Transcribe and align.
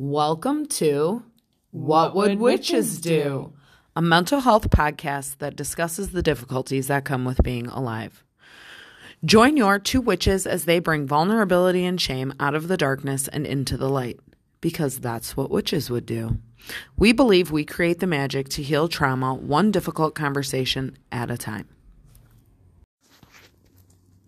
Welcome 0.00 0.66
to 0.66 1.24
What, 1.72 2.14
Would 2.14 2.38
Witches 2.38 3.00
Do? 3.00 3.52
A 3.96 4.00
mental 4.00 4.38
health 4.38 4.70
podcast 4.70 5.38
that 5.38 5.56
discusses 5.56 6.10
the 6.10 6.22
difficulties 6.22 6.86
that 6.86 7.04
come 7.04 7.24
with 7.24 7.42
being 7.42 7.66
alive. 7.66 8.22
Join 9.24 9.56
your 9.56 9.80
two 9.80 10.00
witches 10.00 10.46
as 10.46 10.66
they 10.66 10.78
bring 10.78 11.08
vulnerability 11.08 11.84
and 11.84 12.00
shame 12.00 12.32
out 12.38 12.54
of 12.54 12.68
the 12.68 12.76
darkness 12.76 13.26
and 13.26 13.44
into 13.44 13.76
the 13.76 13.88
light, 13.88 14.20
because 14.60 15.00
that's 15.00 15.36
what 15.36 15.50
witches 15.50 15.90
would 15.90 16.06
do. 16.06 16.38
We 16.96 17.12
believe 17.12 17.50
we 17.50 17.64
create 17.64 17.98
the 17.98 18.06
magic 18.06 18.48
to 18.50 18.62
heal 18.62 18.86
trauma 18.86 19.34
one 19.34 19.72
difficult 19.72 20.14
conversation 20.14 20.96
at 21.10 21.28
a 21.28 21.36
time. 21.36 21.66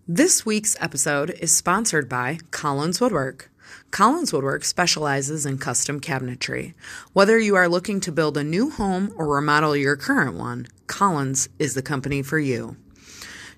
This 0.05 0.45
week's 0.45 0.75
episode 0.81 1.29
is 1.29 1.55
sponsored 1.55 2.09
by 2.09 2.39
Collins 2.51 2.99
Woodwork. 2.99 3.50
Collins 3.91 4.33
Woodwork 4.33 4.63
specializes 4.63 5.45
in 5.45 5.57
custom 5.57 5.99
cabinetry. 5.99 6.73
Whether 7.13 7.37
you 7.39 7.55
are 7.55 7.69
looking 7.69 7.99
to 8.01 8.11
build 8.11 8.37
a 8.37 8.43
new 8.43 8.69
home 8.69 9.13
or 9.15 9.27
remodel 9.27 9.75
your 9.75 9.95
current 9.95 10.35
one, 10.35 10.67
Collins 10.87 11.49
is 11.59 11.73
the 11.73 11.81
company 11.81 12.21
for 12.21 12.39
you. 12.39 12.77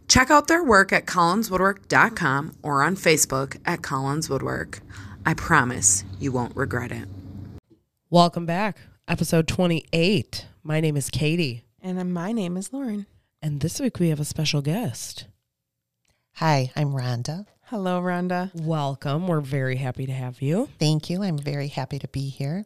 Check 0.08 0.30
out 0.30 0.48
their 0.48 0.64
work 0.64 0.92
at 0.92 1.06
collinswoodwork.com 1.06 2.58
or 2.62 2.84
on 2.84 2.96
Facebook 2.96 3.58
at 3.66 3.82
Collins 3.82 4.30
Woodwork. 4.30 4.82
I 5.26 5.34
promise 5.34 6.04
you 6.20 6.32
won't 6.32 6.56
regret 6.56 6.92
it. 6.92 7.08
Welcome 8.10 8.46
back. 8.46 8.78
Episode 9.08 9.48
28. 9.48 10.46
My 10.64 10.80
name 10.80 10.96
is 10.96 11.10
Katie. 11.10 11.64
And 11.82 12.00
uh, 12.00 12.04
my 12.06 12.32
name 12.32 12.58
is 12.58 12.72
Lauren. 12.72 13.06
And 13.42 13.60
this 13.60 13.80
week 13.80 14.00
we 14.00 14.10
have 14.10 14.20
a 14.20 14.26
special 14.26 14.62
guest. 14.62 15.28
Hi, 16.36 16.72
I'm 16.76 16.92
Rhonda. 16.92 17.46
Hello, 17.68 18.02
Rhonda. 18.02 18.52
Welcome. 18.62 19.28
We're 19.28 19.40
very 19.40 19.78
happy 19.78 20.06
to 20.06 20.12
have 20.12 20.42
you. 20.42 20.68
Thank 20.80 21.10
you. 21.10 21.24
I'm 21.24 21.38
very 21.38 21.70
happy 21.70 21.98
to 22.00 22.08
be 22.10 22.28
here. 22.30 22.66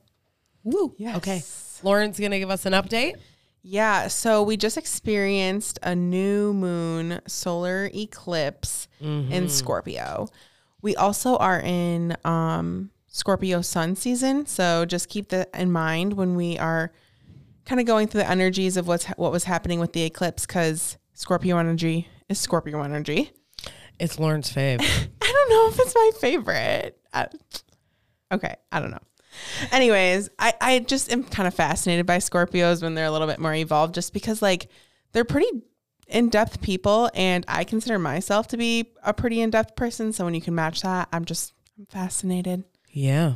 Woo. 0.64 0.96
Yes. 0.98 1.18
Okay. 1.18 1.42
Lauren's 1.84 2.20
going 2.20 2.32
to 2.32 2.40
give 2.40 2.50
us 2.50 2.66
an 2.66 2.74
update. 2.74 3.16
Yeah, 3.62 4.08
so 4.08 4.42
we 4.44 4.58
just 4.58 4.78
experienced 4.78 5.78
a 5.84 5.94
new 5.94 6.54
moon 6.54 7.22
solar 7.28 7.90
eclipse 7.94 8.88
in 9.02 9.50
Scorpio. 9.50 10.30
We 10.82 10.96
also 10.96 11.38
are 11.38 11.60
in 11.60 12.16
um, 12.26 12.92
Scorpio 13.08 13.62
sun 13.62 13.96
season, 13.96 14.46
so 14.46 14.86
just 14.86 15.10
keep 15.10 15.30
that 15.30 15.50
in 15.54 15.72
mind 15.72 16.14
when 16.14 16.36
we 16.36 16.58
are 16.58 16.92
kind 17.66 17.82
of 17.82 17.86
going 17.86 18.08
through 18.08 18.22
the 18.22 18.30
energies 18.30 18.78
of 18.78 18.88
what's 18.88 19.06
what 19.18 19.32
was 19.32 19.44
happening 19.44 19.80
with 19.80 19.92
the 19.94 20.04
eclipse 20.04 20.46
because 20.46 20.98
Scorpio 21.14 21.58
energy 21.58 22.08
is 22.30 22.40
Scorpio 22.40 22.82
energy. 22.82 23.32
It's 24.00 24.20
Lauren's 24.20 24.54
fave. 24.54 24.82
I 25.22 25.32
don't 25.32 25.50
know 25.50 25.70
if 25.70 25.80
it's 25.80 25.96
my 25.96 26.12
favorite. 26.20 26.98
I, 27.14 27.28
okay, 28.32 28.56
I 28.72 28.80
don't 28.80 28.92
know. 28.92 29.00
Anyways, 29.72 30.30
I, 30.40 30.54
I 30.60 30.80
just 30.80 31.12
am 31.12 31.24
kind 31.24 31.48
of 31.48 31.54
fascinated 31.54 32.06
by 32.06 32.18
Scorpios 32.18 32.82
when 32.82 32.96
they're 32.96 33.06
a 33.06 33.12
little 33.12 33.28
bit 33.28 33.40
more 33.40 33.54
evolved, 33.54 33.94
just 33.94 34.14
because 34.14 34.42
like 34.42 34.70
they're 35.12 35.26
pretty 35.26 35.50
in 36.08 36.30
depth 36.30 36.62
people, 36.62 37.10
and 37.14 37.46
I 37.48 37.64
consider 37.64 38.00
myself 38.00 38.48
to 38.50 38.58
be 38.58 38.94
a 39.04 39.14
pretty 39.14 39.42
in 39.42 39.50
depth 39.50 39.76
person. 39.76 40.14
So 40.14 40.26
when 40.26 40.34
you 40.34 40.42
can 40.42 40.56
match 40.56 40.82
that, 40.82 41.08
I'm 41.12 41.26
just 41.26 41.54
I'm 41.78 41.86
fascinated. 41.86 42.64
yeah. 42.92 43.34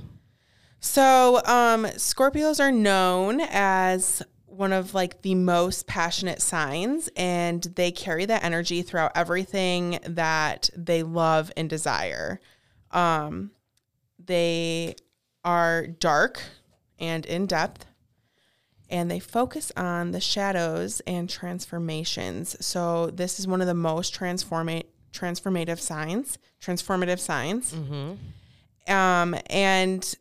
So, 0.84 1.36
um, 1.46 1.86
Scorpios 1.86 2.60
are 2.60 2.72
known 2.72 3.40
as 3.40 4.24
one 4.52 4.74
of 4.74 4.94
like 4.94 5.22
the 5.22 5.36
most 5.36 5.88
passionate 5.88 6.42
signs, 6.42 7.10
and 7.16 7.64
they 7.64 7.92
carry 7.92 8.26
that 8.26 8.44
energy 8.44 8.82
throughout 8.82 9.12
everything 9.16 10.00
that 10.04 10.70
they 10.76 11.04
love 11.04 11.52
and 11.56 11.70
desire. 11.70 12.40
Um, 12.92 13.52
they 14.24 14.96
are 15.44 15.88
dark 15.88 16.42
and 17.00 17.26
in 17.26 17.46
depth, 17.48 17.86
and 18.90 19.10
they 19.10 19.20
focus 19.20 19.72
on 19.76 20.12
the 20.12 20.20
shadows 20.20 21.02
and 21.08 21.30
transformations. 21.30 22.56
So, 22.66 23.08
this 23.08 23.40
is 23.40 23.48
one 23.48 23.62
of 23.62 23.68
the 23.68 23.74
most 23.74 24.14
transformate 24.14 24.88
transformative 25.14 25.80
signs, 25.80 26.38
transformative 26.62 27.20
signs. 27.20 27.74
Um, 28.88 29.36
and 29.50 30.16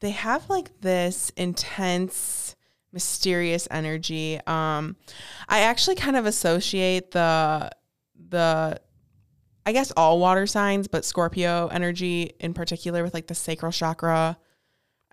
they 0.00 0.10
have 0.10 0.48
like 0.50 0.80
this 0.80 1.30
intense 1.36 2.53
mysterious 2.94 3.66
energy 3.72 4.40
um 4.46 4.96
i 5.48 5.60
actually 5.60 5.96
kind 5.96 6.16
of 6.16 6.24
associate 6.26 7.10
the 7.10 7.68
the 8.30 8.80
i 9.66 9.72
guess 9.72 9.92
all 9.96 10.18
water 10.20 10.46
signs 10.46 10.86
but 10.88 11.04
scorpio 11.04 11.66
energy 11.72 12.32
in 12.38 12.54
particular 12.54 13.02
with 13.02 13.12
like 13.12 13.26
the 13.26 13.34
sacral 13.34 13.72
chakra 13.72 14.38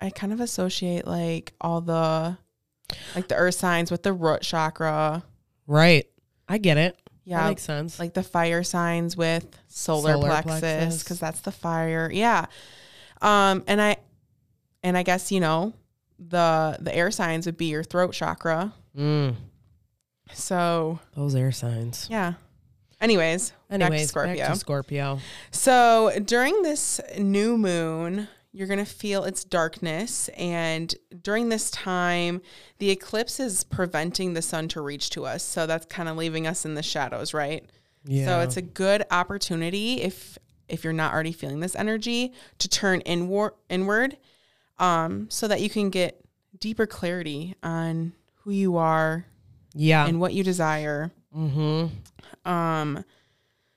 i 0.00 0.08
kind 0.10 0.32
of 0.32 0.40
associate 0.40 1.06
like 1.08 1.52
all 1.60 1.80
the 1.80 2.38
like 3.16 3.26
the 3.28 3.34
earth 3.34 3.56
signs 3.56 3.90
with 3.90 4.02
the 4.02 4.12
root 4.12 4.42
chakra 4.42 5.22
Right. 5.66 6.06
I 6.48 6.58
get 6.58 6.76
it. 6.76 6.96
yeah 7.24 7.42
That 7.42 7.48
makes 7.50 7.62
sense. 7.62 7.98
like 7.98 8.14
the 8.14 8.22
fire 8.22 8.62
signs 8.62 9.16
with 9.16 9.46
solar, 9.68 10.12
Solar 10.12 10.28
plexus 10.28 10.60
plexus. 10.60 11.02
because 11.02 11.18
that's 11.20 11.40
the 11.40 11.52
fire 11.52 12.10
yeah 12.12 12.46
um 13.22 13.64
and 13.66 13.80
i 13.80 13.96
and 14.82 14.96
i 14.96 15.02
guess 15.02 15.32
you 15.32 15.40
know 15.40 15.72
the 16.28 16.76
the 16.80 16.94
air 16.94 17.10
signs 17.10 17.46
would 17.46 17.56
be 17.56 17.66
your 17.66 17.82
throat 17.82 18.12
chakra 18.12 18.72
mm, 18.96 19.34
so 20.32 20.98
those 21.16 21.34
air 21.34 21.52
signs. 21.52 22.06
yeah 22.10 22.34
anyways 23.00 23.52
Anyways, 23.70 23.90
back 23.90 23.98
to 24.00 24.06
scorpio 24.08 24.36
Back 24.44 24.52
to 24.52 24.58
Scorpio. 24.58 25.18
so 25.50 26.10
during 26.24 26.62
this 26.62 27.00
new 27.18 27.56
moon 27.58 28.28
you're 28.54 28.66
going 28.66 28.78
to 28.78 28.84
feel 28.84 29.24
its 29.24 29.44
darkness 29.44 30.28
and 30.36 30.94
during 31.22 31.48
this 31.48 31.70
time 31.70 32.42
the 32.78 32.90
eclipse 32.90 33.40
is 33.40 33.64
preventing 33.64 34.34
the 34.34 34.42
sun 34.42 34.68
to 34.68 34.80
reach 34.82 35.10
to 35.10 35.24
us 35.24 35.42
so 35.42 35.66
that's 35.66 35.86
kind 35.86 36.08
of 36.08 36.16
leaving 36.16 36.46
us 36.46 36.64
in 36.64 36.74
the 36.74 36.82
shadows 36.82 37.32
right 37.34 37.64
Yeah. 38.04 38.26
So 38.26 38.40
it's 38.40 38.56
a 38.56 38.62
good 38.62 39.04
opportunity 39.10 40.02
if 40.02 40.38
if 40.68 40.84
you're 40.84 40.92
not 40.92 41.12
already 41.12 41.32
feeling 41.32 41.60
this 41.60 41.74
energy 41.76 42.32
to 42.58 42.68
turn 42.68 43.00
inward 43.02 43.52
inward 43.68 44.16
um 44.82 45.26
so 45.30 45.48
that 45.48 45.60
you 45.60 45.70
can 45.70 45.88
get 45.88 46.20
deeper 46.58 46.86
clarity 46.86 47.54
on 47.62 48.12
who 48.42 48.50
you 48.50 48.76
are 48.76 49.24
yeah. 49.74 50.06
and 50.06 50.20
what 50.20 50.34
you 50.34 50.44
desire. 50.44 51.10
mm-hmm. 51.34 51.86
Um 52.50 53.04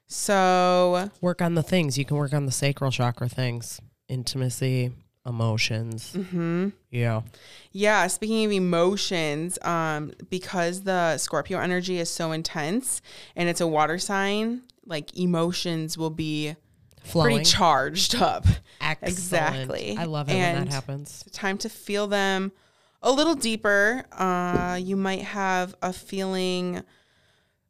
so 0.08 1.10
Work 1.22 1.42
on 1.42 1.56
the 1.56 1.64
things. 1.64 1.98
You 1.98 2.06
can 2.06 2.18
work 2.18 2.34
on 2.34 2.46
the 2.46 2.52
sacral 2.52 2.92
chakra 2.92 3.30
things. 3.30 3.80
Intimacy, 4.08 4.92
emotions. 5.26 6.14
Mm-hmm. 6.16 6.70
Yeah. 6.92 7.22
yeah, 7.72 8.08
speaking 8.08 8.46
of 8.46 8.52
emotions, 8.52 9.58
um 9.62 10.12
because 10.30 10.82
the 10.82 11.18
Scorpio 11.18 11.60
energy 11.60 12.00
is 12.00 12.10
so 12.10 12.32
intense 12.32 13.02
and 13.36 13.48
it's 13.48 13.62
a 13.62 13.68
water 13.68 14.00
sign, 14.00 14.62
like 14.86 15.16
emotions 15.18 15.98
will 15.98 16.10
be 16.12 16.56
Flowing. 17.06 17.36
pretty 17.36 17.46
charged 17.46 18.16
up. 18.16 18.46
Excellent. 18.82 19.14
Exactly. 19.14 19.96
I 19.98 20.06
love 20.06 20.30
it 20.30 20.34
when 20.34 20.66
that 20.66 20.74
happens. 20.74 21.24
time 21.32 21.58
to 21.60 21.70
feel 21.70 22.08
them 22.08 22.52
a 23.02 23.12
little 23.12 23.36
deeper. 23.36 24.06
Uh, 24.12 24.80
you 24.82 24.96
might 24.96 25.22
have 25.22 25.76
a 25.82 25.94
feeling 25.94 26.84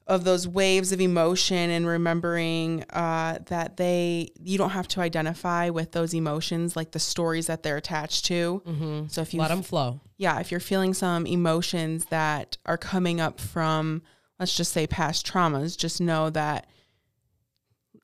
of 0.08 0.24
those 0.24 0.48
waves 0.48 0.92
of 0.92 1.02
emotion 1.02 1.72
and 1.72 1.88
remembering 1.88 2.84
uh, 2.92 3.40
that 3.48 3.76
they 3.78 4.30
you 4.40 4.56
don't 4.58 4.70
have 4.70 4.88
to 4.88 5.02
identify 5.02 5.70
with 5.70 5.94
those 5.94 6.14
emotions 6.14 6.76
like 6.76 6.92
the 6.92 7.00
stories 7.00 7.48
that 7.48 7.64
they're 7.64 7.78
attached 7.78 8.26
to. 8.26 8.62
Mm-hmm. 8.68 9.08
So 9.08 9.22
if 9.22 9.34
you 9.34 9.40
Let 9.40 9.48
them 9.48 9.64
flow. 9.64 10.00
yeah, 10.18 10.40
if 10.40 10.52
you're 10.52 10.60
feeling 10.60 10.94
some 10.94 11.26
emotions 11.26 12.06
that 12.06 12.58
are 12.68 12.78
coming 12.78 13.20
up 13.20 13.40
from 13.40 14.04
let's 14.40 14.56
just 14.56 14.72
say 14.74 14.86
past 14.86 15.26
traumas, 15.26 15.76
just 15.78 16.00
know 16.00 16.30
that 16.30 16.68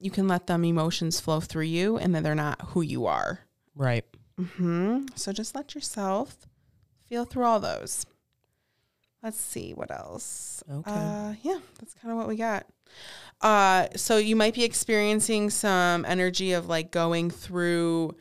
you 0.01 0.11
can 0.11 0.27
let 0.27 0.47
them 0.47 0.63
emotions 0.65 1.19
flow 1.19 1.39
through 1.39 1.63
you 1.65 1.97
and 1.97 2.13
that 2.15 2.23
they're 2.23 2.35
not 2.35 2.61
who 2.69 2.81
you 2.81 3.05
are. 3.05 3.41
Right. 3.75 4.05
hmm 4.37 5.05
So 5.15 5.31
just 5.31 5.55
let 5.55 5.75
yourself 5.75 6.47
feel 7.07 7.25
through 7.25 7.45
all 7.45 7.59
those. 7.59 8.05
Let's 9.23 9.39
see 9.39 9.73
what 9.73 9.91
else. 9.91 10.63
Okay. 10.71 10.91
Uh, 10.91 11.33
yeah, 11.43 11.59
that's 11.79 11.93
kind 11.93 12.11
of 12.11 12.17
what 12.17 12.27
we 12.27 12.35
got. 12.35 12.65
Uh, 13.39 13.87
so 13.95 14.17
you 14.17 14.35
might 14.35 14.53
be 14.55 14.63
experiencing 14.63 15.49
some 15.51 16.05
energy 16.05 16.53
of 16.53 16.67
like 16.67 16.91
going 16.91 17.29
through 17.29 18.15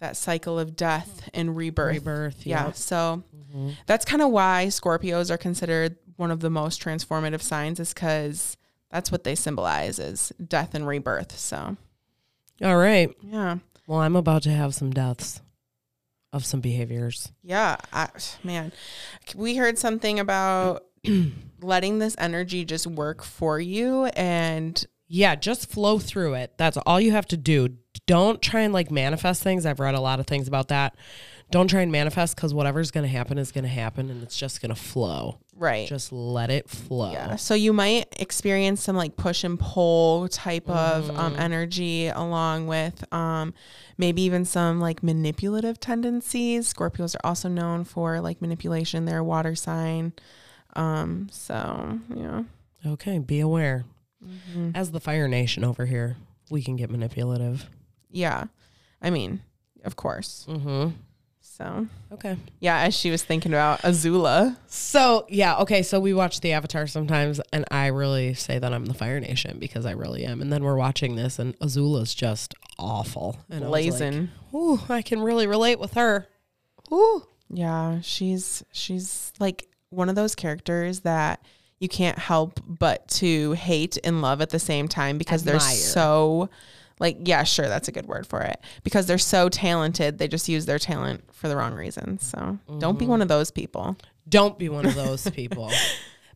that 0.00 0.16
cycle 0.16 0.58
of 0.58 0.76
death 0.76 1.28
and 1.32 1.56
rebirth. 1.56 1.94
Rebirth. 1.94 2.46
Yeah. 2.46 2.66
Yep. 2.66 2.76
So 2.76 3.22
Mhm. 3.54 3.74
that's 3.86 4.04
kind 4.04 4.20
of 4.20 4.30
why 4.30 4.66
Scorpios 4.68 5.30
are 5.30 5.38
considered 5.38 5.96
one 6.16 6.30
of 6.30 6.40
the 6.40 6.50
most 6.50 6.80
transformative 6.82 7.40
signs, 7.42 7.80
is 7.80 7.94
because 7.94 8.56
that's 8.94 9.10
what 9.10 9.24
they 9.24 9.34
symbolize 9.34 9.98
is 9.98 10.32
death 10.46 10.72
and 10.72 10.86
rebirth. 10.86 11.36
So 11.36 11.76
All 12.62 12.76
right. 12.76 13.12
yeah. 13.24 13.58
Well, 13.88 13.98
I'm 13.98 14.14
about 14.14 14.44
to 14.44 14.50
have 14.50 14.72
some 14.72 14.92
deaths 14.92 15.42
of 16.32 16.46
some 16.46 16.60
behaviors. 16.60 17.32
Yeah, 17.42 17.76
I, 17.92 18.08
man, 18.44 18.70
we 19.34 19.56
heard 19.56 19.78
something 19.78 20.20
about 20.20 20.84
letting 21.60 21.98
this 21.98 22.14
energy 22.18 22.64
just 22.64 22.86
work 22.86 23.24
for 23.24 23.58
you 23.58 24.04
and 24.16 24.84
Yeah, 25.08 25.34
just 25.34 25.68
flow 25.70 25.98
through 25.98 26.34
it. 26.34 26.52
That's 26.56 26.76
all 26.86 27.00
you 27.00 27.10
have 27.10 27.26
to 27.26 27.36
do. 27.36 27.70
Don't 28.06 28.40
try 28.40 28.60
and 28.60 28.72
like 28.72 28.92
manifest 28.92 29.42
things. 29.42 29.66
I've 29.66 29.80
read 29.80 29.96
a 29.96 30.00
lot 30.00 30.20
of 30.20 30.26
things 30.28 30.46
about 30.46 30.68
that. 30.68 30.94
Don't 31.50 31.68
try 31.68 31.82
and 31.82 31.92
manifest 31.92 32.34
because 32.34 32.52
whatever's 32.52 32.90
going 32.90 33.04
to 33.04 33.08
happen 33.12 33.38
is 33.38 33.52
going 33.52 33.62
to 33.64 33.70
happen 33.70 34.10
and 34.10 34.22
it's 34.22 34.36
just 34.36 34.60
going 34.60 34.70
to 34.74 34.80
flow. 34.80 35.38
Right. 35.54 35.86
Just 35.86 36.10
let 36.10 36.50
it 36.50 36.68
flow. 36.68 37.12
Yeah. 37.12 37.36
So 37.36 37.54
you 37.54 37.72
might 37.72 38.06
experience 38.18 38.82
some 38.82 38.96
like 38.96 39.16
push 39.16 39.44
and 39.44 39.58
pull 39.58 40.26
type 40.28 40.68
of 40.68 41.04
Mm-hmm. 41.04 41.16
um, 41.18 41.36
energy 41.38 42.08
along 42.08 42.66
with 42.66 43.04
um, 43.12 43.54
maybe 43.98 44.22
even 44.22 44.44
some 44.44 44.80
like 44.80 45.02
manipulative 45.04 45.78
tendencies. 45.78 46.72
Scorpios 46.72 47.14
are 47.14 47.24
also 47.26 47.48
known 47.48 47.84
for 47.84 48.20
like 48.20 48.40
manipulation. 48.42 49.04
They're 49.04 49.18
a 49.18 49.24
water 49.24 49.54
sign. 49.54 50.12
Um, 50.74 51.28
so 51.30 52.00
yeah. 52.14 52.42
Okay, 52.84 53.18
be 53.20 53.38
aware. 53.38 53.84
Mm-hmm. 54.26 54.70
As 54.74 54.90
the 54.90 54.98
Fire 55.00 55.28
Nation 55.28 55.62
over 55.62 55.86
here, 55.86 56.16
we 56.50 56.62
can 56.62 56.74
get 56.76 56.90
manipulative. 56.90 57.68
Yeah. 58.10 58.44
I 59.00 59.10
mean, 59.10 59.40
of 59.84 59.94
course. 59.94 60.46
Mm-hmm. 60.48 60.90
So 61.56 61.86
Okay. 62.12 62.36
yeah, 62.58 62.80
as 62.80 62.96
she 62.96 63.12
was 63.12 63.22
thinking 63.22 63.52
about 63.52 63.80
Azula. 63.82 64.56
So 64.66 65.24
yeah, 65.28 65.58
okay. 65.58 65.82
So 65.84 66.00
we 66.00 66.12
watch 66.12 66.40
the 66.40 66.50
Avatar 66.52 66.88
sometimes, 66.88 67.40
and 67.52 67.64
I 67.70 67.86
really 67.86 68.34
say 68.34 68.58
that 68.58 68.74
I'm 68.74 68.86
the 68.86 68.94
Fire 68.94 69.20
Nation 69.20 69.58
because 69.60 69.86
I 69.86 69.92
really 69.92 70.24
am. 70.24 70.42
And 70.42 70.52
then 70.52 70.64
we're 70.64 70.76
watching 70.76 71.14
this, 71.14 71.38
and 71.38 71.56
Azula's 71.60 72.12
just 72.12 72.54
awful. 72.76 73.38
And 73.48 73.64
I 73.64 73.68
like, 73.68 73.88
Blazing. 73.88 74.30
Ooh, 74.52 74.80
I 74.88 75.00
can 75.00 75.20
really 75.20 75.46
relate 75.46 75.78
with 75.78 75.94
her. 75.94 76.26
Ooh. 76.92 77.22
Yeah, 77.48 78.00
she's 78.00 78.64
she's 78.72 79.32
like 79.38 79.68
one 79.90 80.08
of 80.08 80.16
those 80.16 80.34
characters 80.34 81.00
that 81.00 81.40
you 81.78 81.88
can't 81.88 82.18
help 82.18 82.58
but 82.66 83.06
to 83.08 83.52
hate 83.52 83.96
and 84.02 84.22
love 84.22 84.40
at 84.40 84.50
the 84.50 84.58
same 84.58 84.88
time 84.88 85.18
because 85.18 85.44
they're 85.44 85.60
so 85.60 86.48
like 87.00 87.18
yeah, 87.24 87.42
sure, 87.44 87.68
that's 87.68 87.88
a 87.88 87.92
good 87.92 88.06
word 88.06 88.26
for 88.26 88.40
it. 88.42 88.60
Because 88.82 89.06
they're 89.06 89.18
so 89.18 89.48
talented, 89.48 90.18
they 90.18 90.28
just 90.28 90.48
use 90.48 90.66
their 90.66 90.78
talent 90.78 91.24
for 91.34 91.48
the 91.48 91.56
wrong 91.56 91.74
reasons. 91.74 92.24
So, 92.26 92.58
don't 92.78 92.98
be 92.98 93.06
one 93.06 93.22
of 93.22 93.28
those 93.28 93.50
people. 93.50 93.96
Don't 94.28 94.58
be 94.58 94.68
one 94.68 94.86
of 94.86 94.94
those 95.04 95.28
people. 95.30 95.70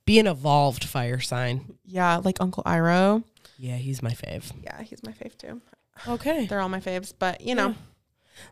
be 0.04 0.18
an 0.18 0.26
evolved 0.26 0.84
fire 0.84 1.20
sign. 1.20 1.64
Yeah, 1.84 2.16
like 2.24 2.38
Uncle 2.40 2.62
Iroh 2.64 3.22
Yeah, 3.58 3.76
he's 3.76 4.02
my 4.02 4.10
fave. 4.12 4.50
Yeah, 4.62 4.82
he's 4.82 5.02
my 5.04 5.12
fave 5.12 5.36
too. 5.38 5.60
Okay. 6.06 6.46
They're 6.46 6.60
all 6.60 6.68
my 6.68 6.80
faves, 6.80 7.12
but 7.18 7.40
you 7.40 7.54
know, 7.54 7.74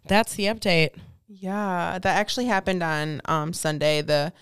That's 0.07 0.35
the 0.35 0.45
update. 0.47 0.91
yeah, 1.29 1.99
that 2.01 2.17
actually 2.17 2.47
happened 2.47 2.83
on 2.83 3.21
um 3.27 3.53
Sunday, 3.53 4.03
the 4.03 4.33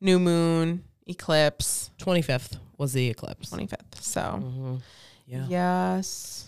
new 0.00 0.18
moon 0.18 0.84
eclipse, 1.06 1.90
25th 1.98 2.58
was 2.78 2.92
the 2.92 3.08
eclipse. 3.08 3.50
25th. 3.50 3.94
So, 4.00 4.20
Mm-hmm. 4.20 4.76
Yeah. 5.26 5.46
yes. 5.48 6.47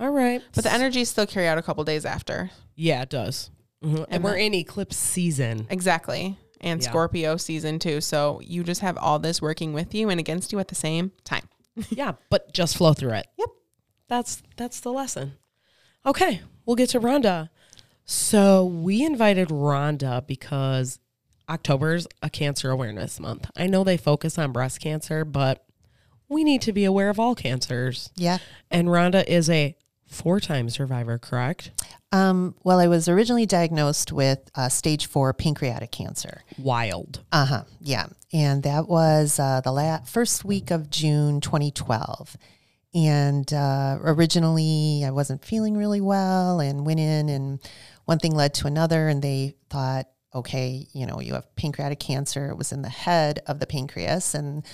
All 0.00 0.10
right. 0.10 0.42
But 0.54 0.64
the 0.64 0.72
energies 0.72 1.10
still 1.10 1.26
carry 1.26 1.46
out 1.46 1.58
a 1.58 1.62
couple 1.62 1.84
days 1.84 2.04
after. 2.04 2.50
Yeah, 2.74 3.02
it 3.02 3.10
does. 3.10 3.50
Mhm. 3.84 3.96
And, 3.98 4.06
And 4.10 4.24
we're 4.24 4.32
the- 4.34 4.44
in 4.46 4.54
eclipse 4.54 4.96
season. 4.96 5.66
Exactly. 5.70 6.38
And 6.62 6.82
Yeah. 6.82 6.88
Scorpio 6.88 7.36
season 7.36 7.78
too. 7.78 8.00
So 8.00 8.40
you 8.42 8.64
just 8.64 8.80
have 8.80 8.96
all 8.98 9.18
this 9.18 9.40
working 9.40 9.72
with 9.72 9.94
you 9.94 10.08
and 10.10 10.18
against 10.18 10.52
you 10.52 10.58
at 10.58 10.68
the 10.68 10.74
same 10.74 11.12
time. 11.24 11.48
yeah, 11.90 12.12
but 12.30 12.52
just 12.52 12.76
flow 12.76 12.92
through 12.94 13.12
it. 13.14 13.26
Yep. 13.38 13.48
That's 14.08 14.42
that's 14.56 14.80
the 14.80 14.90
lesson. 14.92 15.34
Okay, 16.04 16.40
we'll 16.66 16.76
get 16.76 16.88
to 16.90 17.00
Rhonda. 17.00 17.48
So 18.04 18.64
we 18.64 19.04
invited 19.04 19.48
Rhonda 19.48 20.26
because 20.26 20.98
October's 21.48 22.06
a 22.22 22.28
cancer 22.30 22.70
awareness 22.70 23.20
month. 23.20 23.50
I 23.56 23.66
know 23.66 23.84
they 23.84 23.96
focus 23.96 24.38
on 24.38 24.52
breast 24.52 24.80
cancer, 24.80 25.24
but 25.24 25.64
we 26.28 26.42
need 26.44 26.62
to 26.62 26.72
be 26.72 26.84
aware 26.84 27.08
of 27.10 27.18
all 27.20 27.34
cancers. 27.34 28.10
Yeah. 28.16 28.38
And 28.70 28.88
Rhonda 28.88 29.24
is 29.26 29.48
a 29.50 29.76
four-time 30.10 30.68
survivor, 30.70 31.18
correct? 31.18 31.70
Um, 32.12 32.54
well, 32.64 32.80
I 32.80 32.88
was 32.88 33.08
originally 33.08 33.46
diagnosed 33.46 34.10
with 34.12 34.50
uh, 34.54 34.68
stage 34.68 35.06
four 35.06 35.32
pancreatic 35.32 35.92
cancer. 35.92 36.42
Wild. 36.58 37.20
Uh 37.30 37.44
huh. 37.46 37.62
Yeah. 37.80 38.06
And 38.32 38.62
that 38.64 38.88
was 38.88 39.38
uh, 39.38 39.60
the 39.62 39.72
la- 39.72 40.00
first 40.00 40.44
week 40.44 40.70
of 40.70 40.90
June 40.90 41.40
2012. 41.40 42.36
And 42.92 43.52
uh, 43.52 43.98
originally, 44.02 45.04
I 45.06 45.10
wasn't 45.10 45.44
feeling 45.44 45.76
really 45.76 46.00
well 46.00 46.58
and 46.58 46.84
went 46.84 46.98
in, 46.98 47.28
and 47.28 47.60
one 48.04 48.18
thing 48.18 48.34
led 48.34 48.54
to 48.54 48.66
another. 48.66 49.08
And 49.08 49.22
they 49.22 49.54
thought, 49.68 50.08
okay, 50.34 50.86
you 50.92 51.06
know, 51.06 51.20
you 51.20 51.34
have 51.34 51.54
pancreatic 51.54 52.00
cancer. 52.00 52.50
It 52.50 52.56
was 52.56 52.72
in 52.72 52.82
the 52.82 52.88
head 52.88 53.40
of 53.46 53.60
the 53.60 53.66
pancreas. 53.66 54.34
And 54.34 54.64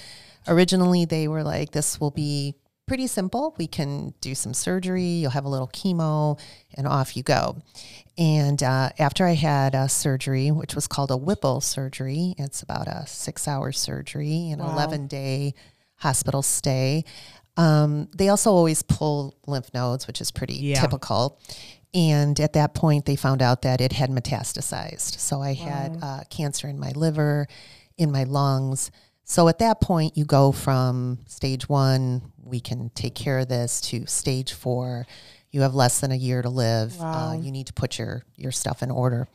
originally, 0.48 1.04
they 1.04 1.28
were 1.28 1.42
like, 1.42 1.72
this 1.72 2.00
will 2.00 2.10
be 2.10 2.54
pretty 2.86 3.06
simple. 3.06 3.54
We 3.58 3.66
can 3.66 4.14
do 4.20 4.34
some 4.34 4.54
surgery, 4.54 5.02
you'll 5.04 5.32
have 5.32 5.44
a 5.44 5.48
little 5.48 5.68
chemo, 5.68 6.38
and 6.74 6.86
off 6.86 7.16
you 7.16 7.22
go. 7.22 7.56
And 8.16 8.62
uh, 8.62 8.90
after 8.98 9.26
I 9.26 9.34
had 9.34 9.74
a 9.74 9.88
surgery, 9.88 10.50
which 10.50 10.74
was 10.74 10.86
called 10.86 11.10
a 11.10 11.16
Whipple 11.16 11.60
surgery, 11.60 12.34
it's 12.38 12.62
about 12.62 12.86
a 12.88 13.06
six 13.06 13.46
hour 13.48 13.72
surgery, 13.72 14.50
an 14.50 14.60
Wow. 14.60 14.72
11 14.72 15.06
day 15.08 15.54
hospital 15.96 16.42
stay. 16.42 17.04
Um, 17.56 18.08
they 18.16 18.28
also 18.28 18.52
always 18.52 18.82
pull 18.82 19.34
lymph 19.46 19.72
nodes, 19.74 20.06
which 20.06 20.20
is 20.20 20.30
pretty 20.30 20.54
Yeah. 20.54 20.80
typical. 20.80 21.38
And 21.94 22.38
at 22.38 22.52
that 22.52 22.74
point, 22.74 23.06
they 23.06 23.16
found 23.16 23.40
out 23.40 23.62
that 23.62 23.80
it 23.80 23.92
had 23.94 24.10
metastasized. 24.10 25.18
So 25.18 25.40
I 25.40 25.54
had 25.54 25.96
uh, 26.02 26.20
cancer 26.28 26.68
in 26.68 26.78
my 26.78 26.90
liver, 26.90 27.48
in 27.96 28.12
my 28.12 28.24
lungs. 28.24 28.90
So 29.24 29.48
at 29.48 29.58
that 29.60 29.80
point, 29.80 30.16
you 30.16 30.24
go 30.26 30.52
from 30.52 31.20
stage 31.26 31.68
one, 31.68 32.20
we 32.46 32.60
can 32.60 32.90
take 32.94 33.14
care 33.14 33.38
of 33.40 33.48
this, 33.48 33.80
to 33.82 34.06
stage 34.06 34.52
four. 34.52 35.06
You 35.50 35.62
have 35.62 35.74
less 35.74 36.00
than 36.00 36.12
a 36.12 36.16
year 36.16 36.42
to 36.42 36.48
live. 36.48 36.96
Wow. 36.98 37.30
Uh, 37.30 37.34
you 37.34 37.50
need 37.50 37.66
to 37.68 37.72
put 37.72 37.98
your, 37.98 38.22
your 38.36 38.52
stuff 38.52 38.82
in 38.82 38.90
order. 38.90 39.28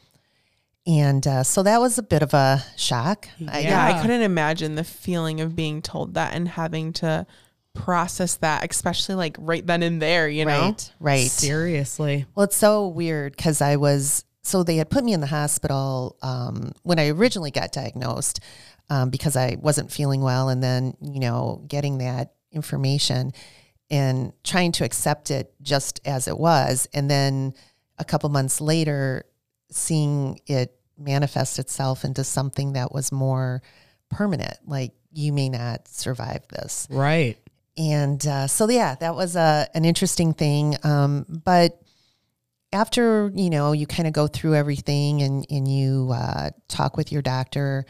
And 0.88 1.26
uh, 1.28 1.44
so 1.44 1.62
that 1.64 1.80
was 1.80 1.98
a 1.98 2.04
bit 2.04 2.24
of 2.24 2.34
a 2.34 2.64
shock. 2.76 3.28
I- 3.48 3.60
Yeah. 3.60 3.90
Yeah. 3.90 3.98
I 3.98 4.02
couldn't 4.02 4.22
imagine 4.22 4.76
the 4.76 4.84
feeling 4.84 5.40
of 5.42 5.56
being 5.56 5.82
told 5.82 6.16
that 6.16 6.34
and 6.34 6.48
having 6.48 6.94
to 6.94 7.26
process 7.74 8.36
that, 8.38 8.70
especially 8.70 9.16
like 9.16 9.36
right 9.40 9.66
then 9.66 9.84
and 9.84 10.02
there, 10.02 10.28
you 10.28 10.46
know? 10.46 10.62
right, 10.62 10.92
right. 11.00 11.30
Seriously. 11.32 12.26
Well, 12.36 12.46
it's 12.46 12.56
so 12.58 12.88
weird 12.88 13.36
because 13.36 13.62
I 13.62 13.76
was 13.78 14.26
so 14.44 14.64
they 14.64 14.78
had 14.78 14.90
put 14.90 15.04
me 15.04 15.14
in 15.14 15.22
the 15.22 15.28
hospital 15.28 16.18
um, 16.24 16.72
when 16.84 16.98
I 17.00 17.10
originally 17.10 17.52
got 17.52 17.72
diagnosed 17.72 18.40
um, 18.90 19.10
because 19.12 19.36
I 19.38 19.56
wasn't 19.62 19.92
feeling 19.92 20.22
well, 20.22 20.50
and 20.50 20.62
then 20.64 20.96
you 21.00 21.20
know 21.20 21.64
getting 21.68 22.00
that 22.00 22.34
information 22.52 23.32
and 23.90 24.32
trying 24.44 24.72
to 24.74 24.86
accept 24.86 25.32
it 25.32 25.54
just 25.62 26.00
as 26.06 26.28
it 26.28 26.38
was, 26.38 26.88
and 26.94 27.10
then 27.10 27.54
a 27.98 28.06
couple 28.06 28.30
months 28.30 28.62
later, 28.62 29.26
seeing 29.70 30.40
it 30.48 30.76
manifest 30.98 31.60
itself 31.60 32.04
into 32.06 32.24
something 32.24 32.74
that 32.74 32.92
was 32.94 33.12
more 33.12 33.62
permanent, 34.10 34.58
like 34.66 34.94
you 35.12 35.34
may 35.34 35.50
not 35.50 35.88
survive 35.88 36.48
this. 36.50 36.88
Right. 36.90 37.38
and 37.78 38.26
uh, 38.28 38.48
so 38.48 38.70
yeah 38.70 38.96
that 38.96 39.16
was 39.16 39.36
a, 39.36 39.68
an 39.74 39.86
interesting 39.86 40.34
thing. 40.34 40.76
Um, 40.84 41.26
but 41.28 41.82
after 42.74 43.32
you 43.36 43.50
know 43.50 43.72
you 43.74 43.88
kind 43.88 44.08
of 44.08 44.14
go 44.14 44.28
through 44.28 44.56
everything 44.56 45.22
and, 45.22 45.46
and 45.50 45.68
you 45.68 46.12
uh, 46.14 46.52
talk 46.68 46.98
with 46.98 47.12
your 47.12 47.22
doctor 47.22 47.86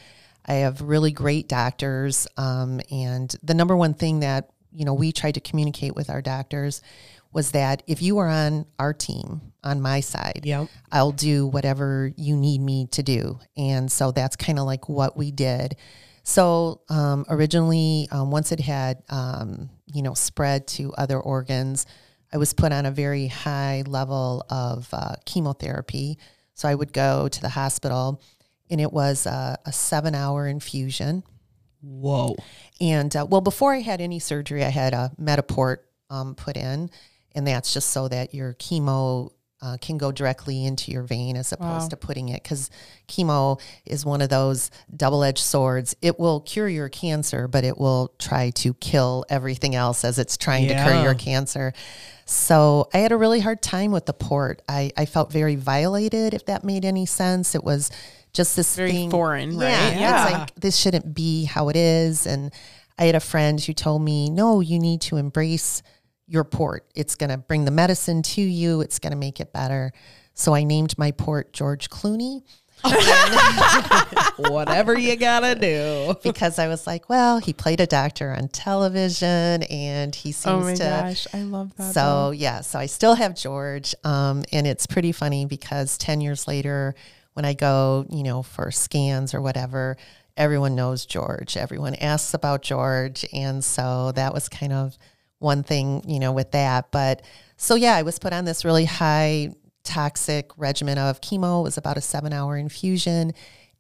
i 0.46 0.54
have 0.54 0.82
really 0.82 1.12
great 1.12 1.48
doctors 1.48 2.28
um, 2.38 2.80
and 2.92 3.36
the 3.44 3.54
number 3.54 3.76
one 3.76 3.94
thing 3.94 4.22
that 4.22 4.50
you 4.72 4.86
know 4.86 4.94
we 4.94 5.12
tried 5.12 5.34
to 5.34 5.42
communicate 5.42 5.96
with 5.96 6.10
our 6.10 6.22
doctors 6.22 6.82
was 7.34 7.52
that 7.52 7.82
if 7.88 8.02
you 8.02 8.18
are 8.18 8.28
on 8.28 8.66
our 8.78 8.94
team 8.94 9.42
on 9.64 9.82
my 9.82 10.00
side 10.00 10.42
Yep. 10.44 10.68
I'll 10.92 11.12
do 11.12 11.48
whatever 11.48 12.12
you 12.18 12.36
need 12.36 12.62
me 12.62 12.88
to 12.92 13.04
do. 13.04 13.40
And 13.56 13.92
so 13.92 14.12
that's 14.12 14.36
kind 14.36 14.60
of 14.60 14.66
like 14.66 14.90
what 14.90 15.16
we 15.16 15.32
did. 15.32 15.78
So 16.24 16.82
um, 16.90 17.26
originally, 17.30 18.08
um, 18.12 18.32
once 18.32 18.52
it 18.52 18.60
had, 18.60 19.02
um, 19.10 19.70
you 19.88 20.02
know, 20.02 20.14
spread 20.14 20.68
to 20.70 20.94
other 20.94 21.20
organs, 21.20 21.86
I 22.34 22.38
was 22.38 22.54
put 22.54 22.72
on 22.72 22.86
a 22.86 22.92
very 22.92 23.28
high 23.28 23.84
level 23.88 24.46
of 24.50 24.88
uh, 24.94 25.16
chemotherapy. 25.26 26.18
So 26.54 26.70
I 26.70 26.76
would 26.76 26.94
go 26.94 27.28
to 27.28 27.42
the 27.42 27.50
hospital, 27.50 28.22
and 28.72 28.82
it 28.82 28.92
was 28.92 29.26
a, 29.28 29.60
a 29.66 29.72
seven 29.72 30.16
hour 30.16 30.48
infusion. 30.48 31.24
Whoa. 31.82 32.36
And 32.80 33.16
uh, 33.16 33.26
well, 33.30 33.42
before 33.42 33.74
I 33.74 33.82
had 33.82 34.02
any 34.02 34.20
surgery, 34.20 34.64
I 34.64 34.70
had 34.70 34.94
a 34.94 35.12
Mediport 35.20 35.78
um, 36.10 36.36
put 36.36 36.56
in, 36.58 36.90
and 37.36 37.46
that's 37.48 37.74
just 37.74 37.90
so 37.90 38.08
that 38.08 38.34
your 38.34 38.54
chemo 38.56 39.32
uh, 39.64 39.78
can 39.80 39.98
go 40.00 40.12
directly 40.12 40.66
into 40.66 40.92
your 40.92 41.04
vein 41.04 41.38
as 41.38 41.52
opposed 41.52 41.84
Wow. 41.84 41.88
to 41.90 41.98
putting 41.98 42.30
it 42.30 42.42
because 42.42 42.72
chemo 43.08 43.62
is 43.86 44.04
one 44.04 44.22
of 44.22 44.30
those 44.30 44.72
double-edged 44.96 45.38
swords. 45.44 45.96
It 46.02 46.20
will 46.20 46.40
cure 46.42 46.68
your 46.68 46.90
cancer, 46.90 47.48
but 47.48 47.64
it 47.64 47.78
will 47.78 48.12
try 48.18 48.50
to 48.52 48.74
kill 48.76 49.24
everything 49.30 49.76
else 49.76 50.04
as 50.04 50.18
it's 50.18 50.36
trying 50.36 50.68
to 50.68 50.74
cure 50.74 51.04
your 51.04 51.14
cancer. 51.14 51.74
So 52.26 52.90
I 52.92 53.00
had 53.00 53.12
a 53.12 53.18
really 53.18 53.40
hard 53.40 53.62
time 53.62 53.92
with 53.92 54.08
the 54.08 54.14
port. 54.14 54.64
I, 54.68 54.92
I 54.98 55.06
felt 55.06 55.32
very 55.32 55.56
violated, 55.58 56.34
if 56.34 56.46
that 56.48 56.64
made 56.64 56.84
any 56.84 57.06
sense. 57.06 57.54
It 57.54 57.64
was 57.64 57.92
just 58.34 58.56
this 58.56 58.76
Very 58.76 58.92
thing. 58.92 59.12
foreign, 59.12 59.58
right? 59.58 59.70
Yeah, 59.70 59.90
Yeah. 59.92 60.24
It's 60.26 60.34
like 60.34 60.56
this 60.56 60.78
shouldn't 60.78 61.14
be 61.14 61.46
how 61.46 61.70
it 61.70 61.76
is. 61.76 62.26
And 62.26 62.54
I 62.98 63.06
had 63.06 63.16
a 63.16 63.20
friend 63.20 63.60
who 63.60 63.74
told 63.74 64.02
me, 64.02 64.30
no, 64.30 64.60
you 64.62 64.80
need 64.80 65.02
to 65.02 65.18
embrace 65.18 65.82
your 66.28 66.44
port. 66.44 66.86
It's 66.96 67.16
going 67.16 67.30
to 67.30 67.38
bring 67.38 67.66
the 67.66 67.72
medicine 67.72 68.22
to 68.24 68.42
you. 68.42 68.82
It's 68.82 69.00
going 69.00 69.12
to 69.12 69.18
make 69.18 69.40
it 69.40 69.52
better. 69.52 69.92
So 70.34 70.56
I 70.56 70.64
named 70.64 70.98
my 70.98 71.12
port 71.12 71.52
George 71.52 71.90
Clooney 71.90 72.44
Whatever 74.38 74.98
you 74.98 75.16
gotta 75.16 75.54
do. 75.56 76.16
because 76.24 76.58
I 76.58 76.68
was 76.68 76.88
like, 76.88 77.10
well, 77.10 77.38
he 77.40 77.54
played 77.54 77.80
a 77.80 77.86
doctor 77.86 78.32
on 78.34 78.48
television 78.48 79.64
and 79.64 80.16
he 80.16 80.32
seems 80.32 80.46
Oh 80.56 80.60
my 80.62 80.74
to 80.76 80.84
gosh, 80.84 81.28
I 81.34 81.44
love 81.44 81.76
that. 81.78 81.94
So 81.94 82.32
yeah, 82.32 82.62
so 82.62 82.80
I 82.80 82.88
still 82.88 83.14
have 83.16 83.36
George, 83.36 83.94
um, 84.04 84.44
and 84.52 84.66
it's 84.66 84.88
pretty 84.88 85.12
funny 85.12 85.46
because 85.46 85.98
ten 85.98 86.22
years 86.22 86.48
later, 86.48 86.96
when 87.34 87.46
I 87.46 87.54
go, 87.54 88.06
you 88.10 88.24
know, 88.24 88.44
for 88.44 88.72
scans 88.72 89.34
or 89.34 89.42
whatever, 89.42 89.98
everyone 90.38 90.76
knows 90.76 91.06
George. 91.06 91.58
Everyone 91.58 91.96
asks 91.96 92.34
about 92.34 92.62
George, 92.62 93.26
and 93.34 93.64
so 93.64 94.12
that 94.14 94.34
was 94.34 94.50
kind 94.50 94.74
of 94.74 94.98
one 95.40 95.64
thing, 95.64 96.04
you 96.08 96.20
know, 96.20 96.32
with 96.32 96.52
that. 96.52 96.92
But 96.92 97.22
so 97.58 97.76
yeah, 97.76 97.96
I 97.96 98.04
was 98.04 98.20
put 98.20 98.34
on 98.34 98.46
this 98.46 98.64
really 98.66 98.86
high 98.86 99.56
toxic 99.84 100.52
regimen 100.58 100.98
of 100.98 101.22
chemo. 101.22 101.62
It 101.62 101.64
was 101.64 101.78
about 101.78 101.98
a 101.98 102.02
seven-hour 102.02 102.58
infusion, 102.58 103.34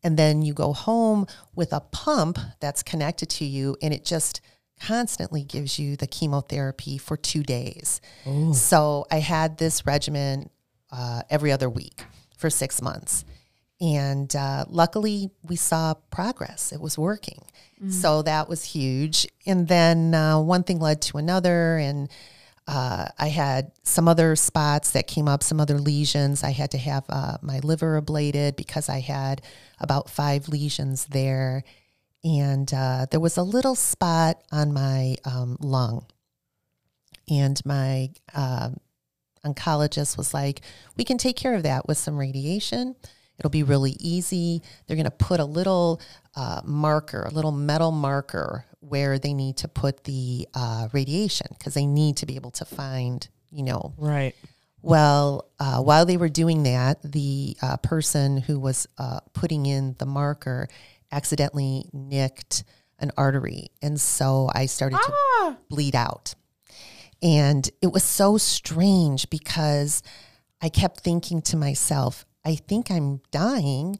and 0.03 0.17
then 0.17 0.41
you 0.41 0.53
go 0.53 0.74
home 0.74 1.27
with 1.55 1.74
a 1.74 1.81
pump 1.81 2.39
that's 2.60 2.81
connected 2.84 3.29
to 3.29 3.46
you, 3.46 3.77
and 3.81 3.93
it 3.93 4.03
just 4.05 4.41
constantly 4.81 5.43
gives 5.43 5.77
you 5.77 5.96
the 5.96 6.08
chemotherapy 6.08 6.98
for 6.98 7.15
two 7.15 7.43
days. 7.43 8.01
So 8.53 9.05
I 9.12 9.20
had 9.20 9.60
this 9.60 9.86
regimen 9.86 10.50
uh, 10.91 11.22
every 11.29 11.51
other 11.51 11.70
week 11.70 12.03
for 12.36 12.50
six 12.50 12.81
months. 12.81 13.24
And 13.81 14.33
uh, 14.35 14.65
luckily, 14.69 15.31
we 15.43 15.55
saw 15.55 15.95
progress. 16.11 16.71
It 16.71 16.79
was 16.79 16.97
working. 16.97 17.43
So 17.89 18.21
that 18.21 18.47
was 18.47 18.63
huge. 18.63 19.27
And 19.47 19.67
then 19.67 20.13
uh, 20.13 20.39
one 20.39 20.61
thing 20.61 20.79
led 20.79 21.01
to 21.03 21.17
another. 21.17 21.77
And 21.77 22.07
uh, 22.67 23.07
I 23.17 23.29
had 23.29 23.71
some 23.81 24.07
other 24.07 24.35
spots 24.35 24.91
that 24.91 25.07
came 25.07 25.27
up, 25.27 25.41
some 25.41 25.59
other 25.59 25.79
lesions. 25.79 26.43
I 26.43 26.51
had 26.51 26.69
to 26.71 26.77
have 26.77 27.05
uh, 27.09 27.38
my 27.41 27.57
liver 27.59 28.00
ablated 28.00 28.55
because 28.55 28.88
I 28.88 29.00
had 29.00 29.41
about 29.79 30.11
five 30.11 30.47
lesions 30.47 31.05
there. 31.05 31.63
And 32.23 32.71
uh, 32.71 33.07
there 33.09 33.19
was 33.19 33.38
a 33.38 33.43
little 33.43 33.73
spot 33.73 34.43
on 34.51 34.73
my 34.73 35.15
um, 35.25 35.57
lung. 35.59 36.05
And 37.27 37.59
my 37.65 38.11
um 38.35 38.77
oncologist 39.43 40.17
was 40.17 40.35
like, 40.35 40.61
we 40.97 41.03
can 41.03 41.17
take 41.17 41.35
care 41.35 41.55
of 41.55 41.63
that 41.63 41.88
with 41.88 41.97
some 41.97 42.15
radiation. 42.15 42.95
It'll 43.41 43.50
be 43.50 43.63
really 43.63 43.98
easy. 44.00 44.62
They're 44.86 44.95
going 44.95 45.05
to 45.05 45.10
put 45.12 45.39
a 45.39 45.45
little 45.45 46.00
uh, 46.36 46.62
marker, 46.63 47.24
a 47.24 47.33
little 47.33 47.51
metal 47.51 47.91
marker 47.91 48.65
where 48.81 49.17
they 49.17 49.33
need 49.33 49.57
to 49.57 49.67
put 49.67 50.03
the 50.03 50.48
uh, 50.53 50.89
radiation 50.93 51.48
because 51.57 51.74
they 51.74 51.88
need 51.88 52.17
to 52.17 52.27
be 52.27 52.36
able 52.36 52.51
to 52.51 52.65
find, 52.65 53.27
you 53.50 53.63
know, 53.63 53.95
Right. 53.98 54.36
well, 54.83 55.50
uh, 55.60 55.81
while 55.81 56.05
they 56.05 56.17
were 56.17 56.29
doing 56.29 56.62
that, 56.63 57.01
the 57.01 57.57
uh, 57.63 57.77
person 57.77 58.38
who 58.38 58.60
was 58.60 58.86
uh, 59.00 59.21
putting 59.33 59.65
in 59.65 59.95
the 59.98 60.05
marker 60.05 60.67
accidentally 61.12 61.86
nicked 61.91 62.63
an 63.00 63.10
artery. 63.17 63.69
And 63.81 64.00
so 64.00 64.51
I 64.53 64.67
started 64.67 65.00
to 65.03 65.57
bleed 65.67 65.95
out. 65.95 66.36
And 67.24 67.67
it 67.81 67.91
was 67.91 68.03
so 68.03 68.38
strange 68.38 69.31
because 69.31 70.03
I 70.62 70.69
kept 70.69 71.00
thinking 71.00 71.41
to 71.43 71.57
myself, 71.57 72.24
I 72.45 72.55
think 72.55 72.89
I'm 72.91 73.21
dying. 73.31 74.00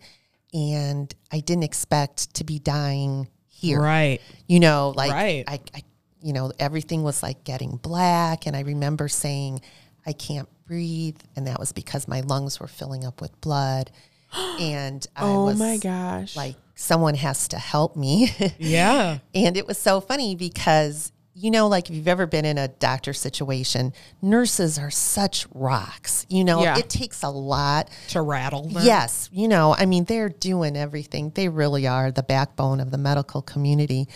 And 0.54 1.14
I 1.32 1.40
didn't 1.40 1.64
expect 1.64 2.34
to 2.36 2.44
be 2.44 2.60
dying 2.60 3.30
here 3.48 3.80
Right. 3.80 4.20
you 4.48 4.60
know 4.60 4.92
like 4.96 5.12
Right. 5.12 5.44
I, 5.48 5.60
I 5.76 5.84
you 6.24 6.34
know 6.34 6.52
everything 6.60 7.04
was 7.04 7.22
like 7.22 7.44
getting 7.44 7.78
black 7.78 8.48
and 8.48 8.56
i 8.56 8.62
remember 8.62 9.08
saying 9.08 9.62
i 10.04 10.14
can't 10.14 10.50
breathe 10.66 11.18
and 11.36 11.46
that 11.46 11.60
was 11.60 11.72
because 11.72 12.08
my 12.08 12.22
lungs 12.22 12.60
were 12.60 12.68
filling 12.68 13.06
up 13.06 13.22
with 13.22 13.40
blood 13.40 13.92
and 14.60 15.06
i 15.16 15.24
oh 15.24 15.46
was 15.46 15.60
my 15.60 15.78
gosh. 15.78 16.36
like 16.36 16.56
someone 16.74 17.14
has 17.14 17.48
to 17.50 17.58
help 17.60 17.96
me 17.96 18.32
Yeah. 18.58 19.20
and 19.36 19.56
it 19.56 19.68
was 19.68 19.78
so 19.78 20.02
funny 20.02 20.36
because 20.36 21.12
you 21.34 21.50
know 21.50 21.68
like 21.68 21.90
if 21.90 21.96
you've 21.96 22.08
ever 22.10 22.28
been 22.28 22.44
in 22.46 22.58
a 22.58 22.68
doctor 22.68 23.14
situation 23.14 23.94
nurses 24.22 24.78
are 24.78 24.92
such 24.92 25.48
rocks 25.54 26.26
you 26.30 26.44
know 26.44 26.62
Yeah. 26.64 26.78
it 26.78 26.90
takes 26.90 27.24
a 27.24 27.30
lot 27.30 27.90
To 28.10 28.22
rattle 28.22 28.68
them. 28.68 28.84
Yes, 28.86 29.30
you 29.32 29.48
know, 29.48 29.74
I 29.74 29.86
mean, 29.86 30.04
they're 30.06 30.30
doing 30.30 30.76
everything. 30.76 31.32
They 31.34 31.48
really 31.50 31.88
are 31.88 32.12
the 32.12 32.24
backbone 32.24 32.80
of 32.82 32.92
the 32.92 32.98
medical 32.98 33.42
community. 33.42 34.08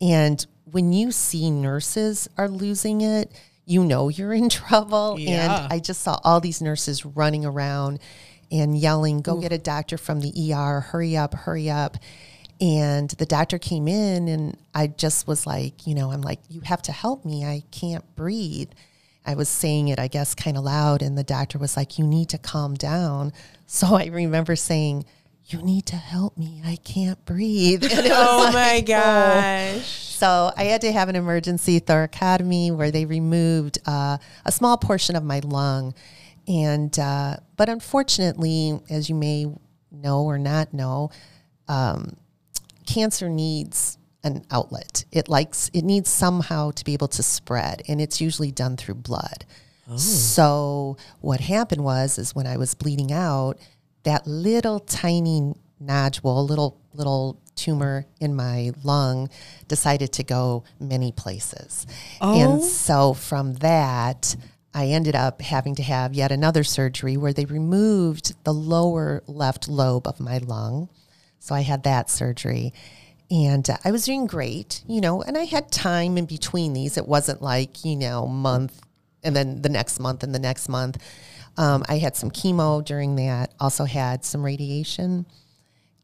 And 0.00 0.44
when 0.64 0.92
you 0.92 1.12
see 1.12 1.50
nurses 1.50 2.28
are 2.36 2.48
losing 2.48 3.00
it, 3.02 3.30
you 3.64 3.84
know 3.84 4.08
you're 4.08 4.32
in 4.34 4.48
trouble. 4.62 5.16
Yeah. 5.18 5.64
And 5.64 5.72
I 5.72 5.78
just 5.78 6.00
saw 6.02 6.18
all 6.24 6.40
these 6.40 6.60
nurses 6.62 7.04
running 7.04 7.44
around 7.44 7.98
and 8.50 8.76
yelling, 8.78 9.20
Go 9.22 9.40
get 9.40 9.52
a 9.52 9.58
doctor 9.58 9.98
from 9.98 10.20
the 10.20 10.32
ER, 10.54 10.80
hurry 10.80 11.16
up, 11.16 11.34
hurry 11.34 11.68
up. 11.68 11.96
And 12.60 13.10
the 13.10 13.26
doctor 13.26 13.58
came 13.58 13.86
in, 13.86 14.28
and 14.28 14.56
I 14.74 14.86
just 14.86 15.26
was 15.26 15.46
like, 15.46 15.86
You 15.86 15.94
know, 15.94 16.10
I'm 16.12 16.22
like, 16.22 16.40
You 16.48 16.60
have 16.62 16.82
to 16.82 16.92
help 16.92 17.24
me. 17.24 17.44
I 17.44 17.62
can't 17.70 18.04
breathe. 18.16 18.70
I 19.28 19.34
was 19.34 19.48
saying 19.48 19.88
it, 19.88 19.98
I 19.98 20.06
guess, 20.08 20.34
kind 20.34 20.56
of 20.56 20.64
loud, 20.64 21.02
and 21.02 21.18
the 21.18 21.24
doctor 21.24 21.58
was 21.58 21.76
like, 21.76 21.98
You 21.98 22.06
need 22.06 22.28
to 22.30 22.38
calm 22.38 22.74
down. 22.74 23.32
So 23.66 23.88
I 23.96 24.06
remember 24.06 24.56
saying, 24.56 25.04
You 25.46 25.60
need 25.62 25.84
to 25.86 25.96
help 25.96 26.38
me. 26.38 26.62
I 26.64 26.76
can't 26.76 27.22
breathe. 27.26 27.82
And 27.92 27.92
it 28.06 28.10
was 28.10 28.28
oh 28.28 28.42
like- 28.44 28.54
my 28.54 28.80
gosh. 28.80 29.84
so 29.86 30.50
I 30.56 30.64
had 30.64 30.80
to 30.80 30.92
have 30.92 31.10
an 31.10 31.16
emergency 31.16 31.78
thoracotomy 31.80 32.74
where 32.74 32.90
they 32.90 33.04
removed 33.04 33.78
uh, 33.86 34.16
a 34.46 34.52
small 34.52 34.78
portion 34.78 35.14
of 35.14 35.24
my 35.24 35.40
lung, 35.40 35.92
and 36.48 36.98
uh, 36.98 37.36
but 37.58 37.68
unfortunately, 37.68 38.80
as 38.88 39.10
you 39.10 39.14
may 39.14 39.44
know 39.90 40.22
or 40.22 40.38
not 40.38 40.72
know, 40.72 41.10
um, 41.68 42.16
cancer 42.86 43.28
needs 43.28 43.98
an 44.24 44.44
outlet. 44.50 45.04
It 45.12 45.28
likes 45.28 45.70
it 45.72 45.82
needs 45.82 46.10
somehow 46.10 46.70
to 46.72 46.84
be 46.84 46.94
able 46.94 47.08
to 47.08 47.22
spread, 47.22 47.82
and 47.88 48.00
it's 48.00 48.20
usually 48.20 48.50
done 48.50 48.76
through 48.76 48.96
blood. 48.96 49.44
Oh. 49.88 49.96
So 49.96 50.96
what 51.20 51.40
happened 51.40 51.84
was 51.84 52.18
is 52.18 52.34
when 52.34 52.46
I 52.46 52.56
was 52.56 52.74
bleeding 52.74 53.12
out, 53.12 53.58
that 54.02 54.26
little 54.26 54.80
tiny 54.80 55.54
nodule, 55.78 56.44
little 56.44 56.80
little 56.92 57.40
tumor 57.54 58.06
in 58.20 58.34
my 58.34 58.70
lung 58.84 59.30
decided 59.68 60.12
to 60.12 60.22
go 60.22 60.64
many 60.78 61.12
places. 61.12 61.86
And 62.20 62.60
oh. 62.60 62.62
so 62.62 63.14
from 63.14 63.54
that, 63.54 64.36
I 64.74 64.88
ended 64.88 65.14
up 65.14 65.40
having 65.40 65.74
to 65.76 65.82
have 65.82 66.14
yet 66.14 66.30
another 66.30 66.62
surgery 66.62 67.16
where 67.16 67.32
they 67.32 67.46
removed 67.46 68.34
the 68.44 68.52
lower 68.52 69.22
left 69.26 69.68
lobe 69.68 70.06
of 70.06 70.20
my 70.20 70.38
lung. 70.38 70.90
So 71.46 71.54
I 71.54 71.60
had 71.60 71.84
that 71.84 72.10
surgery. 72.10 72.72
And 73.30 73.68
uh, 73.70 73.76
I 73.84 73.92
was 73.92 74.04
doing 74.04 74.26
great, 74.26 74.82
you 74.88 75.00
know, 75.00 75.22
and 75.22 75.38
I 75.38 75.44
had 75.44 75.70
time 75.70 76.18
in 76.18 76.26
between 76.26 76.72
these. 76.72 76.96
It 76.96 77.06
wasn't 77.06 77.40
like, 77.40 77.84
you 77.84 77.94
know, 77.94 78.26
month 78.26 78.80
and 79.22 79.34
then 79.34 79.62
the 79.62 79.68
next 79.68 80.00
month 80.00 80.22
and 80.24 80.34
the 80.34 80.40
next 80.40 80.68
month. 80.68 80.98
Um, 81.56 81.84
I 81.88 81.98
had 81.98 82.16
some 82.16 82.30
chemo 82.30 82.84
during 82.84 83.16
that, 83.16 83.54
also 83.60 83.84
had 83.84 84.24
some 84.24 84.44
radiation. 84.44 85.24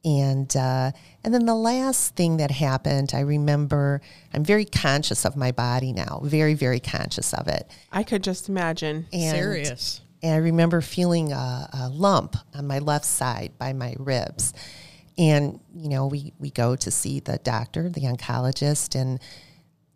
And 0.04 0.54
uh, 0.56 0.92
and 1.22 1.32
then 1.34 1.46
the 1.46 1.54
last 1.54 2.16
thing 2.16 2.38
that 2.38 2.50
happened, 2.50 3.12
I 3.14 3.20
remember 3.20 4.00
I'm 4.32 4.44
very 4.44 4.64
conscious 4.64 5.24
of 5.24 5.36
my 5.36 5.52
body 5.52 5.92
now, 5.92 6.20
very, 6.24 6.54
very 6.54 6.80
conscious 6.80 7.32
of 7.34 7.46
it. 7.48 7.68
I 7.92 8.02
could 8.02 8.24
just 8.24 8.48
imagine. 8.48 9.06
And 9.12 9.36
Serious. 9.36 10.00
and 10.22 10.34
I 10.34 10.38
remember 10.38 10.80
feeling 10.80 11.32
a, 11.32 11.68
a 11.72 11.88
lump 11.88 12.36
on 12.54 12.66
my 12.66 12.78
left 12.80 13.04
side 13.04 13.52
by 13.58 13.72
my 13.72 13.94
ribs. 13.98 14.54
And, 15.18 15.60
you 15.74 15.88
know, 15.88 16.06
we, 16.06 16.32
we 16.38 16.50
go 16.50 16.76
to 16.76 16.90
see 16.90 17.20
the 17.20 17.38
doctor, 17.38 17.88
the 17.88 18.02
oncologist. 18.02 18.98
And 18.98 19.20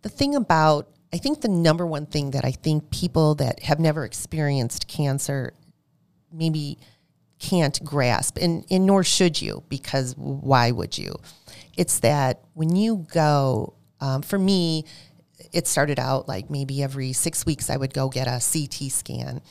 the 0.02 0.08
thing 0.08 0.34
about, 0.34 0.90
I 1.12 1.18
think 1.18 1.40
the 1.40 1.48
number 1.48 1.86
one 1.86 2.06
thing 2.06 2.32
that 2.32 2.44
I 2.44 2.52
think 2.52 2.90
people 2.90 3.34
that 3.36 3.62
have 3.62 3.80
never 3.80 4.04
experienced 4.04 4.88
cancer 4.88 5.54
maybe 6.32 6.78
can't 7.38 7.82
grasp, 7.84 8.38
and, 8.40 8.64
and 8.70 8.86
nor 8.86 9.04
should 9.04 9.40
you, 9.40 9.62
because 9.68 10.14
why 10.16 10.70
would 10.70 10.96
you? 10.96 11.14
It's 11.76 12.00
that 12.00 12.42
when 12.54 12.74
you 12.74 13.06
go, 13.12 13.74
um, 14.00 14.22
for 14.22 14.38
me, 14.38 14.84
it 15.52 15.66
started 15.66 15.98
out 15.98 16.28
like 16.28 16.50
maybe 16.50 16.82
every 16.82 17.12
six 17.12 17.44
weeks 17.44 17.68
I 17.68 17.76
would 17.76 17.92
go 17.92 18.08
get 18.08 18.26
a 18.26 18.40
CT 18.40 18.90
scan. 18.90 19.42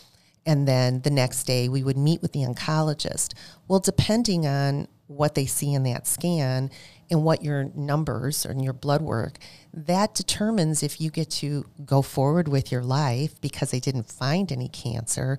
And 0.46 0.68
then 0.68 1.02
the 1.02 1.10
next 1.10 1.46
day 1.46 1.70
we 1.70 1.84
would 1.84 1.98
meet 1.98 2.22
with 2.22 2.32
the 2.32 2.42
oncologist. 2.42 3.34
Well, 3.68 3.80
depending 3.80 4.46
on 4.46 4.88
what 5.08 5.36
they 5.36 5.46
see 5.46 5.74
in 5.74 5.84
that 5.84 6.08
scan 6.08 6.70
and 7.12 7.24
what 7.24 7.44
your 7.44 7.66
numbers 7.76 8.46
and 8.46 8.64
your 8.64 8.74
blood 8.74 9.02
work, 9.02 9.38
that 9.74 10.16
determines 10.16 10.82
if 10.82 11.00
you 11.00 11.12
get 11.12 11.30
to 11.30 11.66
go 11.86 12.02
forward 12.02 12.48
with 12.48 12.72
your 12.72 12.84
life 12.84 13.40
because 13.42 13.72
they 13.72 13.80
didn't 13.80 14.12
find 14.12 14.52
any 14.52 14.68
cancer 14.68 15.38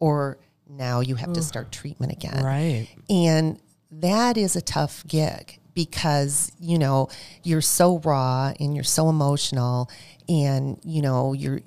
or 0.00 0.38
now 0.68 1.00
you 1.00 1.14
have 1.14 1.32
to 1.32 1.42
start 1.42 1.70
treatment 1.70 2.12
again. 2.12 2.44
Right. 2.44 2.88
And 3.08 3.60
that 3.90 4.36
is 4.36 4.56
a 4.56 4.60
tough 4.60 5.06
gig 5.06 5.60
because, 5.74 6.50
you 6.58 6.78
know, 6.78 7.08
you're 7.44 7.60
so 7.60 7.98
raw 8.00 8.52
and 8.58 8.74
you're 8.74 8.84
so 8.84 9.08
emotional 9.08 9.90
and, 10.28 10.78
you 10.84 11.02
know, 11.02 11.32
you're 11.32 11.60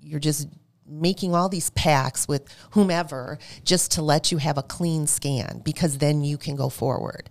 you're 0.00 0.20
just 0.20 0.48
making 0.88 1.34
all 1.34 1.48
these 1.48 1.70
pacts 1.70 2.26
with 2.26 2.52
whomever 2.70 3.38
just 3.64 3.92
to 3.92 4.02
let 4.02 4.32
you 4.32 4.38
have 4.38 4.58
a 4.58 4.62
clean 4.62 5.06
scan 5.06 5.60
because 5.64 5.98
then 5.98 6.22
you 6.22 6.38
can 6.38 6.56
go 6.56 6.68
forward. 6.68 7.28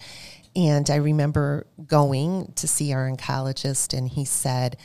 And 0.56 0.90
I 0.90 0.96
remember 0.96 1.68
going 1.86 2.52
to 2.56 2.68
see 2.68 2.92
our 2.92 3.08
oncologist, 3.08 3.96
and 3.96 4.10
he 4.10 4.26
said, 4.26 4.78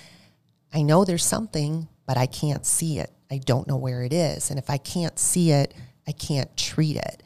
I 0.72 0.82
know 0.82 1.04
there's 1.04 1.24
something, 1.24 1.88
but 2.06 2.18
I 2.18 2.26
can't 2.26 2.66
see 2.66 2.98
it. 2.98 3.10
I 3.30 3.38
don't 3.38 3.66
know 3.66 3.76
where 3.76 4.02
it 4.02 4.12
is. 4.12 4.50
And 4.50 4.58
if 4.58 4.68
I 4.68 4.76
can't 4.76 5.18
see 5.18 5.50
it, 5.50 5.72
I 6.06 6.12
can't 6.12 6.54
treat 6.56 6.96
it. 6.96 7.22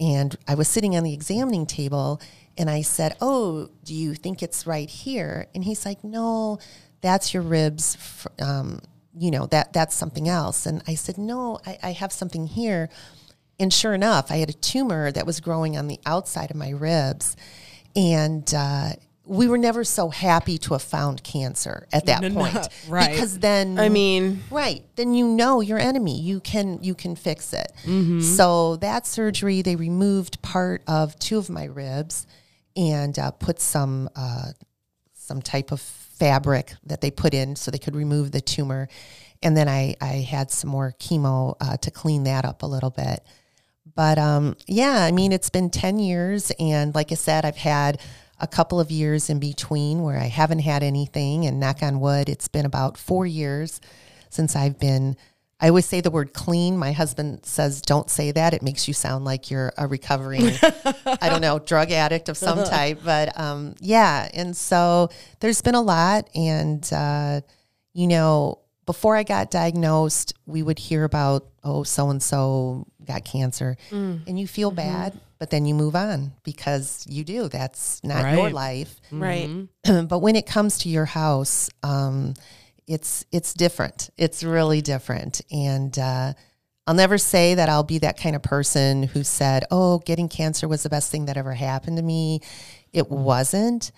And 0.00 0.36
I 0.48 0.56
was 0.56 0.68
sitting 0.68 0.96
on 0.96 1.04
the 1.04 1.12
examining 1.12 1.66
table 1.66 2.20
and 2.56 2.68
I 2.68 2.82
said, 2.82 3.16
Oh, 3.20 3.68
do 3.84 3.94
you 3.94 4.14
think 4.14 4.42
it's 4.42 4.66
right 4.66 4.88
here? 4.88 5.46
And 5.54 5.62
he's 5.62 5.84
like, 5.86 6.02
No, 6.02 6.58
that's 7.00 7.32
your 7.32 7.42
ribs. 7.42 8.26
Um, 8.40 8.80
you 9.18 9.30
know, 9.30 9.46
that 9.46 9.72
that's 9.72 9.94
something 9.94 10.28
else. 10.28 10.66
And 10.66 10.82
I 10.86 10.94
said, 10.94 11.18
No, 11.18 11.58
I, 11.66 11.78
I 11.82 11.92
have 11.92 12.12
something 12.12 12.46
here. 12.46 12.88
And 13.60 13.72
sure 13.72 13.92
enough, 13.94 14.30
I 14.30 14.36
had 14.36 14.50
a 14.50 14.52
tumor 14.52 15.10
that 15.12 15.26
was 15.26 15.40
growing 15.40 15.76
on 15.76 15.88
the 15.88 15.98
outside 16.06 16.50
of 16.50 16.56
my 16.56 16.70
ribs. 16.70 17.34
And 17.96 18.52
uh, 18.54 18.90
we 19.24 19.48
were 19.48 19.58
never 19.58 19.82
so 19.82 20.10
happy 20.10 20.58
to 20.58 20.74
have 20.74 20.82
found 20.82 21.22
cancer 21.24 21.86
at 21.92 22.06
that 22.06 22.22
No, 22.22 22.28
no, 22.28 22.34
point 22.40 22.68
right. 22.88 23.10
because 23.10 23.38
then 23.40 23.78
I 23.78 23.88
mean, 23.88 24.42
right 24.50 24.82
then 24.96 25.12
you 25.12 25.26
know 25.26 25.60
your 25.60 25.78
enemy 25.78 26.18
you 26.20 26.40
can 26.40 26.82
you 26.82 26.94
can 26.94 27.14
fix 27.16 27.52
it 27.52 27.70
Mm-hmm. 27.84 28.20
so 28.20 28.76
that 28.76 29.06
surgery 29.06 29.60
they 29.62 29.76
removed 29.76 30.40
part 30.42 30.82
of 30.86 31.18
two 31.18 31.36
of 31.38 31.50
my 31.50 31.64
ribs 31.64 32.26
and 32.76 33.18
uh, 33.18 33.30
put 33.32 33.60
some 33.60 34.08
uh, 34.16 34.52
some 35.14 35.42
type 35.42 35.72
of 35.72 35.80
fabric 36.18 36.74
that 36.84 37.00
they 37.00 37.10
put 37.10 37.34
in 37.34 37.56
so 37.56 37.70
they 37.70 37.78
could 37.78 37.96
remove 37.96 38.32
the 38.32 38.40
tumor 38.40 38.88
and 39.42 39.56
then 39.56 39.68
i 39.68 39.94
i 40.00 40.26
had 40.28 40.50
some 40.50 40.70
more 40.70 40.94
chemo 40.98 41.54
uh, 41.60 41.76
to 41.76 41.90
clean 41.90 42.24
that 42.24 42.44
up 42.44 42.62
a 42.62 42.66
little 42.66 42.90
bit 42.90 43.24
but 43.98 44.16
um, 44.16 44.56
yeah, 44.68 45.02
I 45.02 45.10
mean, 45.10 45.32
it's 45.32 45.50
been 45.50 45.70
10 45.70 45.98
years. 45.98 46.52
And 46.60 46.94
like 46.94 47.10
I 47.10 47.16
said, 47.16 47.44
I've 47.44 47.56
had 47.56 48.00
a 48.38 48.46
couple 48.46 48.78
of 48.78 48.92
years 48.92 49.28
in 49.28 49.40
between 49.40 50.02
where 50.04 50.16
I 50.16 50.28
haven't 50.28 50.60
had 50.60 50.84
anything. 50.84 51.46
And 51.46 51.58
knock 51.58 51.82
on 51.82 51.98
wood, 51.98 52.28
it's 52.28 52.46
been 52.46 52.64
about 52.64 52.96
four 52.96 53.26
years 53.26 53.80
since 54.30 54.54
I've 54.54 54.78
been. 54.78 55.16
I 55.60 55.68
always 55.68 55.86
say 55.86 56.00
the 56.00 56.10
word 56.10 56.32
clean. 56.34 56.76
My 56.78 56.92
husband 56.92 57.40
says, 57.44 57.82
don't 57.82 58.08
say 58.08 58.30
that. 58.30 58.54
It 58.54 58.62
makes 58.62 58.86
you 58.86 58.94
sound 58.94 59.24
like 59.24 59.50
you're 59.50 59.72
a 59.76 59.86
recovering, 59.88 60.50
I 61.20 61.28
don't 61.28 61.40
know, 61.40 61.58
drug 61.72 61.90
addict 61.90 62.28
of 62.28 62.36
some 62.36 62.62
type. 62.64 63.00
But 63.04 63.38
um, 63.38 63.74
yeah. 63.80 64.28
And 64.32 64.56
so 64.56 65.08
there's 65.40 65.60
been 65.60 65.74
a 65.74 65.82
lot. 65.82 66.28
And, 66.34 66.88
uh, 66.92 67.40
you 67.92 68.06
know, 68.06 68.60
before 68.86 69.16
I 69.16 69.24
got 69.24 69.50
diagnosed, 69.50 70.32
we 70.46 70.62
would 70.62 70.78
hear 70.78 71.02
about, 71.04 71.46
oh, 71.64 71.82
so 71.82 72.08
and 72.10 72.22
so 72.22 72.86
got 73.04 73.24
cancer. 73.24 73.76
And 73.90 74.38
you 74.38 74.46
feel 74.46 74.70
bad, 74.70 75.18
but 75.38 75.50
then 75.50 75.66
you 75.66 75.74
move 75.74 75.96
on 75.96 76.32
because 76.44 77.04
you 77.08 77.24
do. 77.24 77.48
That's 77.48 78.02
not 78.04 78.32
your 78.32 78.44
Right. 78.44 78.54
life. 78.54 79.00
right. 79.10 79.66
but 80.08 80.20
when 80.20 80.36
it 80.36 80.46
comes 80.46 80.78
to 80.78 80.88
your 80.88 81.04
house, 81.04 81.68
um, 81.82 82.34
it's 82.88 83.24
it's 83.30 83.54
different. 83.54 84.10
It's 84.16 84.42
really 84.42 84.80
different. 84.80 85.40
And 85.52 85.96
uh, 85.98 86.32
I'll 86.86 86.94
never 86.94 87.18
say 87.18 87.54
that 87.54 87.68
I'll 87.68 87.82
be 87.84 87.98
that 87.98 88.18
kind 88.18 88.34
of 88.34 88.42
person 88.42 89.04
who 89.04 89.22
said, 89.22 89.64
"Oh, 89.70 89.98
getting 90.00 90.28
cancer 90.28 90.66
was 90.66 90.82
the 90.82 90.88
best 90.88 91.10
thing 91.12 91.26
that 91.26 91.36
ever 91.36 91.52
happened 91.54 91.98
to 91.98 92.02
me." 92.02 92.40
It 92.92 93.10
wasn't, 93.10 93.92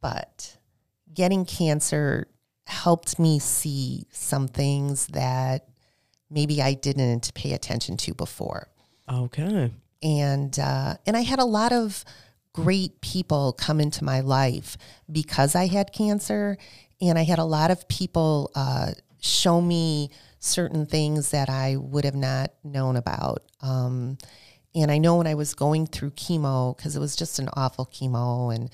but 0.00 0.56
getting 1.12 1.44
cancer 1.44 2.26
helped 2.66 3.18
me 3.18 3.38
see 3.38 4.06
some 4.10 4.48
things 4.48 5.06
that 5.08 5.68
maybe 6.30 6.62
I 6.62 6.72
didn't 6.72 7.32
pay 7.34 7.52
attention 7.52 7.98
to 7.98 8.14
before 8.14 8.68
Okay. 9.12 9.70
and 10.02 10.58
uh, 10.58 10.94
and 11.06 11.14
I 11.14 11.20
had 11.20 11.38
a 11.38 11.44
lot 11.44 11.72
of 11.72 12.04
great 12.54 13.00
people 13.02 13.52
come 13.52 13.80
into 13.80 14.02
my 14.02 14.20
life 14.20 14.78
because 15.12 15.54
I 15.54 15.66
had 15.66 15.92
cancer, 15.92 16.56
and 17.08 17.18
I 17.18 17.24
had 17.24 17.38
a 17.38 17.44
lot 17.44 17.70
of 17.70 17.88
people 17.88 18.50
uh, 18.54 18.92
show 19.20 19.60
me 19.60 20.10
certain 20.38 20.86
things 20.86 21.30
that 21.30 21.48
I 21.48 21.76
would 21.76 22.04
have 22.04 22.14
not 22.14 22.52
known 22.62 22.96
about. 22.96 23.42
Um, 23.60 24.18
and 24.74 24.90
I 24.90 24.98
know 24.98 25.16
when 25.16 25.26
I 25.26 25.34
was 25.34 25.54
going 25.54 25.86
through 25.86 26.10
chemo, 26.10 26.76
because 26.76 26.96
it 26.96 27.00
was 27.00 27.16
just 27.16 27.38
an 27.38 27.48
awful 27.54 27.86
chemo, 27.86 28.54
and 28.54 28.70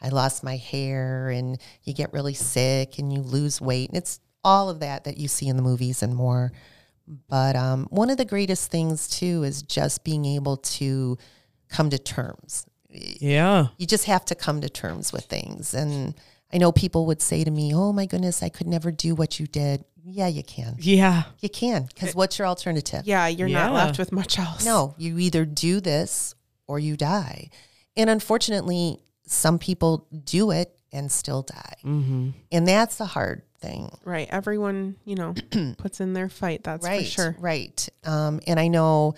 I 0.00 0.08
lost 0.08 0.42
my 0.42 0.56
hair, 0.56 1.28
and 1.28 1.60
you 1.84 1.94
get 1.94 2.12
really 2.12 2.34
sick, 2.34 2.98
and 2.98 3.12
you 3.12 3.20
lose 3.20 3.60
weight, 3.60 3.90
and 3.90 3.98
it's 3.98 4.18
all 4.44 4.68
of 4.68 4.80
that 4.80 5.04
that 5.04 5.18
you 5.18 5.28
see 5.28 5.48
in 5.48 5.56
the 5.56 5.62
movies 5.62 6.02
and 6.02 6.14
more. 6.14 6.52
But 7.28 7.56
um, 7.56 7.86
one 7.90 8.10
of 8.10 8.16
the 8.16 8.24
greatest 8.24 8.70
things 8.70 9.08
too 9.08 9.42
is 9.42 9.62
just 9.62 10.04
being 10.04 10.24
able 10.24 10.56
to 10.56 11.18
come 11.68 11.90
to 11.90 11.98
terms. 11.98 12.66
Yeah. 12.88 13.68
You 13.78 13.86
just 13.86 14.04
have 14.04 14.24
to 14.26 14.34
come 14.34 14.60
to 14.60 14.68
terms 14.68 15.12
with 15.12 15.24
things. 15.24 15.74
And 15.74 16.14
I 16.52 16.58
know 16.58 16.72
people 16.72 17.06
would 17.06 17.22
say 17.22 17.44
to 17.44 17.50
me, 17.50 17.74
"Oh 17.74 17.92
my 17.92 18.06
goodness, 18.06 18.42
I 18.42 18.48
could 18.48 18.66
never 18.66 18.90
do 18.90 19.14
what 19.14 19.40
you 19.40 19.46
did." 19.46 19.84
Yeah, 20.04 20.26
you 20.26 20.42
can. 20.42 20.76
Yeah. 20.78 21.24
You 21.40 21.48
can 21.48 21.84
because 21.84 22.14
what's 22.14 22.38
your 22.38 22.48
alternative? 22.48 23.02
Yeah, 23.04 23.28
you're 23.28 23.48
not 23.48 23.72
left 23.72 23.98
with 23.98 24.12
much 24.12 24.38
else. 24.38 24.64
No, 24.64 24.94
you 24.98 25.18
either 25.18 25.44
do 25.44 25.80
this 25.80 26.34
or 26.66 26.78
you 26.78 26.96
die. 26.96 27.50
And 27.96 28.10
unfortunately, 28.10 28.98
some 29.26 29.58
people 29.58 30.08
do 30.24 30.50
it 30.50 30.74
and 30.92 31.10
still 31.10 31.42
die. 31.42 31.74
Mm-hmm. 31.84 32.30
And 32.50 32.68
that's 32.68 32.96
the 32.96 33.06
hard 33.06 33.42
thing. 33.60 33.90
Right. 34.04 34.28
Everyone, 34.30 34.96
you 35.04 35.14
know, 35.14 35.34
puts 35.78 36.00
in 36.00 36.12
their 36.12 36.28
fight. 36.28 36.64
That's 36.64 36.84
right, 36.84 37.04
for 37.04 37.10
sure. 37.10 37.36
Right. 37.38 37.88
Um, 38.04 38.40
and 38.46 38.58
I 38.58 38.68
know 38.68 39.14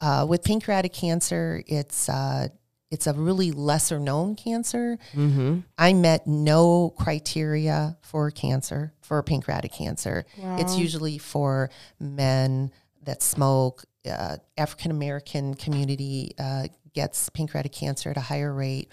uh, 0.00 0.26
with 0.28 0.44
pancreatic 0.44 0.92
cancer, 0.92 1.62
it's 1.66 2.08
uh, 2.08 2.48
it's 2.90 3.06
a 3.06 3.12
really 3.12 3.52
lesser 3.52 3.98
known 4.00 4.34
cancer. 4.34 4.98
Mm-hmm. 5.12 5.60
I 5.76 5.92
met 5.92 6.26
no 6.26 6.94
criteria 6.98 7.98
for 8.02 8.30
cancer 8.30 8.92
for 9.02 9.22
pancreatic 9.22 9.72
cancer. 9.72 10.24
It's 10.36 10.76
usually 10.78 11.18
for 11.18 11.70
men 12.00 12.72
that 13.04 13.22
smoke. 13.22 13.84
Uh, 14.08 14.36
African 14.56 14.90
American 14.90 15.52
community 15.54 16.32
uh, 16.38 16.68
gets 16.94 17.28
pancreatic 17.28 17.72
cancer 17.72 18.10
at 18.10 18.16
a 18.16 18.20
higher 18.22 18.52
rate. 18.54 18.90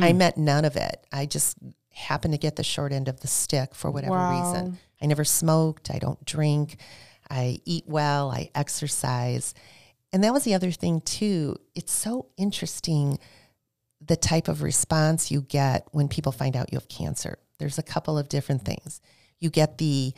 I 0.00 0.14
met 0.14 0.38
none 0.38 0.64
of 0.64 0.76
it. 0.76 1.06
I 1.12 1.26
just 1.26 1.58
happened 1.92 2.32
to 2.32 2.38
get 2.38 2.56
the 2.56 2.64
short 2.64 2.90
end 2.92 3.06
of 3.08 3.20
the 3.20 3.26
stick 3.28 3.74
for 3.74 3.90
whatever 3.90 4.14
Wow. 4.14 4.52
reason. 4.54 4.78
I 5.02 5.06
never 5.06 5.24
smoked. 5.24 5.90
I 5.90 5.98
don't 5.98 6.24
drink. 6.24 6.76
I 7.28 7.58
eat 7.66 7.84
well. 7.86 8.30
I 8.30 8.50
exercise. 8.54 9.52
And 10.14 10.22
that 10.24 10.32
was 10.32 10.44
the 10.44 10.54
other 10.54 10.70
thing, 10.70 11.00
too. 11.00 11.56
It's 11.74 11.92
so 11.92 12.26
interesting 12.36 13.18
the 14.00 14.16
type 14.16 14.48
of 14.48 14.62
response 14.62 15.30
you 15.30 15.40
get 15.42 15.88
when 15.90 16.08
people 16.08 16.30
find 16.30 16.54
out 16.56 16.70
you 16.72 16.76
have 16.76 16.88
cancer. 16.88 17.38
There's 17.58 17.78
a 17.78 17.82
couple 17.82 18.16
of 18.16 18.28
different 18.28 18.64
things. 18.64 19.00
You 19.40 19.50
get 19.50 19.78
the 19.78 20.14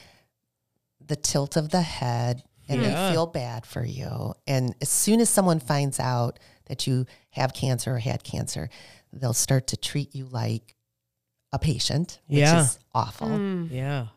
the 1.00 1.16
tilt 1.16 1.56
of 1.56 1.70
the 1.70 1.82
head 1.82 2.42
and 2.68 2.82
Yeah. 2.82 3.08
they 3.08 3.14
feel 3.14 3.26
bad 3.26 3.64
for 3.64 3.84
you. 3.84 4.34
And 4.46 4.74
as 4.82 4.88
soon 4.88 5.20
as 5.20 5.30
someone 5.30 5.60
finds 5.60 6.00
out 6.00 6.40
that 6.66 6.86
you 6.86 7.06
have 7.30 7.54
cancer 7.54 7.94
or 7.94 7.98
had 8.00 8.24
cancer, 8.24 8.68
they'll 9.12 9.32
start 9.32 9.68
to 9.68 9.76
treat 9.76 10.14
you 10.16 10.26
like 10.26 10.74
a 11.52 11.58
patient, 11.60 12.18
which 12.26 12.40
Yeah. 12.40 12.62
is 12.64 12.78
awful. 12.92 13.28
Mm, 13.28 13.70
Yeah. 13.70 14.08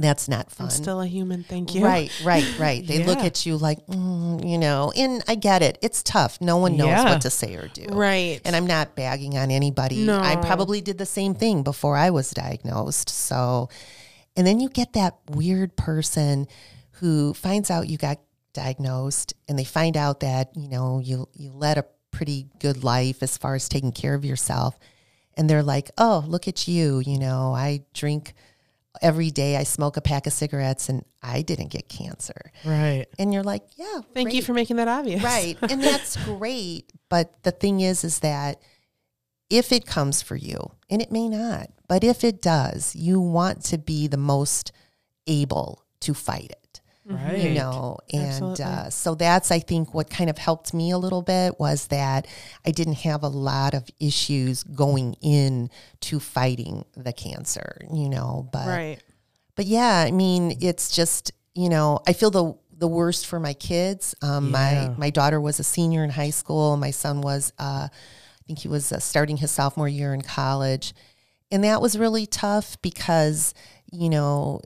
That's 0.00 0.28
not 0.28 0.48
fun. 0.52 0.66
I'm 0.66 0.70
still 0.70 1.00
a 1.00 1.06
human. 1.08 1.42
Thank 1.42 1.74
you. 1.74 1.84
Right, 1.84 2.08
right, 2.24 2.46
right. 2.58 2.86
They 2.86 3.04
look 3.04 3.18
at 3.18 3.44
you 3.44 3.56
like, 3.56 3.84
mm, 3.88 4.48
you 4.48 4.56
know, 4.56 4.92
and 4.96 5.24
I 5.26 5.34
get 5.34 5.60
it. 5.60 5.76
It's 5.82 6.04
tough. 6.04 6.40
No 6.40 6.56
one 6.58 6.76
knows 6.76 6.86
Yeah. 6.86 7.02
what 7.04 7.20
to 7.22 7.30
say 7.30 7.56
or 7.56 7.66
do. 7.66 7.86
Right. 7.90 8.40
And 8.44 8.54
I'm 8.54 8.68
not 8.68 8.94
bagging 8.94 9.36
on 9.36 9.50
anybody. 9.50 10.08
I 10.08 10.36
probably 10.36 10.80
did 10.80 10.98
the 10.98 11.06
same 11.06 11.34
thing 11.34 11.64
before 11.64 11.96
I 11.96 12.10
was 12.10 12.30
diagnosed. 12.30 13.10
So, 13.10 13.70
and 14.36 14.46
then 14.46 14.60
you 14.60 14.68
get 14.68 14.92
that 14.92 15.16
weird 15.30 15.76
person 15.76 16.46
who 16.92 17.34
finds 17.34 17.68
out 17.68 17.88
you 17.88 17.98
got 17.98 18.18
diagnosed 18.52 19.34
and 19.48 19.58
they 19.58 19.64
find 19.64 19.96
out 19.96 20.20
that, 20.20 20.50
you 20.56 20.68
know, 20.68 21.00
you 21.00 21.28
you 21.34 21.50
led 21.50 21.76
a 21.78 21.84
pretty 22.12 22.46
good 22.60 22.84
life 22.84 23.20
as 23.22 23.36
far 23.36 23.56
as 23.56 23.68
taking 23.68 23.90
care 23.92 24.14
of 24.14 24.24
yourself. 24.24 24.78
And 25.36 25.48
they're 25.50 25.62
like, 25.62 25.90
"Oh, 25.98 26.24
look 26.26 26.46
at 26.48 26.66
you, 26.68 27.00
you 27.00 27.18
know, 27.18 27.52
I 27.54 27.82
drink 27.94 28.34
every 29.02 29.30
day, 29.30 29.56
I 29.56 29.64
smoke 29.64 29.96
a 29.96 30.00
pack 30.00 30.26
of 30.26 30.32
cigarettes 30.32 30.88
and 30.88 31.04
I 31.22 31.42
didn't 31.42 31.68
get 31.68 31.88
cancer." 31.88 32.52
Right. 32.64 33.06
And 33.18 33.32
you're 33.32 33.42
like, 33.42 33.64
"Yeah, 33.76 34.00
Thank 34.14 34.32
you 34.34 34.42
for 34.42 34.52
making 34.52 34.76
that 34.76 34.88
obvious. 34.88 35.22
right 35.22 35.56
and 35.70 35.82
that's 35.82 36.16
great 36.24 36.92
but 37.08 37.42
the 37.42 37.50
thing 37.50 37.80
is 37.80 38.04
is 38.04 38.20
that 38.20 38.60
if 39.50 39.72
it 39.72 39.86
comes 39.86 40.22
for 40.22 40.36
you 40.36 40.58
and 40.90 41.00
it 41.00 41.10
may 41.10 41.28
not 41.28 41.70
but 41.88 42.04
if 42.04 42.22
it 42.24 42.40
does 42.42 42.94
you 42.94 43.20
want 43.20 43.62
to 43.64 43.78
be 43.78 44.06
the 44.06 44.16
most 44.16 44.72
able 45.26 45.84
to 46.00 46.14
fight 46.14 46.50
it 46.50 46.67
Right. 47.08 47.38
you 47.38 47.54
know 47.54 47.96
and 48.12 48.60
uh, 48.60 48.90
so 48.90 49.14
that's 49.14 49.50
i 49.50 49.58
think 49.60 49.94
what 49.94 50.10
kind 50.10 50.28
of 50.28 50.36
helped 50.36 50.74
me 50.74 50.90
a 50.90 50.98
little 50.98 51.22
bit 51.22 51.58
was 51.58 51.86
that 51.86 52.26
i 52.66 52.70
didn't 52.70 52.98
have 52.98 53.22
a 53.22 53.28
lot 53.28 53.72
of 53.72 53.88
issues 53.98 54.62
going 54.62 55.14
in 55.22 55.70
to 56.00 56.20
fighting 56.20 56.84
the 56.96 57.14
cancer 57.14 57.78
you 57.92 58.10
know 58.10 58.48
but 58.52 58.66
Right. 58.66 58.98
but 59.56 59.64
yeah, 59.66 60.04
I 60.06 60.10
mean, 60.12 60.58
it's 60.60 60.94
just, 60.94 61.32
you 61.54 61.68
know, 61.68 61.98
I 62.06 62.12
feel 62.12 62.30
the 62.30 62.54
the 62.76 62.86
worst 62.86 63.26
for 63.26 63.40
my 63.40 63.54
kids. 63.54 64.14
Um, 64.22 64.44
Yeah. 64.52 64.88
My 64.88 64.94
my 64.98 65.10
daughter 65.10 65.40
was 65.40 65.58
a 65.58 65.64
senior 65.64 66.04
in 66.04 66.10
high 66.10 66.30
school. 66.30 66.76
My 66.76 66.92
son 66.92 67.22
was, 67.22 67.52
uh, 67.58 67.88
I 67.90 68.42
think 68.46 68.60
he 68.60 68.68
was 68.68 68.92
uh, 68.92 69.00
starting 69.00 69.36
his 69.38 69.50
sophomore 69.50 69.88
year 69.88 70.14
in 70.14 70.22
college, 70.22 70.94
and 71.50 71.64
that 71.64 71.80
was 71.82 71.98
really 71.98 72.26
tough 72.26 72.80
because 72.82 73.52
you 73.90 74.08
know 74.10 74.60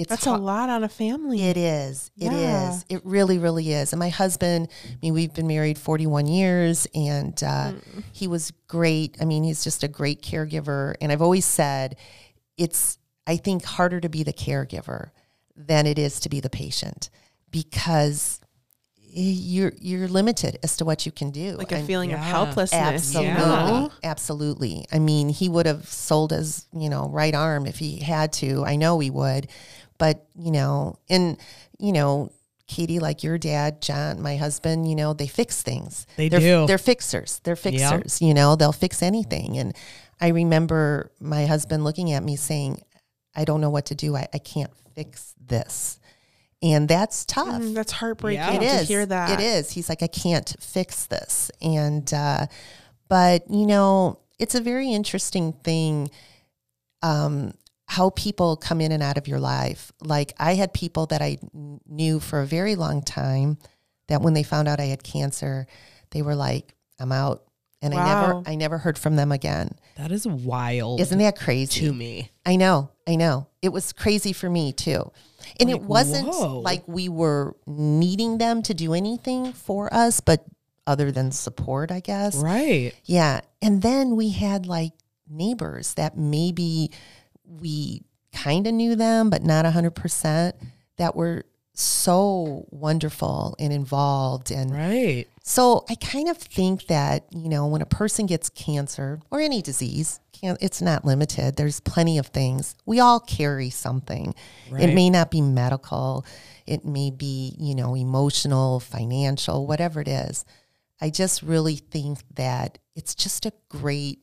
it's 0.00 0.08
That's 0.08 0.24
har- 0.24 0.36
a 0.38 0.40
lot 0.40 0.68
on 0.70 0.82
a 0.84 0.88
family. 0.88 1.42
it 1.42 1.56
is. 1.56 2.10
It 2.16 2.32
is. 2.32 2.32
Yeah. 2.32 2.80
It 2.96 3.02
really, 3.04 3.38
really 3.38 3.72
is. 3.72 3.92
And 3.92 4.00
my 4.00 4.08
husband, 4.08 4.68
I 4.86 4.96
mean, 5.02 5.14
we've 5.14 5.32
been 5.34 5.46
married 5.46 5.78
41 5.78 6.26
years 6.26 6.86
and 6.94 7.40
uh, 7.42 7.72
he 8.12 8.26
was 8.28 8.52
great. 8.68 9.16
I 9.20 9.24
mean, 9.24 9.44
he's 9.44 9.62
just 9.64 9.82
a 9.84 9.88
great 9.88 10.22
caregiver. 10.22 10.94
And 11.00 11.12
I've 11.12 11.22
always 11.22 11.44
said 11.44 11.96
it's, 12.56 12.98
I 13.26 13.36
think, 13.36 13.64
harder 13.64 14.00
to 14.00 14.08
be 14.08 14.22
the 14.22 14.32
caregiver 14.32 15.10
than 15.56 15.86
it 15.86 15.98
is 15.98 16.20
to 16.20 16.28
be 16.28 16.40
the 16.40 16.50
patient 16.50 17.10
because 17.50 18.40
you're 19.12 19.72
you're 19.80 20.06
limited 20.06 20.56
as 20.62 20.76
to 20.76 20.84
what 20.84 21.04
you 21.04 21.10
can 21.10 21.30
do. 21.32 21.56
like 21.56 21.72
a 21.72 21.78
I'm- 21.78 21.86
feeling 21.86 22.12
of 22.12 22.20
helplessness. 22.20 22.80
Absolutely. 22.80 23.28
You 23.32 23.38
know? 23.38 23.90
Absolutely. 24.04 24.86
I 24.92 25.00
mean, 25.00 25.28
he 25.30 25.48
would 25.48 25.66
have 25.66 25.88
sold 25.88 26.30
his, 26.30 26.66
you 26.72 26.88
know, 26.88 27.08
right 27.08 27.34
arm 27.34 27.66
if 27.66 27.78
he 27.78 27.98
had 27.98 28.32
to. 28.34 28.64
I 28.64 28.76
know 28.76 29.00
he 29.00 29.10
would. 29.10 29.48
But, 30.00 30.26
you 30.34 30.50
know, 30.50 30.98
and, 31.10 31.36
you 31.78 31.92
know, 31.92 32.32
Katie, 32.66 33.00
like 33.00 33.22
your 33.22 33.36
dad, 33.36 33.82
John, 33.82 34.22
my 34.22 34.36
husband, 34.36 34.88
you 34.88 34.96
know, 34.96 35.12
they 35.12 35.26
fix 35.26 35.60
things. 35.60 36.06
They 36.16 36.30
they're, 36.30 36.40
do. 36.40 36.66
They're 36.66 36.78
fixers. 36.78 37.40
They're 37.44 37.54
fixers. 37.54 38.22
You 38.22 38.32
know, 38.32 38.56
they'll 38.56 38.72
fix 38.72 39.02
anything. 39.02 39.58
And 39.58 39.76
I 40.20 40.28
remember 40.28 41.12
my 41.20 41.44
husband 41.44 41.84
looking 41.84 42.12
at 42.12 42.22
me 42.22 42.36
saying, 42.36 42.82
I 43.36 43.44
don't 43.44 43.60
know 43.60 43.68
what 43.68 43.86
to 43.86 43.94
do. 43.94 44.16
I, 44.16 44.26
I 44.32 44.38
can't 44.38 44.70
fix 44.94 45.34
this. 45.38 46.00
And 46.62 46.88
that's 46.88 47.26
tough. 47.26 47.60
Mm, 47.60 47.74
that's 47.74 47.92
heartbreaking 47.92 48.62
Yeah. 48.62 48.76
It 48.76 48.78
to 48.80 48.84
hear 48.84 49.04
that. 49.04 49.38
It 49.38 49.42
is. 49.42 49.70
He's 49.72 49.88
like, 49.88 50.02
I 50.02 50.08
can't 50.08 50.54
fix 50.60 51.06
this. 51.06 51.50
And, 51.60 52.12
uh, 52.14 52.46
but, 53.08 53.50
you 53.50 53.66
know, 53.66 54.20
it's 54.38 54.54
a 54.54 54.60
very 54.60 54.92
interesting 54.92 55.52
thing 55.52 56.10
um, 57.02 57.52
how 57.90 58.10
people 58.10 58.56
come 58.56 58.80
in 58.80 58.92
and 58.92 59.02
out 59.02 59.18
of 59.18 59.26
your 59.26 59.40
life. 59.40 59.90
Like, 60.00 60.32
I 60.38 60.54
had 60.54 60.72
people 60.72 61.06
that 61.06 61.20
I 61.20 61.38
knew 61.88 62.20
for 62.20 62.40
a 62.40 62.46
very 62.46 62.76
long 62.76 63.02
time 63.02 63.58
that 64.06 64.22
when 64.22 64.32
they 64.32 64.44
found 64.44 64.68
out 64.68 64.78
I 64.78 64.84
had 64.84 65.02
cancer, 65.02 65.66
they 66.12 66.22
were 66.22 66.36
like, 66.36 66.72
I'm 67.00 67.10
out. 67.10 67.42
And 67.82 67.92
I 67.92 68.04
never, 68.04 68.42
I 68.46 68.54
never 68.54 68.78
heard 68.78 68.96
from 68.96 69.16
them 69.16 69.32
again. 69.32 69.76
That 69.96 70.12
is 70.12 70.24
wild 70.24 71.00
Isn't 71.00 71.18
that 71.18 71.36
crazy? 71.36 71.80
to 71.80 71.92
me. 71.92 72.30
I 72.46 72.54
know, 72.54 72.90
I 73.08 73.16
know. 73.16 73.48
It 73.60 73.70
was 73.70 73.92
crazy 73.92 74.32
for 74.32 74.48
me 74.48 74.72
too. 74.72 75.10
And 75.58 75.68
it 75.68 75.82
wasn't 75.82 76.28
whoa. 76.28 76.60
like 76.60 76.86
we 76.86 77.08
were 77.08 77.56
needing 77.66 78.38
them 78.38 78.62
to 78.62 78.74
do 78.74 78.94
anything 78.94 79.52
for 79.52 79.92
us, 79.92 80.20
but 80.20 80.44
other 80.86 81.10
than 81.10 81.32
support, 81.32 81.90
I 81.90 81.98
guess. 81.98 82.36
Right. 82.36 82.92
Yeah. 83.04 83.40
And 83.60 83.82
then 83.82 84.14
we 84.14 84.30
had 84.30 84.66
like 84.66 84.92
neighbors 85.28 85.94
that 85.94 86.16
maybe 86.16 86.92
we 87.60 88.02
kind 88.32 88.66
of 88.66 88.74
knew 88.74 88.94
them, 88.94 89.28
but 89.30 89.42
not 89.42 89.64
100%, 89.64 90.52
that 90.96 91.16
were 91.16 91.44
so 91.72 92.66
wonderful 92.70 93.54
and 93.58 93.72
involved 93.72 94.50
and 94.50 94.70
Right. 94.70 95.26
so 95.42 95.84
I 95.88 95.94
kind 95.94 96.28
of 96.28 96.36
think 96.36 96.86
that, 96.88 97.24
you 97.30 97.48
know, 97.48 97.66
when 97.66 97.80
a 97.80 97.86
person 97.86 98.26
gets 98.26 98.50
cancer 98.50 99.20
or 99.30 99.40
any 99.40 99.62
disease, 99.62 100.20
can 100.32 100.56
it's 100.60 100.82
not 100.82 101.04
limited. 101.04 101.56
There's 101.56 101.80
plenty 101.80 102.18
of 102.18 102.26
things. 102.28 102.74
We 102.86 103.00
all 103.00 103.20
carry 103.20 103.70
something. 103.70 104.34
It 104.78 104.94
may 104.94 105.08
not 105.10 105.30
be 105.30 105.40
medical, 105.40 106.24
it 106.66 106.84
may 106.84 107.10
be, 107.10 107.54
you 107.58 107.74
know, 107.74 107.94
emotional, 107.94 108.80
financial, 108.80 109.66
whatever 109.66 110.00
it 110.00 110.08
is. 110.08 110.44
I 111.00 111.08
just 111.10 111.42
really 111.42 111.76
think 111.76 112.18
that 112.34 112.78
it's 112.94 113.14
just 113.14 113.46
a 113.46 113.52
great 113.70 114.22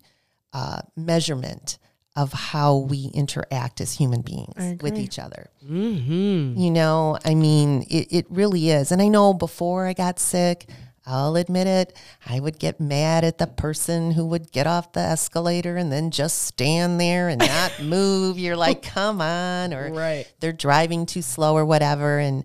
uh, 0.53 0.81
measurement 0.95 1.77
of 2.17 2.33
how 2.33 2.75
we 2.77 3.11
interact 3.13 3.79
as 3.79 3.93
human 3.93 4.21
beings 4.21 4.81
with 4.81 4.97
each 4.97 5.19
other. 5.19 5.51
Mm-hmm. 5.63 6.59
You 6.59 6.71
know, 6.71 7.19
I 7.23 7.35
mean, 7.35 7.83
it, 7.91 8.07
it 8.11 8.25
really 8.29 8.71
is. 8.71 8.91
And 8.91 9.01
I 9.03 9.07
know 9.07 9.35
before 9.35 9.85
I 9.85 9.93
got 9.93 10.19
sick, 10.19 10.67
I'll 11.05 11.35
admit 11.35 11.67
it, 11.67 11.95
I 12.25 12.39
would 12.39 12.57
get 12.57 12.79
mad 12.81 13.23
at 13.23 13.37
the 13.37 13.45
person 13.45 14.11
who 14.11 14.25
would 14.25 14.51
get 14.51 14.65
off 14.65 14.93
the 14.93 14.99
escalator 14.99 15.77
and 15.77 15.91
then 15.91 16.09
just 16.09 16.41
stand 16.41 16.99
there 16.99 17.29
and 17.29 17.39
not 17.39 17.79
move. 17.81 18.39
You're 18.39 18.57
like, 18.57 18.81
come 18.81 19.21
on. 19.21 19.73
Or 19.73 19.93
Right. 19.93 20.25
they're 20.39 20.51
driving 20.51 21.05
too 21.05 21.21
slow 21.21 21.55
or 21.55 21.65
whatever. 21.65 22.17
And 22.17 22.43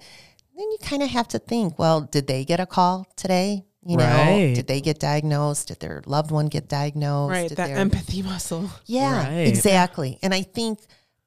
then 0.55 0.71
you 0.71 0.77
kind 0.83 1.03
of 1.03 1.09
have 1.09 1.29
to 1.29 1.39
think, 1.39 1.79
well, 1.79 2.03
did 2.03 2.27
they 2.27 2.45
get 2.45 2.61
a 2.61 2.67
call 2.67 3.07
today? 3.17 3.65
You 3.85 3.97
know, 3.97 4.05
Right. 4.05 4.55
did 4.55 4.69
they 4.69 4.81
get 4.81 5.01
diagnosed? 5.01 5.69
Did 5.69 5.81
their 5.81 6.03
loved 6.07 6.31
one 6.31 6.47
get 6.47 6.69
diagnosed? 6.69 7.33
Right. 7.33 7.49
Did 7.49 7.59
That 7.59 7.67
their- 7.69 7.79
empathy 7.79 8.23
muscle. 8.33 8.71
yeah, 8.87 9.25
Right. 9.29 9.49
exactly. 9.49 10.19
And 10.23 10.33
I 10.35 10.43
think 10.43 10.79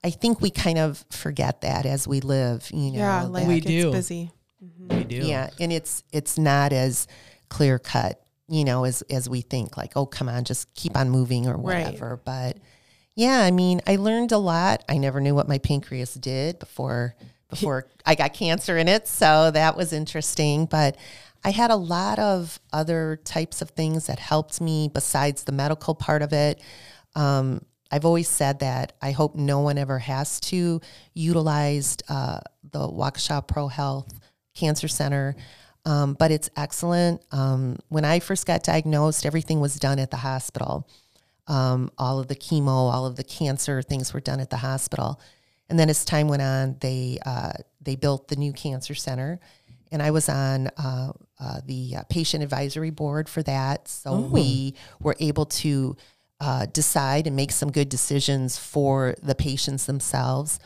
I 0.03 0.11
think 0.11 0.39
we 0.39 0.51
kind 0.51 0.77
of 0.77 1.03
forget 1.09 1.61
that 1.61 1.87
as 1.87 2.07
we 2.07 2.19
live. 2.21 2.69
You 2.71 2.91
know, 2.91 2.99
Yeah. 2.99 3.21
that- 3.23 3.31
Life 3.31 3.47
We 3.47 3.59
do. 3.59 3.91
busy. 3.91 4.31
Mm-hmm. 4.63 4.97
We 4.97 5.03
do. 5.03 5.15
yeah, 5.17 5.49
and 5.59 5.73
it's 5.73 6.03
it's 6.13 6.37
not 6.37 6.71
as 6.73 7.07
clear 7.49 7.77
cut, 7.79 8.21
you 8.47 8.63
know, 8.63 8.83
as 8.85 9.01
as 9.09 9.27
we 9.27 9.41
think. 9.41 9.75
Like, 9.77 9.93
oh, 9.97 10.05
come 10.05 10.29
on, 10.29 10.43
just 10.45 10.73
keep 10.75 10.95
on 10.95 11.09
moving 11.09 11.47
or 11.47 11.57
Right. 11.57 11.85
whatever. 11.85 12.21
But 12.23 12.57
yeah, 13.15 13.39
I 13.41 13.51
mean, 13.51 13.81
I 13.87 13.95
learned 13.97 14.31
a 14.31 14.37
lot. 14.37 14.83
I 14.87 14.97
never 14.97 15.19
knew 15.19 15.33
what 15.35 15.47
my 15.49 15.57
pancreas 15.57 16.13
did 16.13 16.59
before 16.59 17.15
before 17.49 17.87
I 18.05 18.15
got 18.15 18.33
cancer 18.33 18.77
in 18.77 18.87
it, 18.87 19.07
so 19.07 19.51
that 19.51 19.75
was 19.75 19.91
interesting. 19.91 20.65
But 20.67 20.97
I 21.45 21.51
had 21.51 21.69
a 21.69 21.75
lot 21.75 22.17
of 22.17 22.59
other 22.73 23.19
types 23.23 23.61
of 23.61 23.69
things 23.69 24.07
that 24.07 24.17
helped 24.17 24.59
me 24.59 24.89
besides 24.91 25.43
the 25.43 25.51
medical 25.51 25.93
part 25.93 26.23
of 26.23 26.33
it. 26.33 26.59
Um, 27.13 27.63
I've 27.91 28.03
always 28.03 28.27
said 28.27 28.59
that 28.59 28.93
I 28.99 29.11
hope 29.11 29.35
no 29.35 29.59
one 29.59 29.77
ever 29.77 29.99
has 29.99 30.39
to 30.41 30.81
utilize 31.13 31.97
uh, 32.09 32.39
the 32.71 32.79
Waukesha 32.79 33.47
Pro 33.47 33.67
Health 33.67 34.11
Cancer 34.55 34.87
Center, 34.87 35.35
um, 35.85 36.15
but 36.15 36.31
it's 36.31 36.49
excellent. 36.57 37.21
Um, 37.31 37.77
when 37.89 38.05
I 38.05 38.21
first 38.21 38.47
got 38.47 38.63
diagnosed, 38.63 39.23
everything 39.23 39.59
was 39.59 39.75
done 39.75 39.99
at 39.99 40.09
the 40.09 40.17
hospital. 40.17 40.89
Um, 41.45 41.91
all 41.99 42.19
of 42.19 42.27
the 42.27 42.35
chemo, 42.35 42.91
all 42.91 43.05
of 43.05 43.17
the 43.17 43.23
cancer 43.23 43.83
things 43.83 44.15
were 44.15 44.19
done 44.19 44.39
at 44.39 44.49
the 44.49 44.57
hospital. 44.57 45.21
And 45.69 45.77
then 45.77 45.91
as 45.91 46.05
time 46.05 46.27
went 46.27 46.41
on, 46.41 46.77
they 46.79 47.19
uh, 47.23 47.53
they 47.81 47.95
built 47.95 48.29
the 48.29 48.35
new 48.35 48.51
cancer 48.51 48.95
center, 48.95 49.39
and 49.95 50.03
I 50.03 50.11
was 50.11 50.27
on 50.27 50.67
uh, 50.77 51.13
uh, 51.39 51.61
the 51.65 51.95
uh, 51.95 52.03
patient 52.09 52.43
advisory 52.43 52.89
board 52.89 53.29
for 53.29 53.41
that. 53.43 53.87
So 53.87 54.19
we 54.19 54.75
were 54.99 55.15
able 55.21 55.45
to 55.45 55.95
uh, 56.41 56.65
decide 56.65 57.27
and 57.27 57.35
make 57.37 57.53
some 57.53 57.71
good 57.71 57.87
decisions 57.87 58.57
for 58.57 59.15
the 59.23 59.35
patients 59.35 59.85
themselves. 59.85 60.59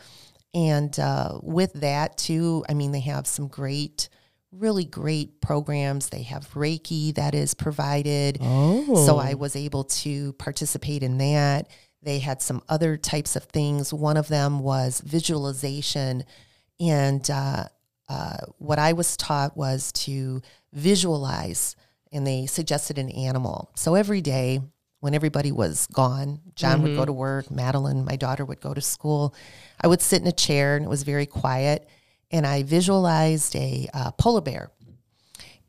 And 0.52 0.98
uh, 0.98 1.38
with 1.44 1.74
that 1.74 2.18
too, 2.18 2.64
I 2.68 2.74
mean, 2.74 2.90
they 2.90 3.00
have 3.00 3.28
some 3.28 3.46
great, 3.46 4.08
really 4.50 4.84
great 4.84 5.40
programs. 5.40 6.08
They 6.08 6.22
have 6.22 6.52
Reiki 6.54 7.14
that 7.14 7.32
is 7.32 7.54
provided. 7.54 8.38
Oh. 8.40 9.06
So 9.06 9.18
I 9.18 9.34
was 9.34 9.54
able 9.54 9.84
to 9.84 10.32
participate 10.32 11.04
in 11.04 11.18
that. 11.18 11.68
They 12.02 12.18
had 12.18 12.42
some 12.42 12.62
other 12.68 12.96
types 12.96 13.36
of 13.36 13.44
things. 13.44 13.94
One 13.94 14.16
of 14.16 14.26
them 14.26 14.58
was 14.58 15.00
visualization. 15.02 16.24
And 16.80 17.30
uh, 17.30 17.66
uh, 18.10 18.38
what 18.58 18.78
I 18.78 18.92
was 18.92 19.16
taught 19.16 19.56
was 19.56 19.92
to 19.92 20.42
visualize, 20.72 21.76
and 22.12 22.26
they 22.26 22.46
suggested 22.46 22.98
an 22.98 23.08
animal. 23.10 23.70
So 23.76 23.94
every 23.94 24.20
day, 24.20 24.60
when 24.98 25.14
everybody 25.14 25.52
was 25.52 25.86
gone, 25.86 26.40
John 26.56 26.82
would 26.82 26.94
go 26.96 27.06
to 27.06 27.12
work, 27.12 27.50
Madeline, 27.50 28.04
my 28.04 28.16
daughter, 28.16 28.44
would 28.44 28.60
go 28.60 28.74
to 28.74 28.80
school. 28.82 29.34
I 29.80 29.86
would 29.86 30.02
sit 30.02 30.20
in 30.20 30.28
a 30.28 30.32
chair, 30.32 30.76
and 30.76 30.84
it 30.84 30.88
was 30.88 31.04
very 31.04 31.24
quiet. 31.24 31.88
And 32.30 32.46
I 32.46 32.64
visualized 32.64 33.56
a 33.56 33.88
uh, 33.94 34.10
polar 34.12 34.42
bear 34.42 34.70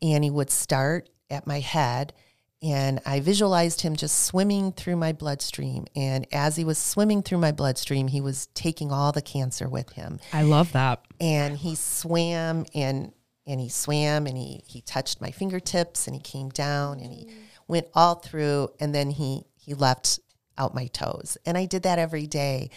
and 0.02 0.24
he 0.24 0.30
would 0.30 0.50
start 0.50 1.10
at 1.30 1.48
my 1.48 1.60
head 1.60 2.14
and 2.62 3.00
I 3.06 3.20
visualized 3.22 3.82
him 3.82 3.96
just 3.96 4.24
swimming 4.26 4.72
through 4.72 4.96
my 4.98 5.14
bloodstream. 5.14 5.86
And 5.96 6.28
as 6.32 6.56
he 6.58 6.64
was 6.64 6.78
swimming 6.78 7.24
through 7.24 7.40
my 7.40 7.52
bloodstream 7.52 8.08
he 8.10 8.22
was 8.22 8.48
taking 8.54 8.92
all 8.92 9.12
the 9.12 9.22
cancer 9.22 9.68
with 9.68 9.92
him. 9.94 10.20
I 10.34 10.44
love 10.44 10.72
that. 10.74 11.02
and 11.20 11.58
he 11.58 11.76
swam 11.76 12.66
and 12.76 13.12
and 13.48 13.60
he 13.60 13.70
swam 13.70 14.28
and 14.28 14.38
he 14.38 14.64
he 14.68 14.82
touched 14.82 15.20
my 15.22 15.32
fingertips 15.32 16.06
and 16.08 16.16
he 16.16 16.22
came 16.22 16.50
down 16.50 17.00
and 17.00 17.12
he 17.12 17.28
went 17.68 17.88
all 17.96 18.16
through. 18.16 18.70
And 18.80 18.94
then 18.94 19.10
he 19.12 19.44
he 19.56 19.74
left 19.74 20.20
out 20.58 20.76
my 20.76 20.86
toes. 20.88 21.38
And 21.46 21.58
I 21.58 21.66
did 21.66 21.84
that 21.84 21.98
every 22.00 22.28
day. 22.28 22.70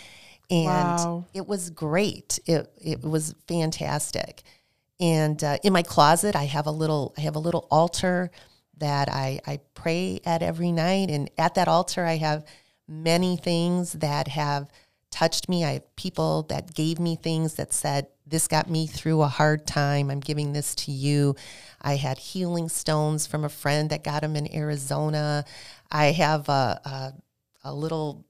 And 0.51 0.67
Wow. 0.99 1.25
it 1.35 1.47
was 1.47 1.69
great. 1.71 2.39
It 2.47 2.71
it 2.79 3.03
was 3.03 3.35
fantastic. 3.49 4.43
And 5.01 5.43
uh, 5.45 5.59
in 5.63 5.73
my 5.73 5.83
closet 5.83 6.35
I 6.37 6.45
have 6.45 6.67
a 6.67 6.71
little 6.71 7.13
I 7.19 7.21
have 7.23 7.37
a 7.37 7.41
little 7.41 7.67
altar 7.71 8.31
that 8.79 9.09
I 9.09 9.41
I 9.47 9.61
pray 9.75 10.21
at 10.25 10.43
every 10.43 10.73
night 10.73 11.11
and 11.11 11.31
at 11.39 11.55
that 11.55 11.69
altar 11.69 12.05
I 12.05 12.17
have 12.17 12.45
many 12.89 13.37
things 13.37 13.95
that 13.95 14.29
have 14.29 14.69
touched 15.15 15.49
me. 15.49 15.65
I 15.65 15.75
have 15.75 15.97
people 15.97 16.43
that 16.49 16.75
gave 16.75 16.99
me 16.99 17.15
things 17.15 17.55
that 17.55 17.73
said, 17.73 18.09
This 18.27 18.49
got 18.49 18.69
me 18.69 18.87
through 18.89 19.23
a 19.23 19.29
hard 19.29 19.65
time. 19.65 20.11
I'm 20.11 20.21
giving 20.21 20.53
this 20.53 20.75
to 20.77 20.91
you. 20.91 21.37
I 21.81 21.97
had 21.97 22.19
healing 22.19 22.69
stones 22.69 23.27
from 23.27 23.45
a 23.45 23.49
friend 23.49 23.91
that 23.91 24.03
got 24.03 24.23
them 24.23 24.35
in 24.35 24.53
Arizona. 24.53 25.45
I 25.91 26.07
have 26.07 26.49
a, 26.49 26.81
a, 26.85 27.13
a 27.63 27.73
little 27.73 28.27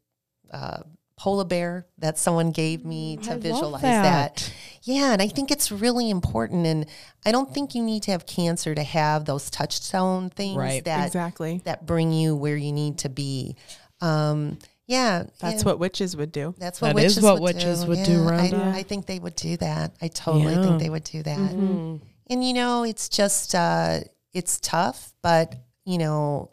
uh, 0.51 0.83
polar 1.17 1.45
bear 1.45 1.87
that 1.99 2.19
someone 2.19 2.51
gave 2.51 2.85
me 2.85 3.17
to 3.19 3.35
I 3.35 3.39
visualize 3.39 3.83
that. 3.83 4.03
that. 4.37 4.53
Yeah, 4.83 5.13
and 5.13 5.23
I 5.23 5.29
think 5.29 5.51
it's 5.51 5.71
really 5.71 6.11
important. 6.11 6.67
And 6.67 6.87
I 7.25 7.31
don't 7.33 7.53
think 7.55 7.75
you 7.75 7.83
need 7.83 8.03
to 8.05 8.11
have 8.11 8.27
cancer 8.27 8.75
to 8.75 8.83
have 8.83 9.25
those 9.25 9.49
touchstone 9.51 10.31
things 10.31 10.57
Right. 10.59 10.85
that 10.85 11.07
Exactly. 11.07 11.61
that 11.65 11.87
bring 11.87 12.13
you 12.13 12.35
where 12.35 12.57
you 12.57 12.73
need 12.73 12.99
to 12.99 13.09
be. 13.09 13.57
Um, 14.01 14.59
yeah, 14.87 15.25
That's 15.41 15.63
yeah, 15.63 15.67
what 15.71 15.79
witches 15.79 16.15
would 16.17 16.31
do. 16.33 16.55
that's 16.59 16.81
what 16.83 16.89
That 16.89 16.95
witches 16.97 17.19
is 17.19 17.23
what 17.25 17.41
would 17.41 17.55
witches 17.57 17.83
do. 17.85 17.89
would 17.89 18.05
do, 18.05 18.25
Yeah, 18.25 18.73
I, 18.75 18.79
I 18.79 18.83
think 18.83 19.07
they 19.07 19.19
would 19.19 19.35
do 19.37 19.57
that. 19.59 19.95
I 20.03 20.09
totally 20.09 20.53
Yeah. 20.55 20.63
think 20.63 20.81
they 20.81 20.91
would 20.91 21.05
do 21.05 21.23
that. 21.23 21.39
Mm-hmm. 21.39 21.97
And 22.29 22.45
you 22.47 22.53
know, 22.53 22.83
it's 22.83 23.09
just 23.09 23.55
uh, 23.55 24.01
it's 24.35 24.59
tough, 24.61 25.15
but 25.23 25.55
you 25.87 25.97
know, 25.97 26.51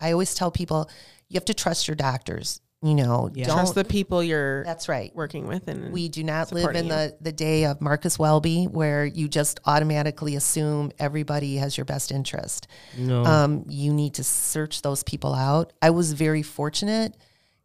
I 0.00 0.12
always 0.12 0.34
tell 0.34 0.50
people 0.52 0.88
you 1.28 1.34
have 1.34 1.44
to 1.46 1.54
trust 1.54 1.88
your 1.88 1.94
doctors. 1.96 2.60
You 2.84 2.96
know, 2.96 3.30
Yeah. 3.32 3.46
don't. 3.46 3.54
Trust 3.54 3.74
the 3.76 3.84
people 3.84 4.24
you're 4.24 4.64
that's 4.64 4.88
right. 4.88 5.14
working 5.14 5.46
with, 5.46 5.68
and 5.68 5.92
We 5.92 6.08
do 6.08 6.24
not 6.24 6.50
live 6.52 6.74
in 6.74 6.86
you. 6.86 6.90
the, 6.90 7.16
the 7.20 7.30
day 7.32 7.64
of 7.64 7.80
Marcus 7.80 8.18
Welby 8.18 8.64
where 8.64 9.04
you 9.06 9.28
just 9.28 9.60
automatically 9.66 10.34
assume 10.34 10.90
everybody 10.98 11.56
has 11.58 11.76
your 11.78 11.84
best 11.84 12.10
interest. 12.10 12.66
No. 12.98 13.24
Um, 13.24 13.64
you 13.68 13.92
need 13.94 14.14
to 14.14 14.24
search 14.24 14.82
those 14.82 15.04
people 15.04 15.32
out. 15.32 15.72
I 15.80 15.90
was 15.90 16.12
very 16.12 16.42
fortunate 16.42 17.16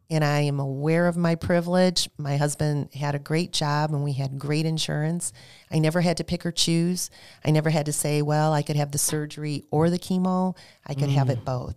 and 0.08 0.24
I 0.24 0.42
am 0.42 0.60
aware 0.60 1.08
of 1.08 1.16
my 1.16 1.34
privilege. 1.34 2.08
My 2.16 2.36
husband 2.36 2.94
had 2.94 3.14
a 3.16 3.18
great 3.18 3.52
job 3.52 3.92
and 3.92 4.04
we 4.04 4.12
had 4.12 4.38
great 4.38 4.66
insurance. 4.66 5.32
I 5.70 5.80
never 5.80 6.00
had 6.00 6.16
to 6.18 6.24
pick 6.24 6.46
or 6.46 6.52
choose. 6.52 7.10
I 7.44 7.50
never 7.50 7.70
had 7.70 7.86
to 7.86 7.92
say, 7.92 8.22
well, 8.22 8.52
I 8.52 8.62
could 8.62 8.76
have 8.76 8.92
the 8.92 8.98
surgery 8.98 9.64
or 9.72 9.90
the 9.90 9.98
chemo. 9.98 10.56
I 10.86 10.94
could 10.94 11.10
have 11.10 11.28
it 11.28 11.44
both. 11.44 11.74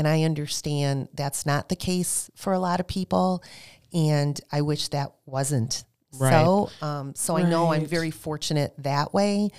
And 0.00 0.08
I 0.08 0.22
understand 0.22 1.10
that's 1.12 1.44
not 1.44 1.68
the 1.68 1.76
case 1.76 2.30
for 2.34 2.54
a 2.54 2.58
lot 2.58 2.80
of 2.80 2.86
people. 2.86 3.44
And 3.92 4.40
I 4.50 4.62
wish 4.62 4.88
that 4.88 5.12
wasn't 5.26 5.84
Right. 6.18 6.42
so. 6.42 6.70
Um, 6.80 7.14
so 7.14 7.36
I 7.36 7.42
know 7.42 7.70
I'm 7.70 7.84
very 7.84 8.10
fortunate 8.10 8.72
that 8.78 9.12
way. 9.12 9.50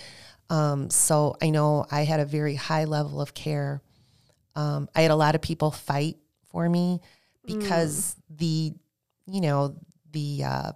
Um, 0.49 0.89
so 0.89 1.37
I 1.43 1.51
know 1.51 1.85
I 1.91 2.05
had 2.05 2.19
a 2.19 2.25
very 2.25 2.55
high 2.55 2.85
level 2.85 3.21
of 3.21 3.35
care. 3.35 3.83
Um, 4.55 4.89
I 4.95 5.03
had 5.03 5.11
a 5.11 5.15
lot 5.15 5.35
of 5.35 5.41
people 5.41 5.69
fight 5.69 6.17
for 6.49 6.67
me 6.67 7.01
because 7.45 8.15
the, 8.31 8.73
you 9.27 9.41
know, 9.41 9.75
the 10.11 10.43
um, 10.43 10.73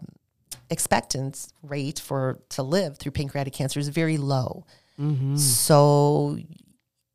expectance 0.70 1.52
rate 1.64 1.98
for 2.00 2.38
to 2.50 2.62
live 2.62 3.00
through 3.00 3.14
pancreatic 3.14 3.54
cancer 3.54 3.80
is 3.80 3.90
very 3.90 4.18
low. 4.18 4.68
So 5.38 6.38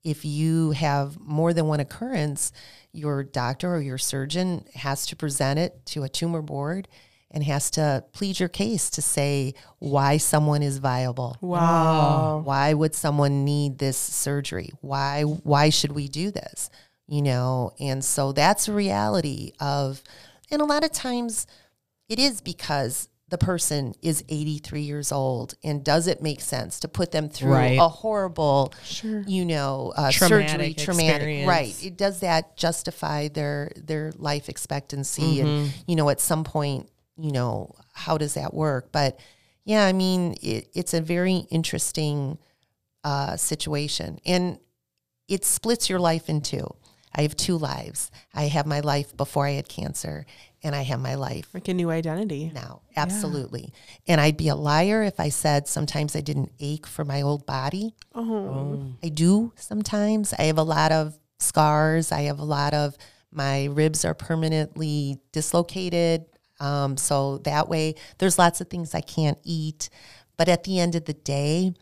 if 0.02 0.24
you 0.24 0.70
have 0.72 1.18
more 1.20 1.52
than 1.52 1.66
one 1.66 1.80
occurrence, 1.80 2.52
your 2.92 3.22
doctor 3.22 3.74
or 3.74 3.80
your 3.80 3.98
surgeon 3.98 4.64
has 4.74 5.06
to 5.06 5.16
present 5.16 5.58
it 5.58 5.84
to 5.86 6.02
a 6.02 6.08
tumor 6.08 6.42
board 6.42 6.88
and 7.30 7.44
has 7.44 7.70
to 7.70 8.04
plead 8.12 8.40
your 8.40 8.48
case 8.48 8.90
to 8.90 9.02
say 9.02 9.54
why 9.78 10.16
someone 10.16 10.62
is 10.62 10.78
viable. 10.78 11.36
wow. 11.40 12.40
Why 12.44 12.74
would 12.74 12.94
someone 12.94 13.44
need 13.44 13.78
this 13.78 13.96
surgery? 13.96 14.70
Why 14.80 15.22
why 15.22 15.70
should 15.70 15.92
we 15.92 16.08
do 16.08 16.30
this? 16.30 16.70
You 17.06 17.22
know, 17.22 17.72
and 17.78 18.04
so 18.04 18.32
that's 18.32 18.68
a 18.68 18.72
reality 18.72 19.52
of 19.60 20.02
and 20.50 20.60
a 20.60 20.64
lot 20.64 20.84
of 20.84 20.92
times 20.92 21.46
it 22.08 22.18
is 22.18 22.40
because 22.40 23.08
the 23.30 23.38
person 23.38 23.94
is 24.02 24.22
83 24.28 24.82
years 24.82 25.12
old 25.12 25.54
and 25.64 25.82
does 25.84 26.06
it 26.06 26.20
make 26.22 26.40
sense 26.40 26.80
to 26.80 26.88
put 26.88 27.12
them 27.12 27.28
through 27.28 27.52
Right. 27.52 27.78
a 27.78 27.88
horrible 27.88 28.74
Sure. 28.84 29.22
you 29.26 29.44
know 29.44 29.92
uh, 29.96 30.10
Traumatic 30.10 30.50
surgery 30.50 30.74
traumatic 30.74 31.14
experience. 31.14 31.48
right 31.48 31.84
it 31.84 31.96
does 31.96 32.20
that 32.20 32.56
justify 32.56 33.28
their 33.28 33.70
their 33.76 34.12
life 34.16 34.48
expectancy 34.48 35.40
and 35.40 35.48
Mm-hmm. 35.48 35.68
you 35.86 35.96
know 35.96 36.08
at 36.10 36.20
some 36.20 36.44
point 36.44 36.88
you 37.16 37.32
know 37.32 37.74
how 37.92 38.18
does 38.18 38.34
that 38.34 38.52
work 38.52 38.90
but 38.92 39.18
yeah 39.64 39.84
i 39.86 39.92
mean 39.92 40.34
it, 40.42 40.68
it's 40.74 40.92
a 40.94 41.00
very 41.00 41.36
interesting 41.50 42.36
uh, 43.04 43.36
situation 43.36 44.18
and 44.26 44.58
it 45.28 45.44
splits 45.44 45.88
your 45.88 45.98
life 46.00 46.28
in 46.28 46.40
two 46.40 46.66
i 47.14 47.22
have 47.22 47.36
two 47.36 47.56
lives 47.56 48.10
i 48.34 48.44
have 48.44 48.66
my 48.66 48.80
life 48.80 49.16
before 49.16 49.46
i 49.46 49.50
had 49.52 49.68
cancer 49.68 50.24
and 50.62 50.74
i 50.74 50.82
have 50.82 51.00
my 51.00 51.14
life 51.14 51.48
Like 51.54 51.68
a 51.68 51.74
new 51.74 51.90
identity. 51.90 52.50
now 52.54 52.82
absolutely 52.96 53.72
and 54.06 54.20
i'd 54.20 54.36
be 54.36 54.48
a 54.48 54.54
liar 54.54 55.02
if 55.02 55.18
i 55.20 55.28
said 55.28 55.66
sometimes 55.68 56.14
i 56.16 56.20
didn't 56.20 56.52
ache 56.60 56.86
for 56.86 57.04
my 57.04 57.22
old 57.22 57.46
body 57.46 57.94
Oh. 58.14 58.94
I 59.02 59.08
do 59.08 59.52
sometimes. 59.56 60.34
I 60.38 60.42
have 60.42 60.58
a 60.58 60.62
lot 60.62 60.92
of 60.92 61.16
scars. 61.38 62.12
I 62.12 62.22
have 62.22 62.38
a 62.38 62.44
lot 62.44 62.74
of 62.74 62.96
my 63.32 63.64
ribs 63.66 64.04
are 64.04 64.14
permanently 64.14 65.18
dislocated. 65.32 66.24
Um, 66.58 66.96
so 66.96 67.38
that 67.38 67.68
way, 67.68 67.94
there's 68.18 68.38
lots 68.38 68.60
of 68.60 68.68
things 68.68 68.94
I 68.94 69.00
can't 69.00 69.38
eat. 69.44 69.88
But 70.36 70.48
at 70.48 70.64
the 70.64 70.78
end 70.80 70.94
of 70.96 71.04
the 71.04 71.14
day, 71.14 71.72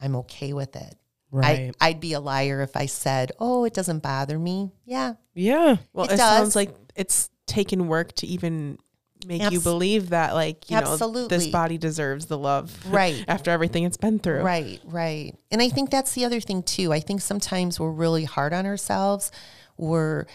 I'm 0.00 0.14
okay 0.16 0.52
with 0.52 0.76
it. 0.76 0.94
Right. 1.32 1.74
I, 1.80 1.88
I'd 1.88 2.00
be 2.00 2.12
a 2.12 2.20
liar 2.20 2.60
if 2.60 2.76
I 2.76 2.86
said, 2.86 3.32
"Oh, 3.40 3.64
it 3.64 3.74
doesn't 3.74 4.00
bother 4.00 4.38
me." 4.38 4.70
Yeah, 4.84 5.14
yeah. 5.34 5.76
Well, 5.92 6.06
It 6.06 6.12
it, 6.12 6.18
sounds 6.18 6.54
like 6.54 6.74
it's 6.94 7.30
taken 7.46 7.88
work 7.88 8.12
to 8.16 8.26
even 8.26 8.78
make 9.26 9.50
you 9.50 9.60
believe 9.60 10.10
that, 10.10 10.34
like, 10.34 10.70
you 10.70 10.80
know, 10.80 11.26
this 11.28 11.46
body 11.48 11.78
deserves 11.78 12.26
the 12.26 12.38
love, 12.38 12.76
Right. 12.86 13.24
After 13.28 13.50
everything 13.50 13.84
it's 13.84 13.96
been 13.96 14.18
through, 14.18 14.42
Right, 14.42 14.80
right. 14.84 15.32
And 15.50 15.62
I 15.62 15.68
think 15.68 15.90
that's 15.90 16.12
the 16.12 16.24
other 16.24 16.40
thing 16.40 16.62
too. 16.62 16.92
I 16.92 17.00
think 17.00 17.20
sometimes 17.20 17.78
we're 17.78 17.90
really 17.90 18.24
hard 18.24 18.52
on 18.52 18.66
ourselves. 18.66 19.30
We're, 19.76 20.26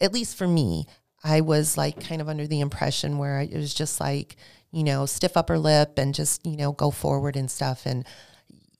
at 0.00 0.12
least 0.12 0.36
for 0.36 0.46
me, 0.46 0.86
I 1.24 1.40
was 1.40 1.76
like 1.76 2.04
kind 2.04 2.20
of 2.20 2.28
under 2.28 2.46
the 2.46 2.60
impression 2.60 3.18
where 3.18 3.40
it 3.40 3.54
was 3.54 3.72
just 3.72 4.00
like, 4.00 4.36
you 4.72 4.84
know, 4.84 5.06
stiff 5.06 5.36
upper 5.36 5.58
lip 5.58 5.98
and 5.98 6.14
just, 6.14 6.44
you 6.44 6.56
know, 6.56 6.72
go 6.72 6.90
forward 6.90 7.36
and 7.36 7.50
stuff. 7.50 7.86
And 7.86 8.04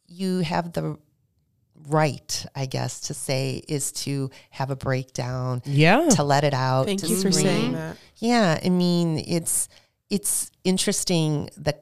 you 0.06 0.40
have 0.40 0.72
the 0.72 0.98
right, 1.88 2.46
I 2.54 2.66
guess, 2.66 3.00
to 3.02 3.14
say 3.14 3.62
is 3.68 3.92
to 3.92 4.30
have 4.50 4.70
a 4.70 4.76
breakdown, 4.76 5.62
Yeah. 5.64 6.08
to 6.10 6.22
let 6.22 6.44
it 6.44 6.54
out. 6.54 6.86
Thank 6.86 7.00
to 7.00 7.08
you 7.08 7.20
for 7.20 7.32
saying 7.32 7.72
that. 7.72 7.96
Yeah, 8.16 8.60
I 8.62 8.68
mean, 8.68 9.18
it's 9.18 9.68
it's 10.10 10.50
interesting 10.64 11.48
the 11.56 11.76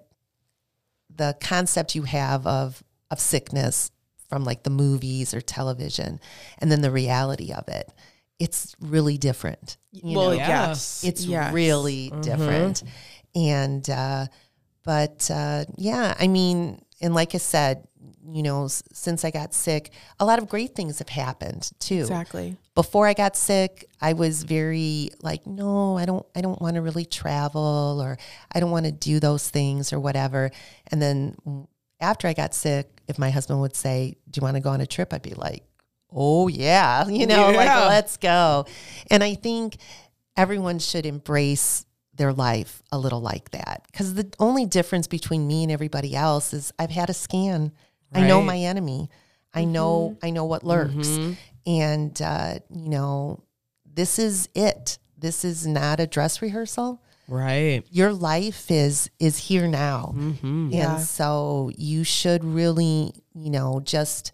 the 1.14 1.36
concept 1.40 1.94
you 1.94 2.02
have 2.04 2.46
of 2.46 2.82
of 3.10 3.20
sickness 3.20 3.90
from 4.28 4.44
like 4.44 4.62
the 4.62 4.70
movies 4.70 5.34
or 5.34 5.40
television, 5.40 6.20
and 6.58 6.70
then 6.70 6.80
the 6.80 6.90
reality 6.90 7.52
of 7.52 7.68
it. 7.68 7.90
It's 8.38 8.74
really 8.80 9.18
different. 9.18 9.76
You 9.92 10.16
well, 10.16 10.30
know? 10.30 10.36
Yeah. 10.36 10.68
yes, 10.68 11.04
it's 11.04 11.24
yes. 11.24 11.52
really 11.52 12.12
different, 12.22 12.82
and 13.34 13.88
uh, 13.90 14.26
but 14.84 15.30
uh, 15.30 15.64
yeah, 15.76 16.14
I 16.18 16.28
mean, 16.28 16.80
and 17.02 17.14
like 17.14 17.34
I 17.34 17.38
said, 17.38 17.86
you 18.28 18.42
know, 18.42 18.64
s- 18.66 18.82
since 18.92 19.24
I 19.24 19.30
got 19.30 19.54
sick, 19.54 19.90
a 20.18 20.24
lot 20.24 20.38
of 20.38 20.48
great 20.48 20.74
things 20.74 20.98
have 20.98 21.08
happened 21.08 21.70
too 21.78 22.00
exactly. 22.00 22.56
before 22.74 23.06
I 23.06 23.14
got 23.14 23.36
sick, 23.36 23.88
I 24.00 24.12
was 24.12 24.42
very 24.42 25.10
like, 25.22 25.46
no, 25.46 25.96
I 25.96 26.04
don't, 26.04 26.26
I 26.34 26.40
don't 26.40 26.60
want 26.60 26.74
to 26.76 26.82
really 26.82 27.04
travel 27.04 28.00
or 28.02 28.18
I 28.52 28.60
don't 28.60 28.70
want 28.70 28.86
to 28.86 28.92
do 28.92 29.20
those 29.20 29.48
things 29.48 29.92
or 29.92 30.00
whatever. 30.00 30.50
And 30.90 31.00
then 31.00 31.66
after 32.00 32.28
I 32.28 32.32
got 32.34 32.54
sick, 32.54 32.88
if 33.08 33.18
my 33.18 33.30
husband 33.30 33.60
would 33.60 33.74
say, 33.76 34.16
do 34.30 34.38
you 34.38 34.42
want 34.44 34.56
to 34.56 34.60
go 34.60 34.70
on 34.70 34.80
a 34.80 34.86
trip? 34.86 35.12
I'd 35.12 35.22
be 35.22 35.34
like, 35.34 35.64
oh 36.12 36.48
yeah, 36.48 37.06
you 37.08 37.26
know, 37.26 37.50
like 37.52 37.66
let's 37.88 38.16
go. 38.16 38.66
And 39.10 39.22
I 39.24 39.34
think 39.34 39.76
everyone 40.36 40.78
should 40.78 41.06
embrace 41.06 41.84
their 42.14 42.32
life 42.32 42.82
a 42.92 42.98
little 42.98 43.20
like 43.20 43.50
that 43.52 43.82
because 43.90 44.12
the 44.14 44.30
only 44.38 44.66
difference 44.66 45.06
between 45.06 45.46
me 45.46 45.62
and 45.62 45.72
everybody 45.72 46.14
else 46.14 46.52
is 46.52 46.72
I've 46.78 46.90
had 46.90 47.08
a 47.08 47.14
scan. 47.14 47.72
I 48.12 48.26
know 48.26 48.42
my 48.42 48.56
enemy. 48.58 49.08
I 49.52 49.64
know 49.64 50.16
I 50.22 50.30
know 50.30 50.44
what 50.44 50.64
lurks. 50.64 51.08
Mm-hmm. 51.08 51.32
And 51.66 52.22
uh, 52.22 52.58
you 52.70 52.88
know, 52.88 53.42
this 53.84 54.18
is 54.18 54.48
it. 54.54 54.98
This 55.18 55.44
is 55.44 55.66
not 55.66 56.00
a 56.00 56.06
dress 56.06 56.40
rehearsal. 56.40 57.02
Right. 57.28 57.84
Your 57.90 58.12
life 58.12 58.70
is 58.70 59.10
is 59.18 59.38
here 59.38 59.68
now. 59.68 60.14
Mm-hmm. 60.16 60.70
Yeah. 60.70 60.96
And 60.96 61.04
so 61.04 61.70
you 61.76 62.04
should 62.04 62.44
really, 62.44 63.12
you 63.34 63.50
know, 63.50 63.80
just 63.84 64.32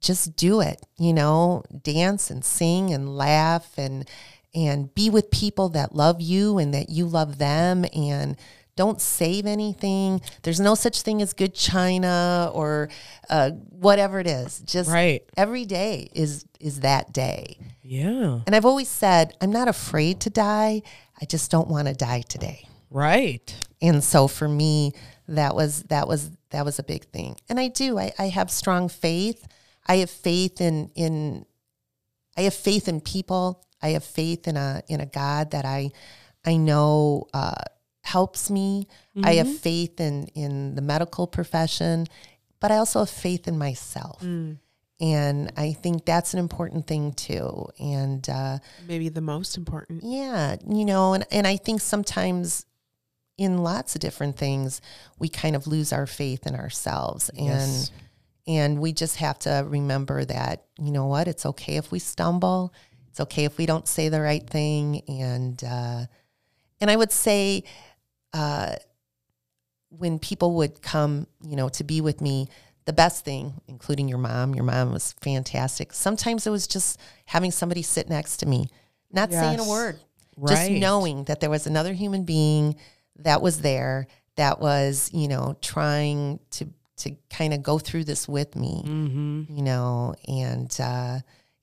just 0.00 0.36
do 0.36 0.60
it, 0.60 0.80
you 0.98 1.12
know, 1.12 1.62
dance 1.82 2.30
and 2.30 2.44
sing 2.44 2.92
and 2.92 3.16
laugh 3.16 3.76
and 3.76 4.08
and 4.54 4.94
be 4.94 5.10
with 5.10 5.30
people 5.30 5.68
that 5.70 5.94
love 5.94 6.20
you 6.20 6.58
and 6.58 6.74
that 6.74 6.88
you 6.88 7.06
love 7.06 7.38
them 7.38 7.84
and 7.94 8.36
don't 8.76 9.00
save 9.00 9.46
anything. 9.46 10.20
There's 10.42 10.60
no 10.60 10.74
such 10.74 11.02
thing 11.02 11.20
as 11.22 11.32
good 11.32 11.54
china 11.54 12.50
or 12.54 12.88
uh, 13.28 13.50
whatever 13.68 14.20
it 14.20 14.26
is. 14.26 14.60
Just 14.60 14.90
Right. 14.90 15.22
every 15.36 15.64
day 15.64 16.08
is 16.14 16.44
is 16.60 16.80
that 16.80 17.12
day. 17.12 17.58
Yeah. 17.82 18.40
And 18.46 18.54
I've 18.54 18.64
always 18.66 18.88
said, 18.88 19.34
I'm 19.40 19.50
not 19.52 19.68
afraid 19.68 20.20
to 20.20 20.30
die. 20.30 20.82
I 21.20 21.24
just 21.26 21.50
don't 21.50 21.68
want 21.68 21.88
to 21.88 21.94
die 21.94 22.22
today. 22.22 22.66
Right. 22.90 23.54
and 23.82 24.02
so 24.02 24.26
for 24.28 24.48
me 24.48 24.92
that 25.28 25.54
was 25.54 25.84
that 25.84 26.08
was 26.08 26.30
that 26.50 26.64
was 26.64 26.78
a 26.80 26.82
big 26.82 27.04
thing 27.04 27.36
and 27.48 27.60
i 27.60 27.68
do 27.68 27.96
i, 27.98 28.12
I 28.18 28.28
have 28.28 28.50
strong 28.50 28.88
faith 28.88 29.46
i 29.86 29.96
have 29.98 30.10
faith 30.10 30.60
in 30.60 30.90
in 30.96 31.46
i 32.36 32.40
have 32.42 32.52
faith 32.54 32.88
in 32.88 33.00
people 33.00 33.64
i 33.80 33.90
have 33.90 34.02
faith 34.02 34.48
in 34.48 34.56
a 34.56 34.82
in 34.88 35.00
a 35.00 35.06
god 35.06 35.52
that 35.52 35.64
i 35.64 35.92
i 36.44 36.56
know 36.56 37.28
uh, 37.32 37.62
helps 38.14 38.50
me 38.50 38.86
i 39.30 39.32
have 39.40 39.50
faith 39.68 40.00
in 40.00 40.26
in 40.44 40.74
the 40.76 40.82
medical 40.82 41.26
profession 41.26 42.06
but 42.60 42.70
i 42.72 42.76
also 42.76 42.98
have 43.00 43.10
faith 43.10 43.46
in 43.48 43.56
myself 43.66 44.20
and 45.00 45.52
i 45.56 45.72
think 45.82 46.04
that's 46.04 46.32
an 46.34 46.40
important 46.46 46.86
thing 46.86 47.12
too 47.12 47.66
and 47.78 48.28
uh, 48.28 48.58
Maybe 48.86 49.08
the 49.08 49.20
most 49.34 49.56
important. 49.56 50.02
yeah, 50.04 50.56
you 50.78 50.84
know, 50.84 51.14
and, 51.14 51.24
and 51.30 51.46
I 51.46 51.56
think 51.56 51.80
sometimes 51.80 52.66
in 53.38 53.52
lots 53.58 53.94
of 53.94 54.00
different 54.02 54.36
things, 54.36 54.82
we 55.18 55.28
kind 55.30 55.56
of 55.56 55.66
lose 55.66 55.90
our 55.94 56.06
faith 56.06 56.46
in 56.46 56.54
ourselves. 56.54 57.30
Yes. 57.34 57.90
And 58.46 58.56
and 58.56 58.80
we 58.84 58.92
just 58.92 59.16
have 59.16 59.38
to 59.40 59.64
remember 59.66 60.24
that, 60.26 60.64
you 60.78 60.90
know 60.92 61.06
what, 61.06 61.26
it's 61.28 61.46
okay 61.46 61.76
if 61.76 61.90
we 61.92 61.98
stumble. 62.00 62.74
It's 63.08 63.20
okay 63.20 63.44
if 63.44 63.56
we 63.56 63.64
don't 63.66 63.88
say 63.88 64.08
the 64.10 64.20
right 64.20 64.46
thing. 64.56 65.00
And 65.08 65.56
uh 65.64 66.04
and 66.80 66.90
I 66.90 66.96
would 66.96 67.12
say 67.12 67.64
uh 68.32 68.74
when 69.90 70.18
people 70.18 70.54
would 70.54 70.82
come, 70.82 71.26
you 71.42 71.56
know, 71.56 71.68
to 71.68 71.82
be 71.84 72.00
with 72.00 72.20
me, 72.20 72.48
the 72.84 72.92
best 72.92 73.24
thing, 73.24 73.54
including 73.66 74.08
your 74.08 74.18
mom, 74.18 74.54
your 74.54 74.64
mom 74.64 74.92
was 74.92 75.12
fantastic. 75.20 75.92
Sometimes 75.92 76.46
it 76.46 76.50
was 76.50 76.66
just 76.68 76.98
having 77.24 77.50
somebody 77.50 77.82
sit 77.82 78.08
next 78.08 78.36
to 78.38 78.46
me, 78.46 78.68
not 79.12 79.30
saying 79.32 79.58
a 79.58 79.62
Yes. 79.62 79.68
word, 79.68 80.00
just 80.48 80.70
knowing 80.80 81.24
that 81.24 81.40
there 81.40 81.50
was 81.50 81.66
another 81.66 81.92
human 81.92 82.24
being 82.24 82.76
that 83.16 83.42
was 83.42 83.60
there, 83.62 84.06
that 84.36 84.60
was, 84.60 85.10
you 85.12 85.26
know, 85.28 85.56
trying 85.60 86.38
to 86.50 86.68
to 86.98 87.16
kind 87.30 87.54
of 87.54 87.62
go 87.62 87.78
through 87.78 88.04
this 88.04 88.28
with 88.28 88.54
me, 88.54 88.82
Mm-hmm. 88.86 89.44
you 89.56 89.62
know, 89.62 90.14
and 90.28 90.70
uh, 90.80 91.18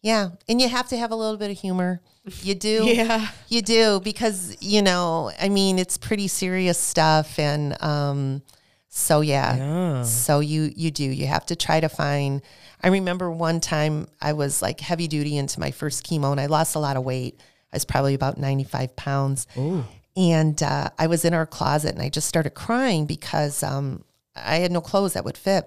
yeah, 0.07 0.29
and 0.49 0.61
you 0.61 0.69
have 0.69 0.87
to 0.89 0.97
have 0.97 1.11
a 1.11 1.15
little 1.15 1.37
bit 1.37 1.51
of 1.51 1.57
humor. 1.59 1.99
You 2.41 2.55
do, 2.55 2.85
Yeah. 3.01 3.27
you 3.49 3.61
do 3.61 3.99
because 3.99 4.55
you 4.61 4.81
know, 4.81 5.31
I 5.39 5.49
mean, 5.49 5.77
it's 5.79 5.97
pretty 5.97 6.27
serious 6.27 6.77
stuff, 6.79 7.37
and 7.39 7.75
um, 7.81 8.41
so 8.89 9.21
yeah, 9.21 9.55
Yeah. 9.57 10.03
so 10.03 10.39
you 10.39 10.71
you 10.75 10.91
do 10.91 11.03
you 11.03 11.27
have 11.27 11.45
to 11.47 11.55
try 11.55 11.79
to 11.79 11.89
find. 11.89 12.41
I 12.81 12.87
remember 12.89 13.29
one 13.31 13.59
time 13.59 14.07
I 14.21 14.33
was 14.33 14.61
like 14.61 14.79
heavy 14.79 15.07
duty 15.07 15.35
into 15.37 15.59
my 15.59 15.71
first 15.71 16.05
chemo, 16.07 16.31
and 16.31 16.39
I 16.39 16.45
lost 16.45 16.75
a 16.75 16.79
lot 16.79 16.95
of 16.97 17.03
weight. 17.03 17.33
I 17.73 17.75
was 17.75 17.85
probably 17.85 18.13
about 18.13 18.37
ninety 18.37 18.63
five 18.63 18.95
pounds, 18.95 19.45
and 20.15 20.61
uh, 20.63 20.89
I 20.97 21.07
was 21.07 21.25
in 21.25 21.33
our 21.33 21.45
closet, 21.45 21.93
and 21.95 22.01
I 22.01 22.09
just 22.09 22.27
started 22.27 22.51
crying 22.51 23.05
because 23.07 23.61
um, 23.63 24.03
I 24.35 24.57
had 24.63 24.71
no 24.71 24.81
clothes 24.81 25.13
that 25.13 25.25
would 25.25 25.37
fit. 25.37 25.65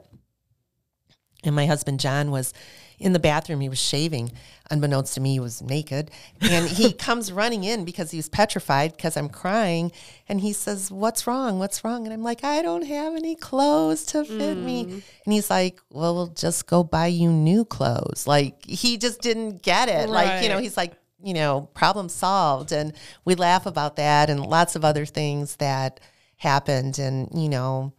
And 1.44 1.54
my 1.56 1.66
husband 1.66 2.00
John 2.00 2.30
was 2.30 2.52
in 3.00 3.14
the 3.14 3.18
bathroom. 3.18 3.60
He 3.60 3.68
was 3.68 3.80
shaving. 3.80 4.30
Unbeknownst 4.70 5.14
to 5.14 5.20
me, 5.20 5.32
he 5.32 5.40
was 5.40 5.62
naked. 5.62 6.10
And 6.40 6.68
he 6.68 6.92
comes 7.06 7.32
running 7.32 7.64
in 7.64 7.84
because 7.84 8.12
he 8.12 8.18
was 8.18 8.28
petrified 8.28 8.94
because 8.94 9.16
I'm 9.16 9.28
crying. 9.28 9.90
And 10.28 10.40
he 10.40 10.52
says, 10.52 10.92
What's 10.92 11.26
wrong? 11.26 11.58
What's 11.58 11.82
wrong? 11.82 12.04
And 12.04 12.12
I'm 12.12 12.22
like, 12.22 12.44
I 12.44 12.62
don't 12.62 12.86
have 12.86 13.16
any 13.16 13.34
clothes 13.34 14.04
to 14.06 14.24
fit 14.24 14.56
me. 14.56 14.84
Mm. 14.84 15.02
And 15.24 15.32
he's 15.32 15.50
like, 15.50 15.80
Well, 15.90 16.14
we'll 16.14 16.26
just 16.28 16.66
go 16.66 16.84
buy 16.84 17.06
you 17.06 17.32
new 17.32 17.64
clothes. 17.64 18.26
Like, 18.26 18.64
he 18.64 18.96
just 18.98 19.22
didn't 19.22 19.62
get 19.62 19.88
it. 19.88 20.08
Like, 20.08 20.42
you 20.42 20.48
know, 20.48 20.58
he's 20.58 20.76
like, 20.76 20.92
you 21.22 21.34
know, 21.34 21.68
problem 21.74 22.08
solved. 22.08 22.70
And 22.70 22.92
we 23.24 23.34
laugh 23.34 23.66
about 23.66 23.96
that 23.96 24.30
and 24.30 24.40
lots 24.40 24.76
of 24.76 24.84
other 24.84 25.04
things 25.04 25.56
that 25.56 26.00
happened. 26.36 26.98
And, 26.98 27.28
you 27.34 27.48
know, 27.48 27.92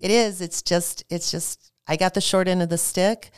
it 0.00 0.10
is. 0.10 0.40
It's 0.40 0.62
just, 0.62 1.04
it's 1.10 1.30
just, 1.30 1.72
I 1.88 1.96
got 1.96 2.14
the 2.14 2.20
short 2.20 2.46
end 2.46 2.62
of 2.62 2.68
the 2.68 2.78
stick. 2.78 3.30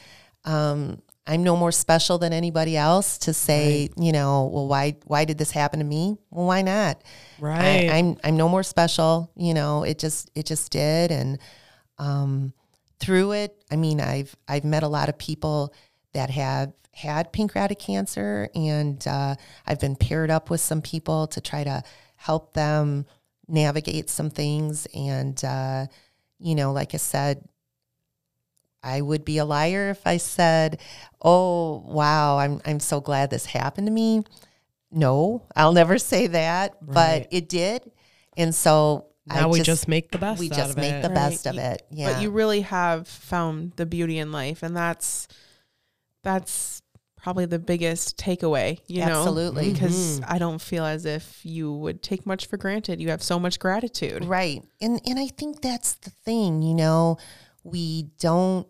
Um, 0.47 1.03
I'm 1.27 1.43
no 1.43 1.57
more 1.57 1.73
special 1.73 2.19
than 2.19 2.33
anybody 2.33 2.77
else 2.77 3.19
to 3.19 3.35
say, 3.35 3.89
you 3.97 4.13
know, 4.13 4.49
well, 4.53 4.69
why, 4.69 4.97
why 5.07 5.25
did 5.25 5.39
this 5.39 5.51
happen 5.51 5.81
to 5.81 5.85
me? 5.85 6.17
Well, 6.31 6.47
why 6.47 6.63
not? 6.63 7.03
Right. 7.41 7.91
I, 7.91 7.99
I'm, 7.99 8.17
I'm 8.23 8.37
no 8.37 8.49
more 8.49 8.63
special. 8.63 9.33
You 9.37 9.53
know, 9.53 9.83
it 9.83 9.99
just, 9.99 10.31
it 10.37 10.47
just 10.47 10.71
did. 10.71 11.11
And, 11.11 11.39
um, 11.99 12.53
through 13.01 13.33
it, 13.33 13.61
I 13.73 13.77
mean, 13.77 14.01
I've, 14.01 14.37
I've 14.47 14.65
met 14.65 14.85
a 14.85 14.89
lot 14.89 15.09
of 15.09 15.19
people 15.19 15.75
that 16.13 16.31
have 16.31 16.73
had 16.93 17.33
pancreatic 17.33 17.81
cancer 17.81 18.49
and, 18.55 19.05
uh, 19.09 19.35
I've 19.67 19.81
been 19.81 19.97
paired 19.97 20.31
up 20.31 20.49
with 20.49 20.61
some 20.61 20.81
people 20.81 21.27
to 21.27 21.41
try 21.41 21.65
to 21.65 21.83
help 22.15 22.55
them 22.55 23.05
navigate 23.49 24.11
some 24.11 24.31
things. 24.31 24.87
And, 24.95 25.45
uh, 25.45 25.87
you 26.39 26.55
know, 26.55 26.73
like 26.73 26.95
I 26.95 26.99
said, 26.99 27.49
I 28.87 29.01
would 29.01 29.25
be 29.25 29.39
a 29.39 29.45
liar 29.45 29.91
if 29.91 30.07
I 30.07 30.17
said, 30.19 30.81
"Oh, 31.21 31.83
wow, 31.87 32.39
I'm 32.39 32.61
I'm 32.65 32.81
so 32.81 33.01
glad 33.01 33.31
this 33.31 33.47
happened 33.47 33.87
to 33.89 33.93
me." 33.93 34.23
No, 34.91 35.43
I'll 35.57 35.73
never 35.73 35.99
say 36.13 36.29
that, 36.29 36.77
Right. 36.81 36.95
but 36.95 37.29
it 37.31 37.49
did. 37.49 37.83
And 38.37 38.55
so 38.55 39.07
now 39.27 39.47
I 39.49 39.51
we 39.51 39.61
just, 39.61 39.89
make 39.89 40.13
the 40.13 40.19
best 40.19 40.39
of 40.41 40.45
it. 40.47 40.49
we 40.49 40.53
out 40.53 40.57
just 40.57 40.71
of 40.71 40.77
make 40.77 40.95
it. 40.95 41.03
the 41.03 41.09
best 41.09 41.47
of 41.47 41.59
it. 41.59 41.83
Yeah. 41.91 42.13
But 42.13 42.23
you 42.23 42.31
really 42.31 42.61
have 42.61 43.09
found 43.09 43.73
the 43.77 43.87
beauty 43.87 44.19
in 44.19 44.31
life, 44.31 44.63
and 44.63 44.77
that's 44.77 45.27
that's 46.23 46.83
probably 47.17 47.47
the 47.47 47.59
biggest 47.59 48.17
takeaway. 48.19 48.79
You 48.87 49.01
know, 49.05 49.19
Absolutely. 49.21 49.65
Mm-hmm. 49.65 49.73
because 49.73 50.21
I 50.29 50.39
don't 50.39 50.61
feel 50.61 50.85
as 50.85 51.05
if 51.07 51.45
you 51.45 51.73
would 51.73 52.03
take 52.03 52.25
much 52.25 52.47
for 52.47 52.57
granted. 52.57 53.01
You 53.01 53.09
have 53.09 53.23
so 53.23 53.39
much 53.41 53.59
gratitude. 53.59 54.25
Right. 54.25 54.63
And 54.81 55.01
and 55.07 55.19
I 55.19 55.27
think 55.29 55.61
that's 55.61 55.95
the 55.95 56.11
thing, 56.11 56.63
you 56.63 56.75
know, 56.75 57.19
we 57.65 58.05
don't 58.21 58.67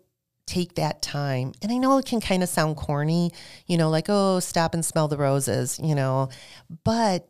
take 0.47 0.75
that 0.75 1.01
time. 1.01 1.53
And 1.61 1.71
I 1.71 1.77
know 1.77 1.97
it 1.97 2.05
can 2.05 2.19
kind 2.21 2.41
of 2.41 2.49
sound 2.49 2.77
corny, 2.77 3.31
you 3.67 3.77
know, 3.77 3.89
like, 3.89 4.05
oh, 4.09 4.39
stop 4.39 4.73
and 4.73 4.83
smell 4.83 5.07
the 5.07 5.17
roses, 5.17 5.79
you 5.83 5.93
know, 5.93 6.29
but 6.83 7.27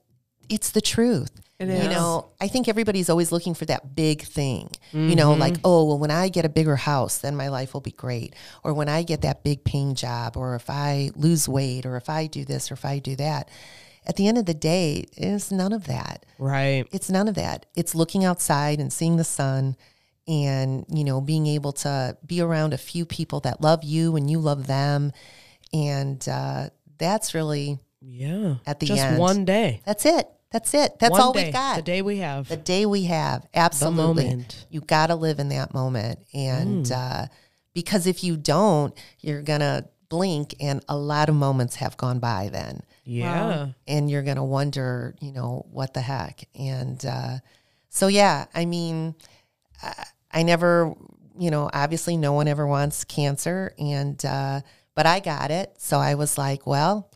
it's 0.47 0.71
the 0.71 0.81
truth. 0.81 1.31
It 1.59 1.67
You 1.67 1.89
know, 1.89 2.29
I 2.39 2.47
think 2.47 2.67
everybody's 2.67 3.09
always 3.09 3.31
looking 3.31 3.55
for 3.55 3.65
that 3.65 3.95
big 3.95 4.21
thing. 4.21 4.69
You 5.09 5.15
know, 5.15 5.31
mm-hmm. 5.31 5.41
like, 5.41 5.55
oh, 5.63 5.85
well, 5.85 5.97
when 5.97 6.11
I 6.11 6.29
get 6.29 6.45
a 6.45 6.49
bigger 6.49 6.75
house, 6.75 7.17
then 7.17 7.35
my 7.35 7.47
life 7.47 7.73
will 7.73 7.81
be 7.81 7.91
great. 7.91 8.35
Or 8.63 8.75
when 8.75 8.87
I 8.87 9.01
get 9.01 9.21
that 9.21 9.43
big 9.43 9.63
paying 9.63 9.95
job, 9.95 10.37
or 10.37 10.53
if 10.53 10.69
I 10.69 11.09
lose 11.15 11.49
weight, 11.49 11.87
or 11.87 11.97
if 11.97 12.09
I 12.09 12.27
do 12.27 12.45
this, 12.45 12.69
or 12.69 12.75
if 12.75 12.85
I 12.85 12.99
do 12.99 13.15
that. 13.15 13.49
At 14.05 14.17
the 14.17 14.27
end 14.27 14.37
of 14.37 14.45
the 14.45 14.53
day, 14.53 15.05
it's 15.17 15.51
none 15.51 15.73
of 15.73 15.85
that 15.87 16.25
Right. 16.37 16.85
it's 16.93 17.09
none 17.09 17.27
of 17.27 17.35
that. 17.35 17.65
It's 17.75 17.95
looking 17.95 18.23
outside 18.23 18.79
and 18.79 18.93
seeing 18.93 19.17
the 19.17 19.23
sun 19.23 19.75
and, 20.27 20.85
you 20.89 21.03
know, 21.03 21.21
being 21.21 21.47
able 21.47 21.71
to 21.73 22.17
be 22.25 22.41
around 22.41 22.73
a 22.73 22.77
few 22.77 23.05
people 23.05 23.39
that 23.41 23.61
love 23.61 23.83
you 23.83 24.15
and 24.15 24.29
you 24.29 24.39
love 24.39 24.67
them. 24.67 25.11
And 25.73 26.27
uh, 26.27 26.69
that's 26.97 27.33
really, 27.33 27.79
Yeah. 28.01 28.55
At 28.65 28.79
the 28.79 28.87
end 28.89 28.97
just 28.97 29.03
end. 29.03 29.17
one 29.19 29.45
day. 29.45 29.81
that's 29.85 30.05
it. 30.05 30.27
That's 30.51 30.73
it. 30.73 30.97
That's 30.99 31.11
One 31.11 31.21
all 31.21 31.33
day, 31.33 31.45
we've 31.45 31.53
got. 31.53 31.75
The 31.75 31.81
day 31.81 32.01
we 32.01 32.17
have. 32.19 32.47
The 32.47 32.55
day 32.57 32.85
we 32.85 33.03
have. 33.03 33.45
Absolutely. 33.53 34.25
moment. 34.25 34.65
You 34.69 34.79
got 34.79 35.07
to 35.07 35.15
live 35.15 35.39
in 35.39 35.49
that 35.49 35.73
moment. 35.73 36.19
And 36.33 36.85
Mm. 36.85 36.91
uh, 36.95 37.27
because 37.73 38.07
if 38.07 38.23
you 38.23 38.37
don't, 38.37 38.93
you're 39.19 39.41
going 39.41 39.59
to 39.59 39.85
blink 40.09 40.55
and 40.61 40.83
a 40.87 40.95
lot 40.97 41.27
of 41.27 41.35
moments 41.35 41.75
have 41.75 41.97
gone 41.97 42.19
by 42.19 42.47
then 42.49 42.81
yeah. 43.03 43.67
and 43.89 44.09
you're 44.09 44.23
going 44.23 44.37
to 44.37 44.43
wonder, 44.43 45.13
you 45.19 45.33
know, 45.33 45.65
what 45.69 45.93
the 45.93 45.99
heck. 45.99 46.47
And 46.57 47.05
uh, 47.05 47.39
so, 47.89 48.07
yeah, 48.07 48.45
I 48.55 48.63
mean, 48.65 49.15
I, 50.31 50.43
never, 50.43 50.93
you 51.37 51.51
know, 51.51 51.69
obviously 51.73 52.17
no 52.17 52.33
one 52.33 52.47
ever 52.47 52.65
wants 52.67 53.03
cancer, 53.03 53.73
and 53.77 54.23
uh, 54.25 54.61
but 54.95 55.05
I 55.05 55.19
got 55.19 55.51
it, 55.51 55.75
so 55.77 55.97
I 55.97 56.15
was 56.15 56.37
like, 56.37 56.65
well, 56.65 57.11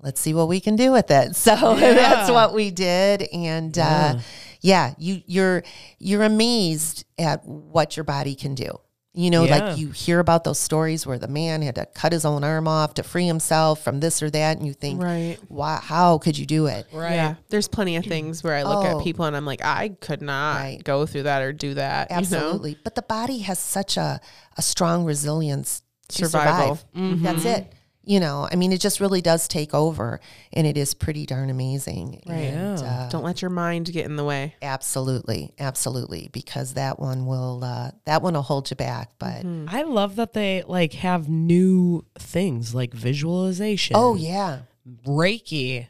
let's 0.00 0.20
see 0.20 0.34
what 0.34 0.48
we 0.48 0.60
can 0.60 0.76
do 0.76 0.92
with 0.92 1.10
it. 1.10 1.36
So 1.36 1.54
that's 1.76 2.30
what 2.30 2.54
we 2.54 2.70
did, 2.70 3.22
and 3.32 3.76
uh, 3.78 4.18
yeah, 4.60 4.94
you 4.98 5.22
you're 5.26 5.62
you're 5.98 6.22
amazed 6.22 7.04
at 7.18 7.44
what 7.44 7.96
your 7.96 8.04
body 8.04 8.34
can 8.34 8.54
do. 8.54 8.80
You 9.18 9.30
know, 9.30 9.44
Yeah. 9.44 9.56
like 9.68 9.78
you 9.78 9.88
hear 9.92 10.20
about 10.20 10.44
those 10.44 10.58
stories 10.58 11.06
where 11.06 11.18
the 11.18 11.26
man 11.26 11.62
had 11.62 11.76
to 11.76 11.86
cut 11.86 12.12
his 12.12 12.26
own 12.26 12.44
arm 12.44 12.68
off 12.68 12.92
to 12.94 13.02
free 13.02 13.26
himself 13.26 13.82
from 13.82 14.00
this 14.00 14.22
or 14.22 14.28
that, 14.30 14.58
and 14.58 14.66
you 14.66 14.74
think, 14.74 15.02
Right. 15.02 15.38
why, 15.48 15.80
how 15.82 16.18
could 16.18 16.36
you 16.36 16.44
do 16.44 16.66
it? 16.66 16.86
Right. 16.92 17.14
Yeah. 17.14 17.34
There's 17.48 17.66
plenty 17.66 17.96
of 17.96 18.04
things 18.04 18.44
where 18.44 18.54
I 18.54 18.62
look 18.62 18.84
Oh. 18.84 18.98
at 18.98 19.04
people 19.04 19.24
and 19.24 19.34
I'm 19.34 19.46
like, 19.46 19.64
I 19.64 19.88
could 20.00 20.20
not 20.20 20.56
Right. 20.60 20.84
go 20.84 21.06
through 21.06 21.22
that 21.22 21.40
or 21.40 21.54
do 21.54 21.72
that. 21.74 22.10
You 22.10 22.14
know? 22.16 22.18
Absolutely. 22.18 22.78
But 22.84 22.94
the 22.94 23.00
body 23.02 23.38
has 23.38 23.58
such 23.58 23.96
a, 23.96 24.20
a 24.58 24.62
strong 24.62 25.04
resilience 25.06 25.82
to 26.08 26.28
Survival. 26.28 26.76
survive. 26.76 26.84
Mm-hmm. 26.94 27.22
That's 27.24 27.44
it. 27.46 27.72
You 28.08 28.20
know, 28.20 28.48
I 28.50 28.54
mean, 28.54 28.72
it 28.72 28.80
just 28.80 29.00
really 29.00 29.20
does 29.20 29.48
take 29.48 29.74
over, 29.74 30.20
and 30.52 30.64
it 30.64 30.78
is 30.78 30.94
pretty 30.94 31.26
darn 31.26 31.50
amazing. 31.50 32.22
Right. 32.24 32.36
And, 32.36 32.78
Yeah. 32.78 32.84
uh, 32.86 33.08
Don't 33.10 33.24
let 33.24 33.42
your 33.42 33.50
mind 33.50 33.92
get 33.92 34.04
in 34.06 34.14
the 34.14 34.22
way. 34.24 34.54
absolutely, 34.62 35.52
absolutely, 35.58 36.30
because 36.32 36.74
that 36.74 37.00
one 37.00 37.26
will 37.26 37.64
uh, 37.64 37.90
that 38.04 38.22
one 38.22 38.34
will 38.34 38.42
hold 38.42 38.70
you 38.70 38.76
back. 38.76 39.10
But 39.18 39.44
I 39.68 39.82
love 39.82 40.14
that 40.16 40.34
they 40.34 40.62
like 40.68 40.92
have 40.92 41.28
new 41.28 42.04
things 42.16 42.74
like 42.76 42.94
visualization. 42.94 43.96
oh 43.98 44.14
yeah, 44.14 44.60
Reiki. 45.04 45.88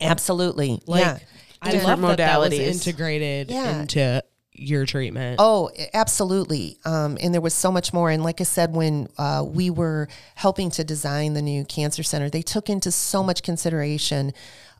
absolutely, 0.00 0.80
Like 0.86 1.00
yeah. 1.00 1.18
I 1.62 1.70
different 1.72 2.00
love 2.02 2.10
that 2.10 2.18
that 2.18 2.38
was 2.40 2.50
modalities. 2.52 2.66
integrated 2.86 3.50
Yeah. 3.50 3.80
into 3.80 4.22
your 4.58 4.84
treatment. 4.86 5.36
Oh, 5.38 5.70
absolutely. 5.94 6.78
Um, 6.84 7.16
and 7.20 7.32
there 7.32 7.40
was 7.40 7.54
so 7.54 7.70
much 7.70 7.92
more. 7.92 8.10
And 8.10 8.22
like 8.22 8.40
I 8.40 8.44
said, 8.44 8.74
when 8.74 9.08
uh, 9.18 9.44
we 9.46 9.70
were 9.70 10.08
helping 10.34 10.70
to 10.72 10.84
design 10.84 11.34
the 11.34 11.42
new 11.42 11.64
cancer 11.64 12.02
center, 12.02 12.28
they 12.30 12.42
took 12.42 12.68
into 12.68 12.90
so 12.90 13.22
much 13.22 13.42
consideration. 13.42 14.32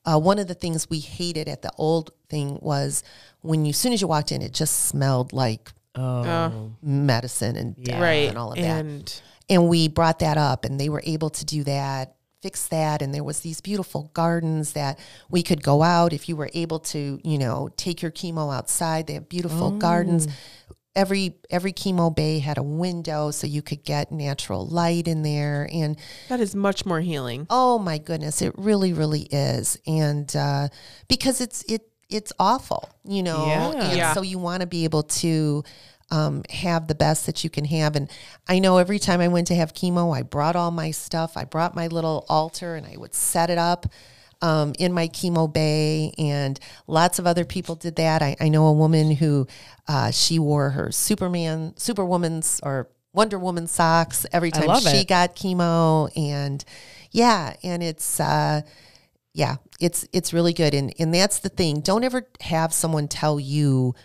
Uh, 0.04 0.18
one 0.18 0.38
of 0.38 0.46
the 0.48 0.54
things 0.54 0.88
we 0.90 0.98
hated 1.00 1.48
at 1.48 1.62
the 1.62 1.70
old 1.78 2.10
thing 2.30 2.58
was 2.62 3.02
when 3.42 3.64
you, 3.64 3.70
as 3.70 3.76
soon 3.76 3.92
as 3.92 4.00
you 4.00 4.08
walked 4.08 4.32
in, 4.32 4.42
it 4.42 4.52
just 4.52 4.86
smelled 4.86 5.32
like 5.32 5.70
Oh, 5.94 6.70
medicine 6.80 7.56
and 7.56 7.82
death 7.82 8.00
right. 8.00 8.28
and 8.28 8.38
all 8.38 8.52
of 8.52 8.56
that. 8.58 8.62
and 8.84 9.20
and 9.50 9.68
we 9.68 9.88
brought 9.88 10.20
that 10.20 10.36
up 10.36 10.64
and 10.64 10.78
they 10.78 10.88
were 10.88 11.02
able 11.04 11.28
to 11.30 11.44
do 11.44 11.64
that 11.64 12.14
fix 12.43 12.68
that 12.68 13.03
and 13.03 13.12
there 13.12 13.24
was 13.24 13.41
these 13.41 13.61
beautiful 13.61 14.11
gardens 14.14 14.72
that 14.74 14.99
we 15.28 15.43
could 15.43 15.62
go 15.62 15.82
out 15.82 16.12
if 16.12 16.28
you 16.28 16.36
were 16.36 16.51
able 16.55 16.78
to 16.78 17.20
you 17.24 17.36
know 17.36 17.68
take 17.76 18.01
your 18.01 18.12
chemo 18.12 18.55
outside 18.55 19.07
they 19.09 19.14
have 19.14 19.28
beautiful 19.28 19.72
gardens 19.72 20.28
every 20.95 21.34
every 21.51 21.72
chemo 21.72 22.14
bay 22.14 22.39
had 22.39 22.57
a 22.57 22.62
window 22.62 23.30
so 23.32 23.47
you 23.47 23.61
could 23.62 23.82
get 23.84 24.12
natural 24.12 24.66
light 24.66 25.09
in 25.09 25.22
there 25.22 25.68
and 25.72 25.99
that 26.28 26.41
is 26.41 26.55
much 26.55 26.86
more 26.86 27.01
healing. 27.01 27.47
Oh 27.51 27.78
my 27.78 27.99
goodness, 27.99 28.43
it 28.43 28.53
really, 28.57 28.93
really 28.93 29.22
is, 29.30 29.78
and 29.86 30.34
uh, 30.36 30.68
because 31.09 31.41
it's 31.41 31.62
it 31.64 31.82
it's 32.11 32.32
awful, 32.39 32.89
you 33.05 33.22
know, 33.22 33.47
Yeah. 33.49 33.70
and 33.91 33.97
Yeah. 33.97 34.14
so 34.14 34.22
you 34.22 34.39
want 34.39 34.62
to 34.62 34.66
be 34.66 34.84
able 34.84 35.03
to 35.22 35.62
um, 36.11 36.42
have 36.50 36.86
the 36.86 36.94
best 36.94 37.26
that 37.26 37.44
you 37.44 37.50
can 37.50 37.64
have. 37.66 37.96
And 37.96 38.11
I 38.48 38.59
know 38.59 38.78
every 38.78 38.98
time 38.98 39.20
I 39.20 39.28
went 39.28 39.46
to 39.48 39.54
have 39.54 39.74
chemo, 39.74 40.16
I 40.16 40.22
brought 40.22 40.56
all 40.56 40.70
my 40.70 40.90
stuff. 40.90 41.36
I 41.36 41.44
brought 41.44 41.74
my 41.74 41.86
little 41.86 42.24
altar, 42.28 42.76
and 42.76 42.86
I 42.86 42.96
would 42.96 43.14
set 43.14 43.50
it 43.50 43.59
up. 43.59 43.86
Um, 44.40 44.72
in 44.78 44.92
my 44.92 45.09
chemo 45.09 45.52
bay, 45.52 46.14
and 46.16 46.61
lots 46.86 47.18
of 47.18 47.26
other 47.26 47.44
people 47.44 47.74
did 47.74 47.96
that. 47.96 48.22
I, 48.22 48.36
I 48.40 48.48
know 48.48 48.66
a 48.66 48.72
woman 48.72 49.11
who 49.11 49.48
uh, 49.88 50.12
she 50.12 50.38
wore 50.38 50.70
her 50.70 50.92
Superman, 50.92 51.74
Superwoman's, 51.76 52.61
or 52.62 52.88
Wonder 53.12 53.36
Woman 53.36 53.66
socks 53.66 54.26
every 54.32 54.52
time 54.52 54.78
she 54.80 54.98
it. 54.98 55.09
got 55.09 55.34
chemo, 55.34 56.09
and 56.16 56.64
yeah, 57.11 57.54
and 57.64 57.82
it's 57.82 58.20
uh, 58.20 58.61
yeah, 59.32 59.56
it's 59.80 60.06
it's 60.12 60.32
really 60.32 60.52
good, 60.52 60.72
and 60.72 60.94
and 61.00 61.12
that's 61.12 61.40
the 61.40 61.48
thing. 61.48 61.80
Don't 61.80 62.04
ever 62.04 62.28
have 62.42 62.72
someone 62.72 63.09
tell 63.09 63.40
you 63.40 63.96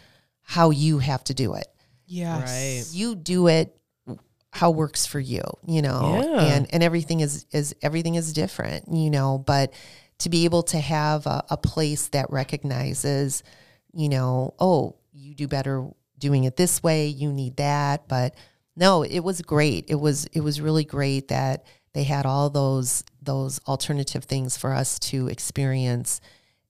how 0.42 0.72
you 0.72 1.00
have 1.00 1.24
to 1.26 1.34
do 1.34 1.54
it. 1.54 1.68
Yes. 2.14 2.50
Right. 2.52 2.96
You 2.98 3.16
do 3.16 3.48
it 3.48 3.76
how 4.52 4.70
works 4.70 5.06
for 5.08 5.20
you, 5.20 5.42
you 5.66 5.82
know, 5.82 6.22
Yeah. 6.24 6.42
and 6.56 6.68
and 6.74 6.84
everything 6.84 7.22
is 7.22 7.46
is 7.52 7.76
everything 7.82 8.16
is 8.16 8.34
different, 8.34 8.88
you 8.92 9.10
know, 9.10 9.40
but 9.40 9.74
to 10.20 10.30
be 10.30 10.46
able 10.46 10.62
to 10.64 10.80
have 10.80 11.26
a, 11.26 11.44
a 11.50 11.58
place 11.58 12.10
that 12.10 12.30
recognizes, 12.30 13.42
you 13.94 14.10
know, 14.10 14.54
oh, 14.60 14.96
you 15.12 15.34
do 15.34 15.48
better 15.48 15.88
doing 16.20 16.44
it 16.44 16.56
this 16.56 16.84
way, 16.84 17.08
you 17.08 17.34
need 17.34 17.58
that, 17.58 18.08
but 18.08 18.36
no, 18.76 19.04
it 19.04 19.20
was 19.22 19.42
great. 19.42 19.86
It 19.88 19.96
was 20.00 20.26
it 20.34 20.42
was 20.42 20.62
really 20.62 20.84
great 20.86 21.30
that 21.30 21.66
they 21.94 22.04
had 22.04 22.26
all 22.28 22.50
those 22.52 23.04
those 23.22 23.60
alternative 23.68 24.26
things 24.26 24.56
for 24.58 24.74
us 24.74 25.00
to 25.00 25.28
experience 25.30 26.22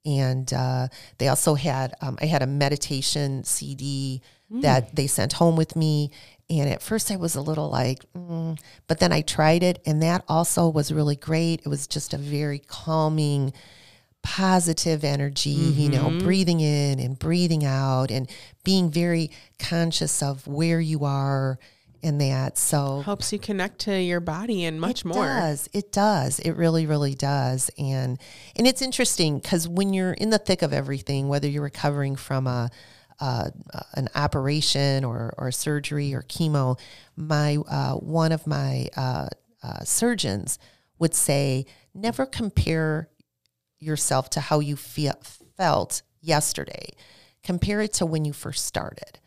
and 0.06 0.52
uh, 0.54 0.88
they 1.18 1.30
also 1.30 1.56
had 1.56 1.94
um, 2.02 2.18
i 2.22 2.26
had 2.26 2.42
a 2.44 2.46
meditation 2.48 3.44
cd 3.46 4.22
that 4.62 4.96
they 4.96 5.08
sent 5.08 5.34
home 5.34 5.56
with 5.56 5.76
me 5.76 6.12
and 6.50 6.70
at 6.70 6.82
first 6.82 7.10
i 7.10 7.16
was 7.16 7.36
a 7.36 7.42
little 7.42 7.70
like 7.70 8.06
mm, 8.16 8.58
but 8.88 9.00
then 9.00 9.12
i 9.12 9.22
tried 9.22 9.64
it 9.64 9.82
and 9.86 10.02
that 10.04 10.24
also 10.28 10.70
was 10.70 10.94
really 10.94 11.16
great 11.16 11.62
it 11.66 11.68
was 11.68 11.88
just 11.88 12.14
a 12.14 12.18
very 12.18 12.60
calming 12.60 13.52
positive 14.22 15.04
energy 15.04 15.50
you 15.50 15.90
know 15.90 16.10
breathing 16.20 16.60
in 16.60 17.00
and 17.00 17.20
breathing 17.20 17.66
out 17.66 18.12
and 18.12 18.30
being 18.64 18.90
very 18.90 19.30
conscious 19.60 20.22
of 20.24 20.46
where 20.48 20.80
you 20.80 21.04
are 21.04 21.58
in 22.02 22.18
that 22.18 22.58
so 22.58 23.02
Helps 23.02 23.32
you 23.34 23.40
connect 23.40 23.80
to 23.80 23.98
your 24.00 24.20
body 24.20 24.66
and 24.66 24.80
much 24.80 25.02
it 25.02 25.06
more. 25.06 25.26
does. 25.26 25.70
It 25.72 25.92
does. 25.94 26.40
It 26.40 26.52
really, 26.52 26.86
really 26.86 27.16
does. 27.16 27.72
And 27.78 28.20
and 28.58 28.68
it's 28.68 28.82
interesting 28.82 29.40
because 29.40 29.70
when 29.70 29.94
you're 29.94 30.12
in 30.12 30.30
the 30.30 30.38
thick 30.38 30.62
of 30.62 30.74
everything, 30.74 31.30
whether 31.30 31.48
you're 31.48 31.64
recovering 31.64 32.18
from 32.18 32.46
a, 32.46 32.70
uh, 33.24 33.50
an 33.94 34.10
operation 34.16 35.06
or 35.06 35.34
or 35.38 35.52
surgery 35.52 36.14
or 36.14 36.24
chemo, 36.24 36.78
my 37.16 37.58
uh, 37.70 37.94
one 37.96 38.32
of 38.32 38.46
my 38.46 38.88
uh, 38.98 39.28
uh, 39.64 39.84
surgeons 39.84 40.60
would 41.00 41.14
say, 41.14 41.66
never 41.94 42.26
compare 42.26 43.10
yourself 43.80 44.30
to 44.30 44.40
how 44.40 44.60
you 44.60 44.76
feel, 44.76 45.14
felt 45.58 46.02
yesterday. 46.22 46.94
Compare 47.44 47.82
it 47.82 47.94
to 47.94 48.06
when 48.06 48.26
you 48.26 48.34
first 48.34 48.66
started. 48.66 49.20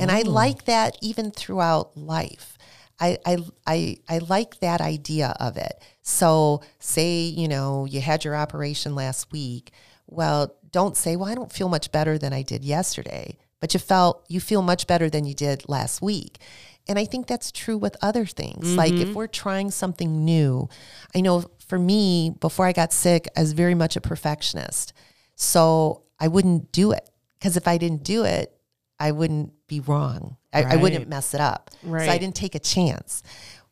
And 0.00 0.10
I 0.10 0.20
like 0.22 0.66
that 0.66 0.98
even 1.00 1.30
throughout 1.30 1.96
life. 1.96 2.58
I, 3.00 3.18
I, 3.24 3.38
I, 3.66 3.96
I 4.08 4.18
like 4.18 4.60
that 4.60 4.80
idea 4.80 5.34
of 5.40 5.56
it. 5.56 5.82
So, 6.02 6.62
say, 6.78 7.22
you 7.22 7.48
know, 7.48 7.86
you 7.86 8.00
had 8.00 8.24
your 8.24 8.36
operation 8.36 8.94
last 8.94 9.32
week. 9.32 9.72
Well, 10.06 10.54
don't 10.78 10.96
say, 10.96 11.16
well, 11.16 11.28
I 11.28 11.34
don't 11.34 11.50
feel 11.50 11.68
much 11.68 11.90
better 11.90 12.18
than 12.18 12.32
I 12.32 12.42
did 12.42 12.64
yesterday, 12.64 13.36
but 13.60 13.74
you 13.74 13.80
felt, 13.80 14.24
you 14.28 14.38
feel 14.38 14.62
much 14.62 14.86
better 14.86 15.10
than 15.10 15.24
you 15.24 15.34
did 15.34 15.68
last 15.68 16.00
week. 16.00 16.38
And 16.86 17.00
I 17.00 17.04
think 17.04 17.26
that's 17.26 17.50
true 17.50 17.76
with 17.76 17.96
other 18.00 18.24
things. 18.24 18.76
Like 18.76 18.92
if 18.92 19.08
mm-hmm. 19.08 19.14
we're 19.14 19.26
trying 19.26 19.72
something 19.72 20.24
new, 20.24 20.68
I 21.16 21.20
know 21.20 21.50
for 21.66 21.80
me, 21.80 22.30
before 22.40 22.64
I 22.64 22.72
got 22.72 22.92
sick, 22.92 23.26
I 23.36 23.40
was 23.40 23.54
very 23.54 23.74
much 23.74 23.96
a 23.96 24.00
perfectionist. 24.00 24.92
So 25.34 26.04
I 26.20 26.28
wouldn't 26.28 26.70
do 26.70 26.92
it 26.92 27.10
because 27.38 27.56
if 27.56 27.66
I 27.66 27.76
didn't 27.76 28.04
do 28.04 28.22
it, 28.24 28.54
I 29.00 29.10
wouldn't 29.10 29.52
be 29.66 29.80
wrong. 29.80 30.36
I, 30.52 30.62
I 30.62 30.76
wouldn't 30.76 31.08
mess 31.08 31.34
it 31.34 31.40
up. 31.40 31.70
So 32.06 32.12
I 32.12 32.18
didn't 32.18 32.36
take 32.36 32.54
a 32.54 32.60
chance. 32.60 33.22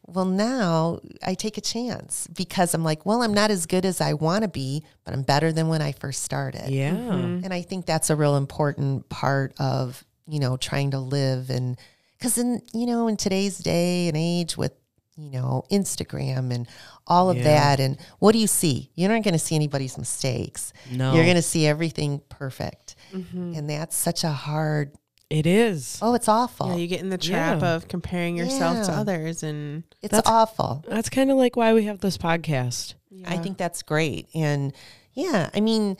Well, 0.06 0.24
now 0.24 1.00
I 1.24 1.34
take 1.34 1.58
a 1.58 1.60
chance 1.60 2.26
because 2.28 2.74
I'm 2.74 2.84
like, 2.84 3.04
well, 3.04 3.22
I'm 3.22 3.34
not 3.34 3.50
as 3.50 3.66
good 3.66 3.84
as 3.84 4.00
I 4.00 4.12
want 4.12 4.42
to 4.42 4.48
be, 4.48 4.84
but 5.04 5.12
I'm 5.14 5.22
better 5.22 5.52
than 5.52 5.68
when 5.68 5.82
I 5.82 5.92
first 5.92 6.22
started. 6.22 6.70
yeah. 6.70 6.92
Mm-hmm. 6.92 7.44
And 7.44 7.52
I 7.52 7.62
think 7.62 7.86
that's 7.86 8.08
a 8.10 8.16
real 8.16 8.36
important 8.36 9.08
part 9.08 9.52
of, 9.58 10.04
you 10.28 10.38
know, 10.40 10.56
trying 10.56 10.92
to 10.92 10.98
live 10.98 11.50
and 11.50 11.76
because 12.18 12.38
in, 12.38 12.62
you 12.72 12.86
know, 12.86 13.08
in 13.08 13.16
today's 13.16 13.58
day 13.58 14.08
and 14.08 14.16
age 14.16 14.56
with, 14.56 14.72
you 15.16 15.30
know, 15.30 15.64
Instagram 15.70 16.52
and 16.54 16.66
all 17.06 17.30
of 17.30 17.36
Yeah. 17.38 17.44
that. 17.44 17.80
And 17.80 17.98
what 18.18 18.32
do 18.32 18.38
you 18.38 18.46
see? 18.46 18.90
You're 18.94 19.08
not 19.10 19.22
going 19.22 19.32
to 19.34 19.38
see 19.38 19.54
anybody's 19.54 19.98
mistakes. 19.98 20.72
No. 20.90 21.14
You're 21.14 21.24
going 21.24 21.36
to 21.36 21.42
see 21.42 21.66
everything 21.66 22.20
perfect. 22.28 22.96
Mm-hmm. 23.12 23.54
And 23.56 23.70
that's 23.70 23.96
such 23.96 24.24
a 24.24 24.30
hard, 24.30 24.94
It 25.28 25.46
is. 25.46 25.98
oh, 26.02 26.14
it's 26.14 26.28
awful. 26.28 26.68
Yeah, 26.68 26.76
you 26.76 26.86
get 26.86 27.00
in 27.00 27.08
the 27.08 27.18
trap 27.18 27.60
Yeah. 27.60 27.74
of 27.74 27.88
comparing 27.88 28.36
yourself 28.36 28.86
to 28.86 28.92
others 28.92 29.42
and 29.42 29.82
it's 30.00 30.12
That's- 30.12 30.30
awful. 30.32 30.84
That's 30.88 31.08
kind 31.08 31.30
of 31.30 31.36
like 31.36 31.56
why 31.56 31.74
we 31.74 31.84
have 31.84 32.00
this 32.00 32.16
podcast. 32.16 32.94
I 33.26 33.38
think 33.38 33.58
that's 33.58 33.82
great. 33.82 34.28
And 34.34 34.72
yeah, 35.14 35.50
I 35.52 35.60
mean, 35.60 35.96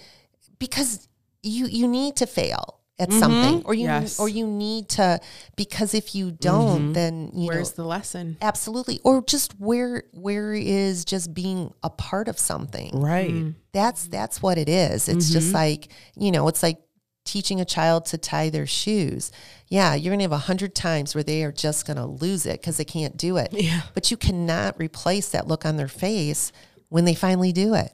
because 0.59 1.09
you 1.43 1.67
you 1.67 1.89
need 1.89 2.17
to 2.17 2.27
fail 2.27 2.81
at 2.99 3.09
mm-hmm. 3.09 3.19
something 3.19 3.63
or 3.65 3.75
you 3.75 3.85
Yes. 3.85 4.19
or 4.19 4.29
you 4.29 4.47
need 4.47 4.89
to 4.91 5.21
because 5.55 5.93
if 5.95 6.15
you 6.15 6.31
don't 6.31 6.81
mm-hmm. 6.81 6.93
then 6.93 7.31
you 7.35 7.49
where's 7.49 7.77
know 7.77 7.85
the 7.85 7.89
lesson? 7.89 8.37
absolutely 8.41 9.01
or 9.05 9.23
just 9.23 9.53
where 9.61 10.05
where 10.13 10.55
is 10.55 11.05
just 11.05 11.35
being 11.35 11.73
a 11.83 11.91
part 11.91 12.29
of 12.29 12.39
something 12.39 12.99
Right. 12.99 13.31
Mm. 13.31 13.55
that's 13.73 14.09
that's 14.09 14.41
what 14.41 14.57
it 14.57 14.69
is 14.69 15.09
it's 15.11 15.31
just 15.31 15.49
mm-hmm. 15.49 15.57
like 15.57 15.89
you 16.17 16.33
know 16.33 16.49
it's 16.49 16.63
like 16.63 16.79
teaching 17.27 17.61
a 17.61 17.65
child 17.65 18.07
to 18.07 18.17
tie 18.17 18.49
their 18.49 18.67
shoes 18.67 19.31
yeah 19.69 19.95
you're 19.95 20.13
gonna 20.13 20.23
have 20.23 20.33
a 20.33 20.39
hundred 20.39 20.75
times 20.75 21.15
where 21.15 21.25
they 21.25 21.43
are 21.45 21.53
just 21.53 21.87
gonna 21.87 22.07
lose 22.07 22.47
it 22.47 22.61
because 22.61 22.77
they 22.79 22.85
can't 22.85 23.17
do 23.19 23.37
it 23.37 23.49
Yeah. 23.53 23.83
but 23.93 24.11
you 24.11 24.17
cannot 24.17 24.79
replace 24.79 25.29
that 25.31 25.47
look 25.47 25.67
on 25.67 25.77
their 25.77 25.89
face 25.89 26.53
when 26.89 27.05
they 27.05 27.15
finally 27.15 27.53
do 27.53 27.75
it 27.75 27.93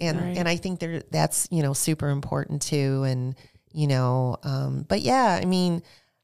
and 0.00 0.18
Right. 0.20 0.36
and 0.38 0.48
i 0.48 0.56
think 0.56 0.80
there 0.80 1.02
that's 1.10 1.46
you 1.50 1.62
know 1.62 1.72
super 1.74 2.08
important 2.08 2.62
too 2.62 3.02
and 3.02 3.34
you 3.72 3.86
know 3.86 4.36
um, 4.44 4.86
but 4.88 5.00
yeah 5.02 5.38
i 5.40 5.44
mean 5.44 5.82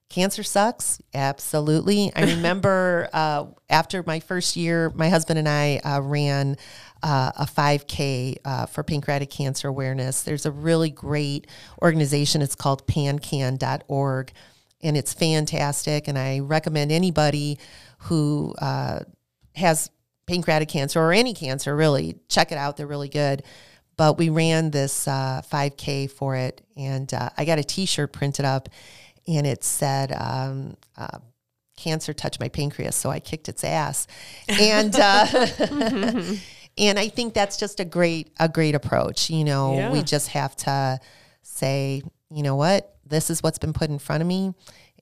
cancer 0.09 0.43
sucks 0.45 1.01
absolutely 1.15 2.13
i 2.15 2.23
remember 2.37 3.09
uh, 3.13 3.45
after 3.69 4.03
my 4.05 4.21
first 4.21 4.57
year 4.57 4.91
my 4.95 5.09
husband 5.09 5.39
and 5.39 5.49
i 5.49 5.79
uh, 5.85 6.01
ran 6.01 6.57
uh, 7.03 7.33
a 7.37 7.45
5k 7.45 8.37
uh, 8.45 8.67
for 8.67 8.83
pancreatic 8.83 9.31
cancer 9.31 9.69
awareness. 9.69 10.23
There's 10.23 10.47
a 10.47 10.51
really 10.51 10.91
great 10.91 11.47
organization. 11.83 12.43
It's 12.43 12.55
called 12.55 12.87
pancan.org 12.87 14.33
and 14.83 14.97
it's 14.97 15.13
fantastic. 15.13 16.09
And 16.09 16.19
i 16.19 16.41
recommend 16.41 16.93
anybody 16.93 17.59
who 18.01 18.55
uh, 18.59 19.01
has 19.55 19.91
pancreatic 20.27 20.69
cancer 20.69 21.01
or 21.01 21.13
any 21.13 21.35
cancer 21.35 21.75
really 21.75 22.17
check 22.29 22.53
it 22.53 22.59
out. 22.59 22.77
They're 22.77 22.87
really 22.87 23.09
good. 23.09 23.43
But 23.97 24.19
we 24.19 24.29
ran 24.29 24.71
this 24.71 25.09
uh, 25.09 25.43
5k 25.51 26.11
for 26.11 26.37
it 26.37 26.61
and 26.77 27.13
uh, 27.15 27.31
i 27.39 27.47
got 27.47 27.59
a 27.59 27.65
t-shirt 27.65 28.13
printed 28.13 28.45
up 28.45 28.69
and 29.27 29.47
it 29.47 29.65
said 29.65 30.13
um, 30.13 30.77
uh, 30.99 31.19
cancer 31.79 32.13
touched 32.13 32.39
my 32.39 32.51
pancreas 32.51 32.95
so 32.95 33.11
i 33.11 33.21
kicked 33.21 33.49
its 33.49 33.65
ass. 33.65 34.07
And 34.49 34.95
uh, 34.95 35.27
and 36.79 36.99
i 36.99 37.09
think 37.09 37.35
that's 37.35 37.57
just 37.57 37.81
a 37.81 37.85
great 37.85 38.31
a 38.39 38.49
great 38.49 38.75
approach 38.75 39.31
you 39.31 39.45
know 39.45 39.91
we 39.93 40.03
just 40.03 40.29
have 40.29 40.55
to 40.57 41.01
say, 41.57 42.03
you 42.31 42.43
know 42.43 42.57
what, 42.57 42.95
this 43.07 43.31
is 43.31 43.43
what's 43.43 43.59
been 43.59 43.73
put 43.73 43.91
in 43.91 43.99
front 43.99 44.21
of 44.23 44.27
me, 44.27 44.53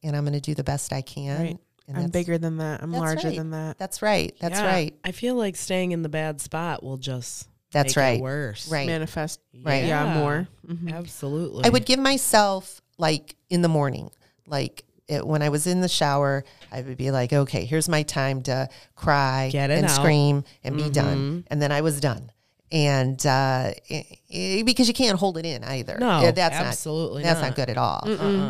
and 0.03 0.17
I'm 0.17 0.25
going 0.25 0.35
to 0.35 0.41
do 0.41 0.55
the 0.55 0.65
best 0.65 0.93
I 0.93 1.03
can. 1.03 1.41
Right. 1.41 1.59
And 1.87 1.99
I'm 1.99 2.09
bigger 2.09 2.39
than 2.39 2.59
that. 2.59 2.83
I'm 2.83 2.93
larger 2.93 3.29
right. 3.29 3.37
than 3.37 3.51
that. 3.51 3.77
That's 3.77 4.01
right. 4.01 4.35
That's 4.41 4.59
Yeah, 4.59 4.67
right. 4.67 4.95
I 5.05 5.13
feel 5.13 5.35
like 5.35 5.55
staying 5.55 5.93
in 5.93 6.03
the 6.03 6.09
bad 6.09 6.41
spot 6.41 6.83
will 6.83 6.97
just 6.97 7.47
That's 7.73 7.95
make 7.95 8.03
right. 8.03 8.19
it 8.19 8.23
worse. 8.23 8.71
Right. 8.71 8.87
Manifest. 8.87 9.41
Right. 9.63 9.85
Yeah, 9.85 10.15
more. 10.15 10.49
Mhm. 10.67 10.95
Absolutely. 10.95 11.65
I 11.65 11.69
would 11.69 11.85
give 11.85 11.99
myself 11.99 12.81
like 12.97 13.37
in 13.51 13.61
the 13.61 13.69
morning, 13.69 14.11
like 14.47 14.85
it, 15.09 15.27
when 15.27 15.43
I 15.43 15.49
was 15.51 15.67
in 15.67 15.81
the 15.81 15.89
shower, 15.89 16.45
I 16.73 16.81
would 16.83 16.97
be 16.97 17.11
like, 17.11 17.33
okay, 17.33 17.65
here's 17.65 17.89
my 17.89 18.03
time 18.03 18.43
to 18.45 18.69
cry 18.97 19.51
and 19.71 19.85
out. 19.87 19.91
scream 19.95 20.45
and 20.63 20.77
be 20.77 20.89
done, 20.91 21.45
and 21.49 21.61
then 21.61 21.71
I 21.73 21.81
was 21.83 22.01
done. 22.01 22.31
And 22.73 23.25
uh, 23.27 23.71
i- 23.91 24.07
i- 24.35 24.63
because 24.65 24.89
you 24.89 24.95
can't 24.95 25.19
hold 25.19 25.37
it 25.39 25.45
in 25.47 25.63
either. 25.63 25.97
No, 26.01 26.23
that's 26.33 26.55
absolutely 26.69 27.23
not 27.23 27.29
that's 27.29 27.41
not. 27.41 27.49
not 27.49 27.57
good 27.57 27.71
at 27.71 27.77
all. 27.77 28.03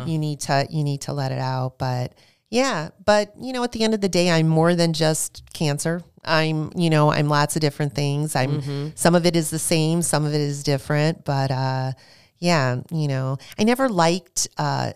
You 0.07 0.17
need 0.17 0.39
to 0.41 0.65
you 0.69 0.83
need 0.83 1.01
to 1.01 1.13
let 1.13 1.31
it 1.31 1.39
out. 1.39 1.77
But 1.77 2.13
yeah, 2.49 2.89
but 3.03 3.33
you 3.39 3.53
know, 3.53 3.63
at 3.63 3.71
the 3.73 3.83
end 3.83 3.93
of 3.93 4.01
the 4.01 4.09
day, 4.09 4.31
I'm 4.31 4.47
more 4.47 4.73
than 4.75 4.93
just 4.93 5.43
cancer. 5.53 6.01
I'm 6.23 6.71
you 6.75 6.89
know 6.89 7.11
I'm 7.11 7.27
lots 7.27 7.55
of 7.55 7.59
different 7.61 7.93
things. 7.93 8.35
I'm 8.35 8.93
some 8.95 9.13
of 9.13 9.25
it 9.27 9.35
is 9.35 9.49
the 9.51 9.59
same, 9.59 10.01
some 10.01 10.25
of 10.25 10.33
it 10.33 10.41
is 10.41 10.63
different. 10.63 11.23
But 11.25 11.51
uh, 11.51 11.91
yeah, 12.39 12.81
you 12.91 13.07
know, 13.07 13.37
I 13.59 13.63
never 13.63 13.89
liked. 13.89 14.47
Uh, 14.57 14.93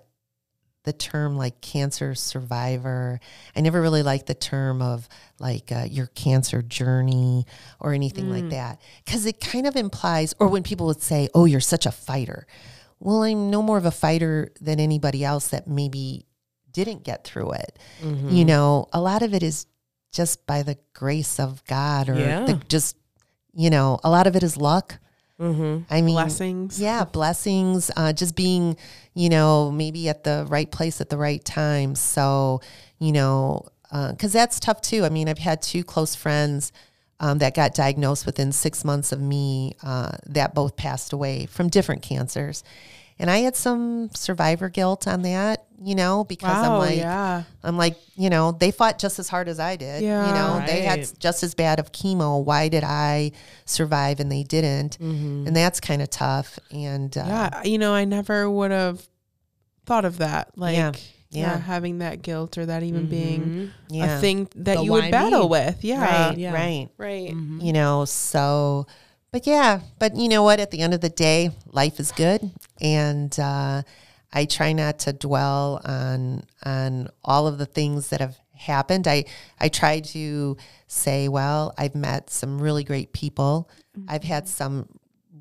the 0.89 0.93
term 0.93 1.37
like 1.37 1.61
cancer 1.61 2.15
survivor. 2.15 3.19
I 3.55 3.61
never 3.61 3.79
really 3.79 4.01
liked 4.01 4.25
the 4.25 4.33
term 4.33 4.81
of 4.81 5.07
like 5.39 5.71
uh, 5.71 5.85
your 5.89 6.07
cancer 6.07 6.61
journey 6.63 7.45
or 7.79 7.93
anything 7.93 8.29
like 8.31 8.49
that 8.49 8.81
because 9.05 9.27
it 9.27 9.39
kind 9.39 9.67
of 9.67 9.75
implies, 9.75 10.33
or 10.39 10.47
when 10.47 10.63
people 10.63 10.87
would 10.87 11.01
say, 11.01 11.29
oh, 11.35 11.45
you're 11.45 11.59
such 11.61 11.85
a 11.85 11.91
fighter. 11.91 12.47
Well, 12.99 13.21
I'm 13.23 13.51
no 13.51 13.61
more 13.61 13.77
of 13.77 13.85
a 13.85 13.91
fighter 13.91 14.51
than 14.59 14.79
anybody 14.79 15.23
else 15.23 15.49
that 15.49 15.67
maybe 15.67 16.25
didn't 16.71 17.03
get 17.03 17.23
through 17.23 17.51
it. 17.53 17.77
You 18.01 18.45
know, 18.45 18.87
a 18.91 18.99
lot 18.99 19.21
of 19.21 19.33
it 19.33 19.43
is 19.43 19.67
just 20.11 20.47
by 20.47 20.63
the 20.63 20.77
grace 20.93 21.39
of 21.39 21.63
God 21.65 22.09
or 22.09 22.17
Yeah. 22.17 22.45
the, 22.45 22.53
just, 22.67 22.97
you 23.53 23.69
know, 23.69 23.99
a 24.03 24.09
lot 24.09 24.25
of 24.27 24.35
it 24.35 24.41
is 24.43 24.57
luck. 24.57 24.97
Mm-hmm. 25.39 25.83
I 25.93 26.01
mean, 26.01 26.15
Blessings. 26.15 26.81
yeah, 26.81 27.05
blessings. 27.05 27.89
Uh, 27.95 28.11
just 28.11 28.35
being, 28.35 28.75
you 29.13 29.29
know, 29.29 29.71
maybe 29.71 30.09
at 30.09 30.23
the 30.23 30.45
right 30.49 30.69
place 30.69 30.99
at 30.99 31.09
the 31.09 31.17
right 31.17 31.43
time. 31.43 31.95
So, 31.95 32.61
you 32.99 33.13
know, 33.13 33.65
because 33.89 34.33
that's 34.33 34.59
tough 34.59 34.81
too. 34.81 35.05
I 35.05 35.09
mean, 35.09 35.29
I've 35.29 35.37
had 35.39 35.61
two 35.61 35.83
close 35.83 36.13
friends 36.13 36.71
um, 37.19 37.39
that 37.39 37.53
got 37.55 37.73
diagnosed 37.73 38.25
within 38.25 38.51
six 38.51 38.85
months 38.85 39.11
of 39.11 39.21
me 39.21 39.73
uh, 39.83 40.11
that 40.27 40.53
both 40.53 40.75
passed 40.75 41.13
away 41.13 41.45
from 41.45 41.69
different 41.69 42.01
cancers. 42.01 42.63
And 43.19 43.29
I 43.29 43.39
had 43.39 43.55
some 43.55 44.09
survivor 44.15 44.69
guilt 44.69 45.05
on 45.07 45.23
that, 45.23 45.65
you 45.83 45.93
know, 45.93 46.23
because 46.23 46.55
I'm 46.57 46.79
like, 46.79 46.97
yeah. 46.97 47.43
I'm 47.63 47.77
like, 47.77 47.97
you 48.15 48.29
know, 48.29 48.53
they 48.53 48.71
fought 48.71 48.97
just 48.97 49.19
as 49.19 49.27
hard 49.27 49.49
as 49.49 49.59
I 49.59 49.75
did. 49.75 50.01
Yeah, 50.03 50.25
You 50.25 50.33
Yeah. 50.33 50.59
know, 50.59 50.65
they 50.65 50.81
had 50.83 51.05
just 51.19 51.43
as 51.43 51.53
bad 51.53 51.79
of 51.79 51.91
chemo. 51.91 52.41
Why 52.43 52.69
did 52.69 52.85
I 52.85 53.33
survive 53.65 54.21
and 54.21 54.31
they 54.31 54.43
didn't? 54.43 54.97
Mm-hmm. 54.99 55.47
And 55.47 55.55
that's 55.55 55.81
kind 55.81 56.01
of 56.01 56.09
tough. 56.09 56.59
And 56.71 57.15
uh, 57.17 57.23
Yeah. 57.27 57.63
You 57.63 57.77
know, 57.77 57.93
I 57.93 58.05
never 58.05 58.49
would 58.49 58.71
have 58.71 59.05
thought 59.85 60.05
of 60.05 60.19
that. 60.19 60.57
Like, 60.57 60.77
Yeah. 60.77 60.91
yeah, 61.29 61.41
Yeah. 61.41 61.57
having 61.59 61.97
that 61.99 62.21
guilt 62.21 62.57
or 62.57 62.67
that 62.67 62.83
even 62.83 63.07
being 63.07 63.41
mm-hmm. 63.41 63.65
yeah. 63.93 64.17
a 64.17 64.21
thing 64.21 64.47
that 64.55 64.77
The 64.77 64.83
you 64.83 64.91
would 64.93 65.11
battle 65.11 65.41
me? 65.41 65.47
with. 65.47 65.83
Yeah. 65.83 66.01
right, 66.29 66.37
Yeah. 66.37 66.53
right. 66.53 66.87
Right. 66.97 67.31
Mm-hmm. 67.31 67.59
You 67.61 67.73
know, 67.73 68.05
so, 68.05 68.87
but 69.31 69.47
yeah, 69.47 69.81
but 69.99 70.15
you 70.15 70.29
know 70.29 70.43
what? 70.43 70.59
At 70.59 70.71
the 70.71 70.81
end 70.81 70.93
of 70.93 71.01
the 71.01 71.09
day, 71.09 71.51
life 71.71 71.99
is 71.99 72.11
good. 72.11 72.51
And, 72.81 73.37
uh, 73.39 73.83
I 74.31 74.45
try 74.45 74.73
not 74.73 74.99
to 74.99 75.13
dwell 75.13 75.81
on 75.83 76.43
on 76.63 77.09
all 77.23 77.47
of 77.47 77.57
the 77.57 77.65
things 77.65 78.09
that 78.09 78.19
have 78.19 78.37
happened. 78.55 79.07
I 79.07 79.25
I 79.59 79.69
try 79.69 80.01
to 80.01 80.57
say, 80.87 81.27
well, 81.27 81.73
I've 81.77 81.95
met 81.95 82.29
some 82.29 82.61
really 82.61 82.83
great 82.83 83.13
people. 83.13 83.69
I've 84.07 84.23
had 84.23 84.47
some 84.47 84.87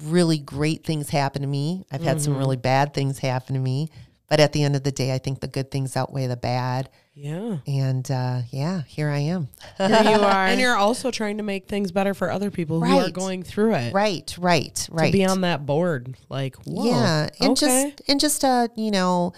really 0.04 0.38
great 0.38 0.84
things 0.84 1.10
happen 1.10 1.42
to 1.42 1.48
me. 1.48 1.84
I've 1.92 2.02
had 2.02 2.20
some 2.20 2.36
really 2.36 2.56
bad 2.56 2.94
things 2.94 3.18
happen 3.18 3.54
to 3.54 3.60
me. 3.60 3.90
But 4.28 4.40
at 4.40 4.52
the 4.52 4.62
end 4.62 4.76
of 4.76 4.84
the 4.84 4.92
day, 4.92 5.14
I 5.14 5.18
think 5.18 5.40
the 5.40 5.48
good 5.48 5.70
things 5.70 5.96
outweigh 5.96 6.26
the 6.26 6.36
bad. 6.36 6.90
Yeah. 7.18 7.56
And 7.66 8.08
uh, 8.08 8.42
yeah, 8.50 8.82
here 8.82 9.08
I 9.08 9.18
am. 9.18 9.48
Here 9.76 9.88
you 9.88 10.20
are. 10.20 10.46
And 10.46 10.60
you're 10.60 10.76
also 10.76 11.10
trying 11.10 11.38
to 11.38 11.42
make 11.42 11.66
things 11.66 11.90
better 11.90 12.14
for 12.14 12.30
other 12.30 12.50
people 12.52 12.80
who 12.80 12.98
are 12.98 13.10
going 13.10 13.42
through 13.42 13.74
it. 13.74 13.92
Right, 13.92 14.32
right, 14.38 14.88
right. 14.90 15.06
To 15.06 15.12
be 15.12 15.26
on 15.26 15.40
that 15.40 15.66
board. 15.66 16.16
Like, 16.28 16.54
whoa. 16.64 16.86
Yeah, 16.86 17.28
and 17.40 17.50
okay. 17.50 17.90
just 17.94 18.08
and 18.08 18.20
just 18.20 18.44
uh, 18.44 18.68
you 18.76 18.92
know, 18.92 19.32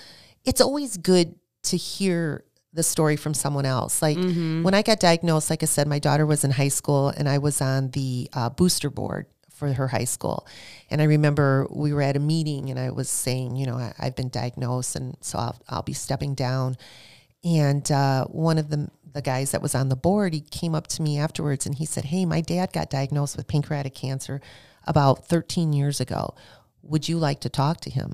it's 0.45 0.61
always 0.61 0.99
good 0.99 1.35
to 1.65 1.79
hear 1.79 2.45
the 2.75 2.83
story 2.83 3.17
from 3.17 3.33
someone 3.33 3.65
else. 3.65 4.03
Like 4.03 4.19
Mm-hmm. 4.19 4.63
when 4.63 4.75
I 4.75 4.83
got 4.83 5.01
diagnosed, 5.01 5.49
like 5.49 5.63
I 5.63 5.67
said, 5.67 5.89
my 5.89 5.99
daughter 5.99 6.27
was 6.27 6.45
in 6.45 6.51
high 6.51 6.69
school, 6.69 7.09
and 7.09 7.29
I 7.31 7.39
was 7.39 7.63
on 7.63 7.93
the 7.93 8.29
uh, 8.35 8.51
booster 8.51 8.91
board 8.91 9.25
for 9.51 9.73
her 9.73 9.89
high 9.89 10.05
school. 10.05 10.47
And 10.91 11.01
I 11.01 11.05
remember 11.05 11.67
we 11.71 11.95
were 11.95 12.03
at 12.03 12.17
a 12.17 12.21
meeting, 12.21 12.69
and 12.69 12.79
I 12.79 12.91
was 12.91 13.09
saying, 13.09 13.57
you 13.57 13.65
know, 13.65 13.77
I, 13.77 13.95
I've 13.99 14.17
been 14.17 14.29
diagnosed, 14.29 14.97
and 14.97 15.17
so 15.23 15.39
I'll 15.39 15.59
I'll 15.69 15.83
be 15.83 15.95
stepping 15.95 16.35
down. 16.35 16.77
And 17.45 17.91
uh, 17.91 18.25
one 18.27 18.59
of 18.59 18.69
the 18.71 18.89
the 19.13 19.23
guys 19.23 19.51
that 19.51 19.61
was 19.63 19.75
on 19.75 19.89
the 19.89 19.97
board, 19.97 20.33
he 20.35 20.41
came 20.41 20.73
up 20.75 20.87
to 20.87 21.03
me 21.03 21.19
afterwards 21.19 21.67
and 21.67 21.75
he 21.75 21.85
said, 21.87 22.05
"Hey, 22.07 22.25
my 22.25 22.41
dad 22.41 22.73
got 22.73 22.91
diagnosed 22.91 23.37
with 23.37 23.49
pancreatic 23.49 23.95
cancer 23.95 24.41
about 24.87 25.27
13 25.27 25.73
years 25.73 26.01
ago. 26.01 26.35
Would 26.83 27.09
you 27.09 27.19
like 27.19 27.41
to 27.41 27.49
talk 27.49 27.81
to 27.83 27.91
him?" 27.91 28.13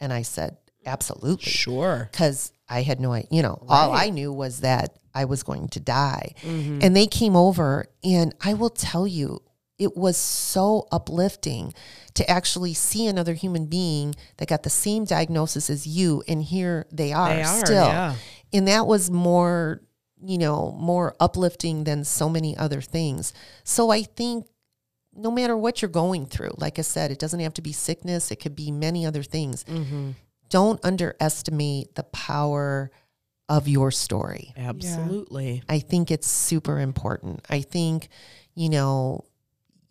And 0.00 0.12
I 0.12 0.22
said, 0.22 0.56
"Absolutely." 0.84 1.50
Sure. 1.50 2.08
because 2.12 2.52
I 2.68 2.82
had 2.82 3.00
no 3.00 3.12
idea. 3.12 3.28
You 3.30 3.42
know, 3.42 3.64
all 3.68 3.92
I 3.92 4.10
knew 4.10 4.32
was 4.32 4.60
that 4.60 4.98
I 5.14 5.24
was 5.26 5.42
going 5.42 5.68
to 5.68 5.80
die. 5.80 6.34
And 6.42 6.96
they 6.96 7.06
came 7.06 7.36
over, 7.36 7.86
and 8.02 8.34
I 8.42 8.54
will 8.54 8.70
tell 8.70 9.06
you, 9.06 9.40
it 9.78 9.96
was 9.96 10.16
so 10.16 10.86
uplifting 10.90 11.72
to 12.14 12.28
actually 12.30 12.74
see 12.74 13.06
another 13.06 13.34
human 13.34 13.66
being 13.66 14.14
that 14.38 14.48
got 14.48 14.62
the 14.62 14.70
same 14.70 15.04
diagnosis 15.04 15.68
as 15.70 15.86
you, 15.86 16.22
and 16.28 16.42
here 16.42 16.86
they 16.92 17.12
are, 17.12 17.28
They 17.34 17.42
are, 17.42 17.64
still. 17.66 17.86
yeah. 17.86 18.14
And 18.54 18.68
that 18.68 18.86
was 18.86 19.10
more, 19.10 19.82
you 20.24 20.38
know, 20.38 20.74
more 20.78 21.14
uplifting 21.20 21.84
than 21.84 22.04
so 22.04 22.28
many 22.30 22.56
other 22.56 22.80
things. 22.80 23.34
So 23.64 23.90
I 23.90 24.02
think 24.02 24.46
no 25.12 25.30
matter 25.30 25.56
what 25.56 25.82
you're 25.82 25.90
going 25.90 26.26
through, 26.26 26.52
like 26.56 26.78
I 26.78 26.82
said, 26.82 27.10
it 27.10 27.18
doesn't 27.18 27.40
have 27.40 27.54
to 27.54 27.62
be 27.62 27.72
sickness, 27.72 28.30
it 28.30 28.36
could 28.36 28.56
be 28.56 28.70
many 28.70 29.04
other 29.04 29.22
things 29.22 29.64
mm-hmm. 29.64 30.12
don't 30.48 30.82
underestimate 30.84 31.94
the 31.94 32.04
power 32.04 32.90
of 33.48 33.68
your 33.68 33.90
story. 33.90 34.52
Absolutely. 34.56 35.62
I 35.68 35.80
think 35.80 36.10
it's 36.10 36.30
super 36.30 36.80
important. 36.80 37.44
I 37.50 37.60
think, 37.60 38.08
you 38.54 38.70
know, 38.70 39.24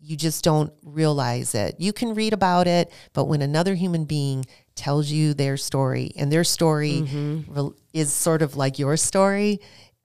you 0.06 0.16
just 0.16 0.44
don't 0.44 0.72
realize 0.82 1.54
it. 1.54 1.76
You 1.78 1.92
can 1.92 2.14
read 2.14 2.32
about 2.34 2.66
it, 2.66 2.92
but 3.14 3.24
when 3.24 3.40
another 3.42 3.74
human 3.74 4.04
being 4.04 4.44
tells 4.74 5.10
you 5.10 5.32
their 5.34 5.56
story 5.56 6.12
and 6.16 6.30
their 6.30 6.44
story 6.44 7.02
Mm-hmm. 7.06 7.52
rel- 7.54 7.74
is 7.92 8.12
sort 8.12 8.42
of 8.42 8.56
like 8.56 8.78
your 8.78 8.96
story, 8.96 9.60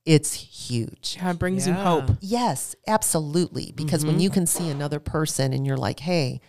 it's 0.05 0.33
huge. 0.33 1.17
Yeah, 1.19 1.31
it 1.31 1.39
brings 1.39 1.67
Yeah. 1.67 1.75
you 1.77 1.83
hope. 1.83 2.17
Yes, 2.21 2.75
absolutely. 2.87 3.73
Because 3.75 4.05
when 4.05 4.19
you 4.19 4.29
can 4.29 4.45
see 4.45 4.69
another 4.69 4.99
person 4.99 5.53
and 5.53 5.65
you're 5.67 5.77
like, 5.77 5.99
hey, 5.99 6.39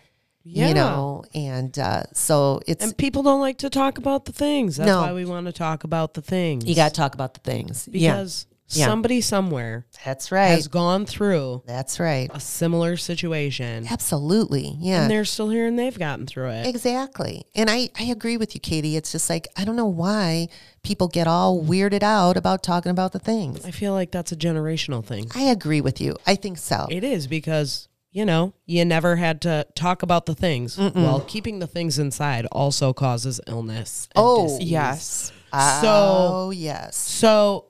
Yeah. 0.45 0.69
you 0.69 0.75
know, 0.75 1.25
and 1.35 1.77
uh, 1.79 2.05
so 2.13 2.61
it's 2.67 2.85
And 2.85 2.97
people 2.97 3.23
don't 3.23 3.41
like 3.41 3.59
to 3.59 3.71
talk 3.71 3.99
about 3.99 4.27
the 4.27 4.33
things. 4.33 4.77
That's 4.77 4.87
No. 4.87 5.01
why 5.03 5.13
we 5.13 5.25
want 5.25 5.47
to 5.47 5.53
talk 5.53 5.85
about 5.85 6.15
the 6.15 6.23
things. 6.23 6.65
you 6.67 6.75
got 6.75 6.89
to 6.95 6.95
talk 6.95 7.15
about 7.15 7.35
the 7.35 7.41
things. 7.41 7.87
because 7.91 8.47
Yeah. 8.50 8.50
Somebody 8.73 9.21
somewhere 9.21 9.87
that's 10.05 10.31
right. 10.33 10.49
has 10.49 10.69
gone 10.69 11.07
through 11.07 11.63
That's 11.67 11.99
right. 12.01 12.31
a 12.33 12.41
similar 12.41 12.97
situation 12.97 13.87
Absolutely. 13.91 14.77
Yeah. 14.79 15.03
and 15.03 15.11
they're 15.11 15.25
still 15.25 15.51
here 15.51 15.67
and 15.67 15.79
they've 15.79 15.99
gotten 15.99 16.27
through 16.27 16.51
it. 16.51 16.67
Exactly. 16.67 17.45
And 17.55 17.69
I, 17.69 17.91
I 17.99 18.05
agree 18.05 18.37
with 18.37 18.55
you, 18.55 18.61
Katie. 18.61 18.97
It's 18.97 19.13
just 19.13 19.29
like, 19.31 19.49
I 19.57 19.65
don't 19.65 19.77
know 19.77 19.87
why 19.87 20.49
people 20.83 21.09
get 21.09 21.27
all 21.27 21.63
weirded 21.63 22.03
out 22.03 22.37
about 22.37 22.63
talking 22.63 22.91
about 22.91 23.13
the 23.13 23.19
things. 23.19 23.65
I 23.65 23.71
feel 23.71 23.93
like 23.93 24.11
that's 24.11 24.33
a 24.33 24.37
generational 24.37 25.05
thing. 25.05 25.27
I 25.35 25.43
agree 25.43 25.81
with 25.81 26.01
you. 26.01 26.17
I 26.27 26.35
think 26.37 26.59
so. 26.59 26.87
It 26.91 27.05
is 27.05 27.27
because, 27.27 27.89
you 28.13 28.25
know, 28.25 28.55
you 28.67 28.85
never 28.85 29.17
had 29.17 29.41
to 29.43 29.67
talk 29.75 30.03
about 30.03 30.27
the 30.27 30.35
things. 30.35 30.79
Well, 30.79 31.21
keeping 31.21 31.59
the 31.59 31.67
things 31.67 31.99
inside 31.99 32.47
also 32.53 32.93
causes 32.93 33.41
illness. 33.47 34.09
and 34.15 34.25
Oh, 34.25 34.45
disease. 34.59 34.71
Yes. 34.71 35.33
oh, 35.53 36.51
yes. 36.51 36.97
So, 36.97 37.67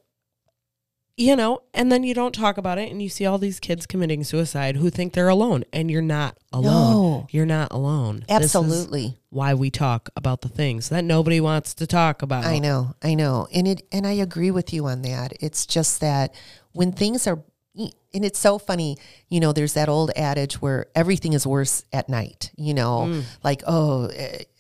you 1.21 1.37
know, 1.37 1.63
and 1.75 1.93
then 1.93 2.03
you 2.03 2.15
don't 2.15 2.35
talk 2.35 2.57
about 2.57 2.79
it 2.79 2.91
and 2.91 3.03
you 3.03 3.11
see 3.11 3.27
all 3.27 3.37
these 3.37 3.61
kids 3.61 3.85
committing 3.85 4.25
suicide 4.25 4.77
who 4.77 4.89
think 4.89 5.13
they're 5.13 5.29
alone 5.29 5.65
and 5.71 5.91
you're 5.91 6.01
not 6.01 6.39
alone. 6.51 6.93
No. 6.95 7.27
You're 7.31 7.45
not 7.45 7.73
alone. 7.73 8.25
Absolutely. 8.27 9.19
why 9.29 9.53
we 9.53 9.71
talk 9.71 10.09
about 10.17 10.41
the 10.41 10.49
things 10.49 10.89
that 10.89 11.05
nobody 11.05 11.39
wants 11.39 11.75
to 11.75 11.87
talk 11.87 12.23
about. 12.23 12.47
I 12.47 12.59
know. 12.59 12.95
I 13.03 13.15
know. 13.15 13.49
And 13.53 13.69
it 13.69 13.83
and 13.93 14.07
I 14.07 14.13
agree 14.13 14.51
with 14.51 14.73
you 14.73 14.87
on 14.87 15.03
that. 15.03 15.35
It's 15.41 15.67
just 15.67 16.01
that 16.01 16.35
when 16.73 16.91
things 16.91 17.27
are 17.27 17.43
and 17.77 18.25
it's 18.25 18.39
so 18.39 18.59
funny, 18.59 18.97
you 19.29 19.39
know, 19.41 19.53
there's 19.53 19.75
that 19.75 19.89
old 19.89 20.11
adage 20.17 20.61
where 20.61 20.87
everything 20.95 21.33
is 21.33 21.47
worse 21.47 21.85
at 21.93 22.09
night, 22.09 22.51
you 22.57 22.75
know, 22.75 23.07
Mm. 23.09 23.25
like, 23.45 23.63
oh, 23.67 24.11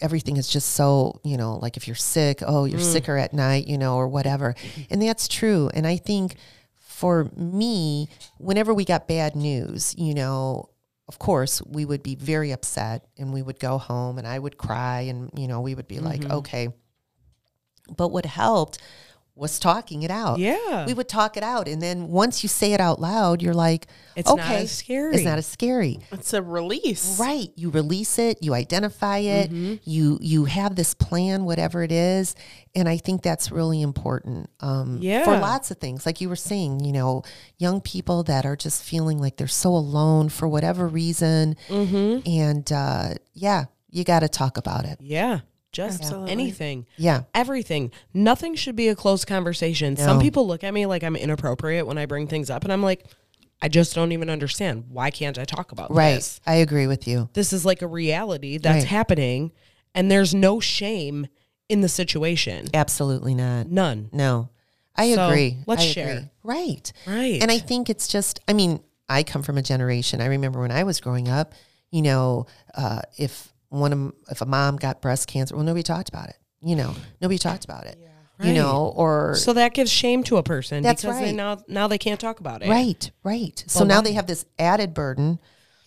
everything 0.00 0.36
is 0.36 0.48
just 0.48 0.70
so, 0.70 1.20
you 1.24 1.36
know, 1.36 1.56
like 1.56 1.76
if 1.76 1.86
you're 1.88 1.96
sick, 1.96 2.40
oh, 2.46 2.64
you're 2.66 2.78
Mm. 2.80 2.92
sicker 2.92 3.16
at 3.18 3.32
night, 3.34 3.66
you 3.66 3.76
know, 3.78 3.96
or 3.96 4.06
whatever. 4.08 4.54
And 4.90 5.02
that's 5.02 5.26
true. 5.26 5.68
And 5.74 5.86
I 5.86 5.96
think 5.96 6.36
for 6.78 7.30
me, 7.36 8.08
whenever 8.38 8.72
we 8.72 8.84
got 8.84 9.08
bad 9.08 9.34
news, 9.34 9.94
you 9.98 10.14
know, 10.14 10.68
of 11.08 11.18
course, 11.18 11.60
we 11.62 11.84
would 11.84 12.04
be 12.04 12.14
very 12.14 12.52
upset 12.52 13.04
and 13.18 13.32
we 13.32 13.42
would 13.42 13.58
go 13.58 13.78
home 13.78 14.18
and 14.18 14.26
I 14.28 14.38
would 14.38 14.56
cry 14.56 15.00
and, 15.00 15.30
you 15.36 15.48
know, 15.48 15.60
we 15.60 15.74
would 15.74 15.88
be 15.88 15.98
like, 15.98 16.20
Mm-hmm. 16.20 16.32
okay. 16.32 16.68
But 17.96 18.08
what 18.12 18.24
helped 18.26 18.78
was 19.34 19.58
talking 19.58 20.02
it 20.02 20.10
out. 20.10 20.38
Yeah. 20.38 20.84
We 20.86 20.92
would 20.92 21.08
talk 21.08 21.36
it 21.38 21.42
out. 21.42 21.66
And 21.66 21.80
then 21.80 22.08
once 22.08 22.42
you 22.42 22.48
say 22.48 22.74
it 22.74 22.80
out 22.80 23.00
loud, 23.00 23.40
you're 23.40 23.54
like, 23.54 23.86
It's 24.14 24.28
not 24.28 24.40
okay, 24.40 24.62
as 24.64 24.70
scary. 24.70 25.14
It's 25.14 25.24
not 25.24 25.38
as 25.38 25.46
scary. 25.46 25.98
It's 26.12 26.34
a 26.34 26.42
release. 26.42 27.18
Right. 27.18 27.48
You 27.56 27.70
release 27.70 28.18
it, 28.18 28.42
you 28.42 28.52
identify 28.54 29.18
it, 29.18 29.50
Mm-hmm. 29.50 29.74
you 29.84 30.18
you 30.20 30.44
have 30.44 30.74
this 30.76 30.92
plan, 30.94 31.44
whatever 31.44 31.82
it 31.82 31.92
is. 31.92 32.34
And 32.74 32.86
I 32.88 32.98
think 32.98 33.22
that's 33.22 33.50
really 33.50 33.80
important. 33.80 34.50
Um 34.60 34.98
Yeah. 35.00 35.24
for 35.24 35.38
lots 35.38 35.70
of 35.70 35.78
things. 35.78 36.04
Like 36.04 36.20
you 36.20 36.28
were 36.28 36.36
saying, 36.36 36.80
you 36.84 36.92
know, 36.92 37.22
young 37.56 37.80
people 37.80 38.22
that 38.24 38.44
are 38.44 38.56
just 38.56 38.82
feeling 38.82 39.18
like 39.20 39.36
they're 39.38 39.46
so 39.48 39.70
alone 39.70 40.28
for 40.28 40.48
whatever 40.48 40.86
reason. 40.86 41.56
Mm-hmm. 41.68 42.28
And 42.28 42.70
uh 42.72 43.14
yeah, 43.32 43.64
you 43.90 44.04
gotta 44.04 44.28
talk 44.28 44.58
about 44.58 44.84
it. 44.84 44.98
Yeah. 45.00 45.40
Just 45.72 46.00
Absolutely. 46.02 46.32
anything. 46.32 46.86
Yeah. 46.96 47.22
Everything. 47.34 47.92
Nothing 48.12 48.56
should 48.56 48.74
be 48.76 48.88
a 48.88 48.96
closed 48.96 49.26
conversation. 49.26 49.96
Some 49.96 50.20
people 50.20 50.46
look 50.46 50.64
at 50.64 50.74
me 50.74 50.86
like 50.86 51.04
I'm 51.04 51.14
inappropriate 51.16 51.86
when 51.86 51.96
I 51.98 52.06
bring 52.06 52.26
things 52.26 52.50
up, 52.50 52.64
and 52.64 52.72
I'm 52.72 52.82
like, 52.82 53.04
I 53.62 53.68
just 53.68 53.94
don't 53.94 54.10
even 54.12 54.30
understand. 54.30 54.86
Why 54.88 55.10
can't 55.10 55.38
I 55.38 55.44
talk 55.44 55.70
about 55.70 55.92
Right. 55.94 56.14
this? 56.14 56.40
I 56.46 56.56
agree 56.56 56.86
with 56.86 57.06
you. 57.06 57.28
This 57.34 57.52
is 57.52 57.64
like 57.64 57.82
a 57.82 57.86
reality 57.86 58.58
that's 58.58 58.78
Right. 58.84 58.88
happening, 58.88 59.52
and 59.94 60.10
there's 60.10 60.34
no 60.34 60.58
shame 60.60 61.28
in 61.68 61.82
the 61.82 61.88
situation. 61.88 62.66
Absolutely 62.74 63.34
not. 63.34 63.68
None. 63.68 64.08
No, 64.12 64.48
I 64.96 65.14
So, 65.14 65.28
agree. 65.28 65.58
let's 65.66 65.82
I 65.82 65.86
share. 65.86 66.10
agree. 66.16 66.28
Right. 66.42 66.92
Right. 67.06 67.40
And 67.42 67.50
I 67.50 67.58
think 67.58 67.88
it's 67.88 68.08
just, 68.08 68.40
I 68.48 68.54
mean, 68.54 68.80
I 69.08 69.22
come 69.22 69.42
from 69.44 69.56
a 69.56 69.62
generation. 69.62 70.20
I 70.20 70.26
remember 70.26 70.60
when 70.60 70.72
I 70.72 70.82
was 70.82 70.98
growing 71.00 71.28
up, 71.28 71.52
you 71.92 72.02
know, 72.02 72.46
uh, 72.74 73.02
if 73.18 73.49
one 73.70 73.92
of, 73.92 74.12
if 74.30 74.40
a 74.42 74.46
mom 74.46 74.76
got 74.76 75.00
breast 75.00 75.26
cancer, 75.26 75.56
well, 75.56 75.64
nobody 75.64 75.82
talked 75.82 76.08
about 76.08 76.28
it. 76.28 76.36
You 76.62 76.76
know, 76.76 76.94
nobody 77.20 77.38
talked 77.38 77.64
about 77.64 77.86
it. 77.86 77.96
You 77.98 78.10
Right. 78.40 78.48
You 78.48 78.54
know, 78.54 78.94
or 78.96 79.34
so 79.34 79.52
that 79.52 79.74
gives 79.74 79.90
shame 79.90 80.22
to 80.24 80.38
a 80.38 80.42
person 80.42 80.82
That's 80.82 81.02
because 81.02 81.18
they 81.18 81.26
right. 81.26 81.34
now 81.34 81.62
now 81.68 81.88
they 81.88 81.98
can't 81.98 82.18
talk 82.18 82.40
about 82.40 82.62
it. 82.62 82.70
right, 82.70 83.10
right. 83.22 83.62
So 83.66 83.80
Well, 83.80 83.88
now 83.88 84.00
they 84.00 84.14
have 84.14 84.26
this 84.26 84.46
added 84.58 84.94
burden 84.94 85.38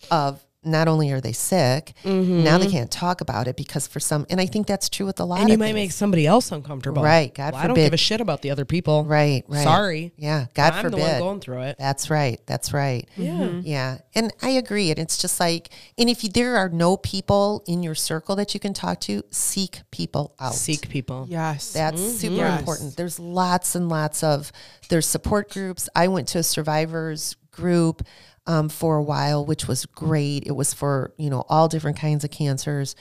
of 0.08 0.43
not 0.64 0.88
only 0.88 1.10
are 1.12 1.20
they 1.20 1.32
sick, 1.32 1.92
Mm-hmm. 2.04 2.44
now 2.44 2.58
they 2.58 2.66
can't 2.68 2.90
talk 2.90 3.20
about 3.20 3.48
it 3.48 3.56
because 3.56 3.86
for 3.86 4.00
some, 4.00 4.26
and 4.30 4.40
I 4.40 4.46
think 4.46 4.66
that's 4.66 4.88
true 4.88 5.06
with 5.06 5.20
a 5.20 5.24
lot 5.24 5.40
And 5.40 5.48
you 5.50 5.58
might 5.58 5.66
things. 5.68 5.74
make 5.76 5.92
somebody 5.92 6.26
else 6.26 6.50
uncomfortable. 6.52 7.02
Right, 7.02 7.34
God 7.34 7.54
Well, 7.54 7.62
I 7.62 7.66
don't 7.66 7.76
give 7.76 7.92
a 7.92 7.96
shit 7.96 8.20
about 8.20 8.42
the 8.42 8.50
other 8.50 8.64
people. 8.64 9.04
right, 9.04 9.44
right. 9.48 9.64
Sorry. 9.64 10.12
Yeah. 10.16 10.46
God 10.54 10.72
I'm 10.74 10.82
forbid. 10.84 10.98
the 10.98 11.02
one 11.02 11.18
going 11.18 11.40
through 11.40 11.62
it. 11.62 11.76
That's 11.78 12.10
right. 12.10 12.40
That's 12.46 12.72
right. 12.72 13.08
Yeah. 13.16 13.48
Yeah. 13.62 13.98
And 14.14 14.32
I 14.42 14.50
agree. 14.50 14.90
And 14.90 14.98
it's 14.98 15.18
just 15.18 15.40
like, 15.40 15.70
and 15.98 16.08
if 16.08 16.22
you, 16.24 16.30
there 16.30 16.56
are 16.56 16.68
no 16.68 16.96
people 16.96 17.62
in 17.66 17.82
your 17.82 17.94
circle 17.94 18.36
that 18.36 18.54
you 18.54 18.60
can 18.60 18.72
talk 18.74 19.00
to, 19.02 19.22
seek 19.30 19.80
people 19.90 20.34
out. 20.40 20.54
Seek 20.54 20.88
people. 20.88 21.26
Yes. 21.28 21.72
That's 21.72 22.00
super 22.20 22.36
Yes. 22.36 22.60
important. 22.60 22.96
There's 22.96 23.18
lots 23.18 23.74
and 23.74 23.88
lots 23.88 24.22
of, 24.22 24.52
there's 24.88 25.06
support 25.06 25.50
groups. 25.50 25.88
I 25.96 26.08
went 26.08 26.28
to 26.28 26.38
a 26.38 26.42
survivors 26.42 27.36
group 27.50 28.02
um, 28.46 28.68
for 28.68 28.96
a 28.96 29.02
while, 29.02 29.44
which 29.44 29.66
was 29.66 29.86
great. 29.86 30.44
It 30.46 30.52
was 30.52 30.74
for, 30.74 31.12
you 31.16 31.30
know, 31.30 31.44
all 31.48 31.68
different 31.68 31.98
kinds 31.98 32.24
of 32.24 32.30
cancers. 32.30 32.94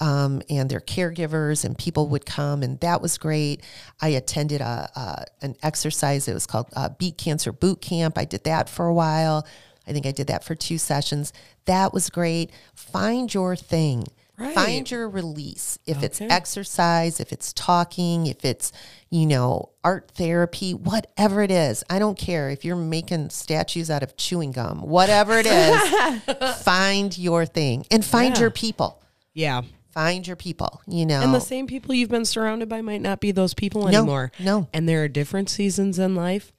Um, 0.00 0.42
and 0.48 0.70
their 0.70 0.80
caregivers 0.80 1.64
and 1.64 1.76
people 1.76 2.06
would 2.10 2.24
come, 2.24 2.62
and 2.62 2.78
that 2.80 3.02
was 3.02 3.18
great. 3.18 3.64
I 4.00 4.10
attended 4.10 4.60
a, 4.60 4.88
a 4.94 5.24
an 5.44 5.56
exercise. 5.60 6.28
It 6.28 6.34
was 6.34 6.46
called 6.46 6.68
uh, 6.76 6.90
Beat 6.90 7.18
Cancer 7.18 7.50
Boot 7.50 7.80
Camp. 7.80 8.16
I 8.16 8.24
did 8.24 8.44
that 8.44 8.68
for 8.68 8.86
a 8.86 8.94
while. 8.94 9.44
I 9.88 9.92
think 9.92 10.06
I 10.06 10.12
did 10.12 10.28
that 10.28 10.44
for 10.44 10.54
two 10.54 10.78
sessions. 10.78 11.32
That 11.64 11.92
was 11.92 12.10
great. 12.10 12.52
Find 12.74 13.32
your 13.34 13.56
thing. 13.56 14.04
Right. 14.38 14.54
Find 14.54 14.90
your 14.90 15.08
release. 15.08 15.78
If 15.84 16.02
it's 16.04 16.20
exercise, 16.20 17.18
if 17.18 17.32
it's 17.32 17.52
talking, 17.52 18.26
if 18.26 18.44
it's, 18.44 18.70
you 19.10 19.26
know, 19.26 19.70
art 19.82 20.10
therapy, 20.14 20.74
whatever 20.74 21.42
it 21.42 21.50
is. 21.50 21.82
I 21.90 21.98
don't 21.98 22.16
care 22.16 22.48
if 22.50 22.64
you're 22.64 22.76
making 22.76 23.30
statues 23.30 23.90
out 23.90 24.02
of 24.04 24.16
chewing 24.16 24.52
gum, 24.52 24.80
whatever 24.82 25.32
it 25.38 25.46
is, 25.46 26.56
find 26.62 27.16
your 27.18 27.46
thing 27.46 27.84
and 27.90 28.04
find 28.04 28.34
Yeah. 28.36 28.42
your 28.42 28.50
people. 28.50 29.02
Yeah. 29.34 29.62
Find 29.90 30.24
your 30.26 30.36
people, 30.36 30.80
you 30.86 31.04
know. 31.06 31.20
And 31.20 31.34
the 31.34 31.40
same 31.40 31.66
people 31.66 31.94
you've 31.94 32.10
been 32.10 32.24
surrounded 32.24 32.68
by 32.68 32.82
might 32.82 33.00
not 33.02 33.20
be 33.20 33.32
those 33.32 33.54
people 33.54 33.82
No, 33.88 33.98
anymore. 33.98 34.30
no. 34.38 34.68
And 34.72 34.88
there 34.88 35.02
are 35.02 35.08
different 35.08 35.48
seasons 35.50 35.98
in 35.98 36.14
life, 36.14 36.52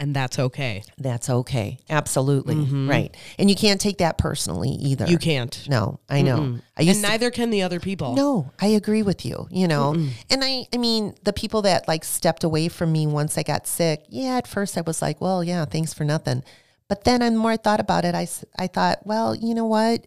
and 0.00 0.14
that's 0.14 0.38
okay. 0.38 0.82
That's 0.96 1.28
okay. 1.28 1.78
Absolutely. 1.90 2.54
Right. 2.54 3.14
And 3.38 3.50
you 3.50 3.56
can't 3.56 3.80
take 3.80 3.98
that 3.98 4.16
personally 4.18 4.70
either. 4.70 5.04
Mm-hmm. 5.04 5.12
You 5.12 5.18
can't. 5.18 5.66
No, 5.68 5.98
I 6.08 6.22
know. 6.22 6.58
I 6.76 6.80
And 6.82 6.86
used 6.86 7.02
to 7.02 7.08
neither 7.10 7.30
can 7.30 7.50
the 7.50 7.62
other 7.62 7.80
people. 7.80 8.14
No, 8.14 8.50
I 8.60 8.68
agree 8.68 9.02
with 9.02 9.24
you, 9.26 9.48
you 9.50 9.66
know. 9.66 9.94
And 10.30 10.44
I 10.44 10.66
I 10.72 10.76
mean, 10.78 11.14
the 11.24 11.32
people 11.32 11.62
that 11.62 11.88
like 11.88 12.04
stepped 12.04 12.44
away 12.44 12.68
from 12.68 12.92
me 12.92 13.06
once 13.06 13.36
I 13.36 13.42
got 13.42 13.66
sick, 13.66 14.04
yeah, 14.08 14.36
at 14.36 14.46
first 14.46 14.78
I 14.78 14.82
was 14.82 15.02
like, 15.02 15.20
well, 15.20 15.42
yeah, 15.42 15.64
thanks 15.64 15.92
for 15.92 16.04
nothing. 16.04 16.42
But 16.88 17.04
then 17.04 17.20
the 17.20 17.30
more 17.32 17.50
I 17.50 17.56
thought 17.56 17.80
about 17.80 18.04
it, 18.04 18.14
I, 18.14 18.26
I 18.58 18.66
thought, 18.66 19.00
well, 19.04 19.34
you 19.34 19.54
know 19.54 19.66
what? 19.66 20.06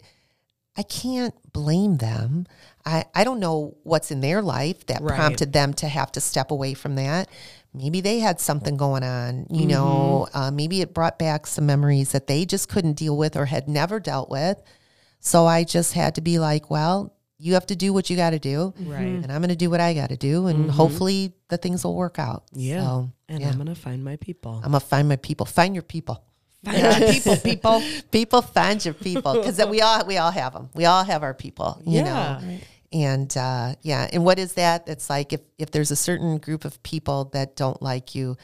I 0.78 0.84
can't 0.84 1.36
blame 1.52 1.98
them. 1.98 2.48
I, 2.86 3.06
I 3.14 3.24
don't 3.24 3.40
know 3.40 3.76
what's 3.84 4.10
in 4.10 4.22
their 4.22 4.42
life 4.42 4.86
that 4.88 5.02
Right. 5.02 5.16
prompted 5.16 5.54
them 5.54 5.74
to 5.76 5.88
have 5.88 6.12
to 6.14 6.22
step 6.22 6.50
away 6.50 6.74
from 6.74 6.96
that. 6.96 7.30
Maybe 7.74 8.02
they 8.02 8.20
had 8.20 8.40
something 8.42 8.76
going 8.76 9.04
on, 9.04 9.48
you 9.50 9.66
know, 9.66 10.28
uh, 10.34 10.52
maybe 10.52 10.82
it 10.82 10.94
brought 10.94 11.18
back 11.18 11.48
some 11.48 11.66
memories 11.66 12.12
that 12.12 12.28
they 12.28 12.46
just 12.46 12.68
couldn't 12.68 12.94
deal 12.94 13.16
with 13.16 13.38
or 13.38 13.46
had 13.46 13.70
never 13.70 14.00
dealt 14.00 14.30
with. 14.30 14.58
So 15.22 15.46
I 15.46 15.64
just 15.64 15.94
had 15.94 16.16
to 16.16 16.22
be 16.22 16.38
like, 16.38 16.70
well, 16.70 17.14
you 17.38 17.54
have 17.54 17.66
to 17.68 17.76
do 17.76 17.94
what 17.94 18.10
you 18.10 18.18
got 18.18 18.32
to 18.32 18.40
do. 18.40 18.74
Right. 18.82 19.02
And 19.04 19.32
I'm 19.32 19.40
going 19.42 19.50
to 19.50 19.56
do 19.56 19.70
what 19.70 19.80
I 19.80 19.94
got 19.94 20.10
to 20.10 20.18
do. 20.18 20.48
And 20.48 20.70
hopefully 20.70 21.34
the 21.48 21.58
things 21.58 21.84
will 21.86 21.96
work 21.96 22.20
out. 22.20 22.44
Yeah. 22.54 22.84
So, 22.84 23.12
And 23.30 23.40
yeah. 23.42 23.50
I'm 23.50 23.56
going 23.56 23.68
to 23.68 23.76
find 23.76 24.04
my 24.04 24.18
people. 24.18 24.56
I'm 24.64 24.72
going 24.72 24.82
to 24.82 24.86
find 24.86 25.08
my 25.08 25.16
people. 25.16 25.46
Find 25.46 25.74
your 25.74 25.84
people. 25.84 26.24
Find 26.66 26.84
my 26.84 27.12
people, 27.12 27.38
people. 27.38 27.82
People 28.12 28.42
find 28.44 28.84
your 28.86 28.94
people 28.94 29.34
because 29.34 29.66
we 29.66 29.82
all 29.82 30.06
we 30.06 30.18
all 30.18 30.30
have 30.30 30.54
them. 30.54 30.70
We 30.76 30.86
all 30.86 31.04
have 31.04 31.24
our 31.24 31.34
people, 31.34 31.82
you 31.86 32.02
Yeah. 32.02 32.40
know. 32.44 32.58
And 32.94 33.36
uh, 33.38 33.76
yeah, 33.82 34.10
and 34.12 34.26
what 34.26 34.38
is 34.38 34.54
that? 34.54 34.88
It's 34.88 35.10
like 35.10 35.32
if 35.34 35.42
if 35.58 35.72
there's 35.72 35.92
a 35.92 35.96
certain 35.96 36.38
group 36.40 36.66
of 36.66 36.82
people 36.84 37.26
that 37.34 37.56
don't 37.56 37.82
like 37.82 38.16
you, 38.16 38.36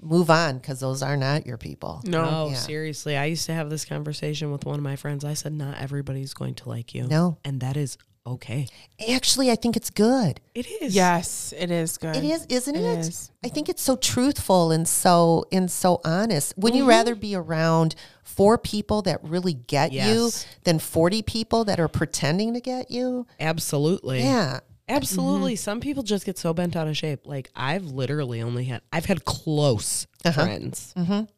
move 0.00 0.30
on 0.30 0.58
because 0.58 0.78
those 0.80 1.02
are 1.02 1.16
not 1.16 1.46
your 1.46 1.58
people. 1.58 2.02
No. 2.04 2.24
No, 2.24 2.48
Yeah. 2.50 2.54
seriously. 2.54 3.16
I 3.16 3.24
used 3.24 3.46
to 3.46 3.52
have 3.54 3.68
this 3.70 3.84
conversation 3.84 4.52
with 4.52 4.64
one 4.64 4.76
of 4.78 4.82
my 4.84 4.94
friends. 4.96 5.24
I 5.24 5.34
said, 5.34 5.52
not 5.52 5.78
everybody's 5.78 6.34
going 6.34 6.54
to 6.56 6.68
like 6.68 6.94
you. 6.94 7.04
No. 7.08 7.38
And 7.44 7.60
that 7.60 7.76
is 7.76 7.98
okay. 8.26 8.66
Actually, 9.10 9.50
I 9.50 9.56
think 9.56 9.76
it's 9.76 9.90
good. 9.90 10.40
It 10.54 10.66
is. 10.82 10.94
Yes, 10.94 11.54
it 11.56 11.70
is 11.70 11.96
good. 11.98 12.16
It 12.16 12.24
is, 12.24 12.46
isn't 12.48 12.74
it? 12.74 12.80
It 12.80 12.98
is. 12.98 13.30
I 13.44 13.48
think 13.48 13.68
it's 13.68 13.82
so 13.82 13.96
truthful 13.96 14.70
and 14.72 14.86
so 14.88 15.44
and 15.52 15.70
so 15.70 16.00
honest. 16.04 16.54
Would 16.58 16.72
Mm-hmm. 16.72 16.82
you 16.82 16.88
rather 16.88 17.14
be 17.14 17.34
around 17.34 17.94
four 18.24 18.58
people 18.58 19.02
that 19.02 19.22
really 19.22 19.54
get 19.54 19.92
you 19.92 20.30
than 20.64 20.78
forty 20.78 21.22
people 21.22 21.64
that 21.64 21.78
are 21.80 21.88
pretending 21.88 22.54
to 22.54 22.60
get 22.60 22.90
you? 22.90 23.26
Absolutely. 23.38 24.20
Yeah. 24.20 24.60
Absolutely. 24.88 25.54
Mm-hmm. 25.54 25.58
Some 25.58 25.80
people 25.80 26.02
just 26.04 26.24
get 26.24 26.38
so 26.38 26.54
bent 26.54 26.76
out 26.76 26.86
of 26.86 26.96
shape. 26.96 27.26
Like 27.26 27.50
I've 27.56 27.84
literally 27.86 28.40
only 28.40 28.64
had 28.66 28.82
I've 28.92 29.06
had 29.06 29.24
close 29.24 30.06
Uh-huh. 30.24 30.44
friends. 30.44 30.94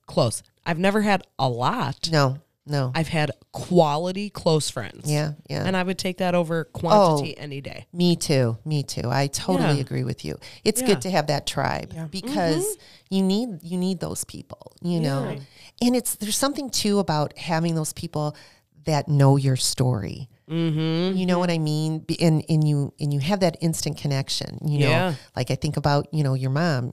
Close. 0.07 0.43
I've 0.67 0.79
never 0.79 1.01
had 1.01 1.23
a 1.39 1.49
lot. 1.49 2.11
No, 2.13 2.39
no. 2.69 2.93
I've 2.95 3.09
had 3.09 3.31
quality 3.53 4.31
close 4.31 4.71
friends. 4.71 5.11
yeah, 5.11 5.33
yeah. 5.49 5.65
And 5.65 5.77
I 5.77 5.83
would 5.83 5.99
take 5.99 6.19
that 6.19 6.35
over 6.35 6.65
quantity 6.65 7.37
any 7.39 7.61
day. 7.61 7.87
Me 7.93 8.15
too. 8.17 8.59
Me 8.65 8.83
too. 8.83 9.09
I 9.11 9.27
totally 9.29 9.77
Yeah. 9.77 9.81
agree 9.81 10.05
with 10.05 10.25
you. 10.25 10.39
It's 10.65 10.81
Yeah. 10.81 10.87
good 10.89 11.01
to 11.03 11.11
have 11.11 11.27
that 11.29 11.47
tribe 11.47 11.95
because 12.11 12.77
you 13.11 13.23
need 13.23 13.49
you 13.63 13.79
need 13.79 14.01
those 14.01 14.25
people, 14.25 14.73
you 14.83 15.01
know. 15.01 15.37
And 15.83 15.97
it's 15.97 16.15
there's 16.17 16.37
something 16.37 16.71
too 16.71 16.99
about 16.99 17.37
having 17.39 17.75
those 17.75 17.93
people 17.93 18.37
that 18.85 19.09
know 19.09 19.37
your 19.37 19.57
story. 19.57 20.29
Mm-hmm. 20.49 21.17
You 21.17 21.27
know 21.27 21.39
what 21.39 21.51
I 21.51 21.59
mean? 21.59 22.05
And 22.21 22.45
and 22.49 22.67
you 22.67 22.95
and 23.01 23.13
you 23.13 23.21
have 23.21 23.41
that 23.41 23.57
instant 23.61 23.99
connection. 23.99 24.59
You 24.67 24.79
know, 24.81 24.89
Yeah. 24.89 25.15
like 25.37 25.51
I 25.51 25.57
think 25.57 25.77
about 25.77 26.09
you 26.13 26.23
know 26.25 26.35
your 26.35 26.51
mom. 26.51 26.93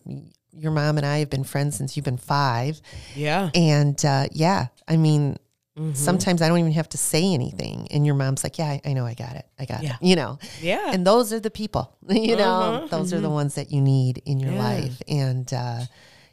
Your 0.57 0.71
mom 0.71 0.95
and 0.97 1.05
I 1.05 1.17
have 1.19 1.29
been 1.29 1.43
friends 1.43 1.75
since 1.75 1.97
you've 1.97 2.05
been 2.05 2.17
five, 2.17 2.81
Yeah. 3.13 3.49
and 3.53 3.97
uh, 4.05 4.27
yeah, 4.31 4.67
I 4.87 4.95
mean. 4.97 5.37
Mm-hmm. 5.77 5.93
Sometimes 5.93 6.41
I 6.41 6.47
don't 6.47 6.59
even 6.59 6.71
have 6.71 6.87
to 6.89 6.97
say 6.97 7.33
anything, 7.33 7.87
and 7.91 8.05
your 8.05 8.15
mom's 8.15 8.43
like, 8.45 8.57
"Yeah, 8.57 8.67
I, 8.69 8.81
I 8.85 8.93
know, 8.93 9.05
I 9.05 9.13
got 9.13 9.35
it, 9.35 9.45
I 9.59 9.65
got 9.65 9.83
Yeah. 9.83 9.95
it." 10.01 10.05
You 10.07 10.15
know, 10.15 10.39
Yeah. 10.61 10.91
and 10.93 11.05
those 11.05 11.33
are 11.33 11.39
the 11.41 11.51
people 11.51 11.95
you 12.09 12.35
know 12.37 12.75
Uh-huh. 12.75 12.87
those 12.87 13.11
are 13.13 13.19
the 13.19 13.29
ones 13.29 13.55
that 13.55 13.71
you 13.73 13.81
need 13.81 14.21
in 14.25 14.39
your 14.39 14.53
Yeah. 14.53 14.63
life 14.69 15.01
and 15.07 15.51
uh, 15.53 15.81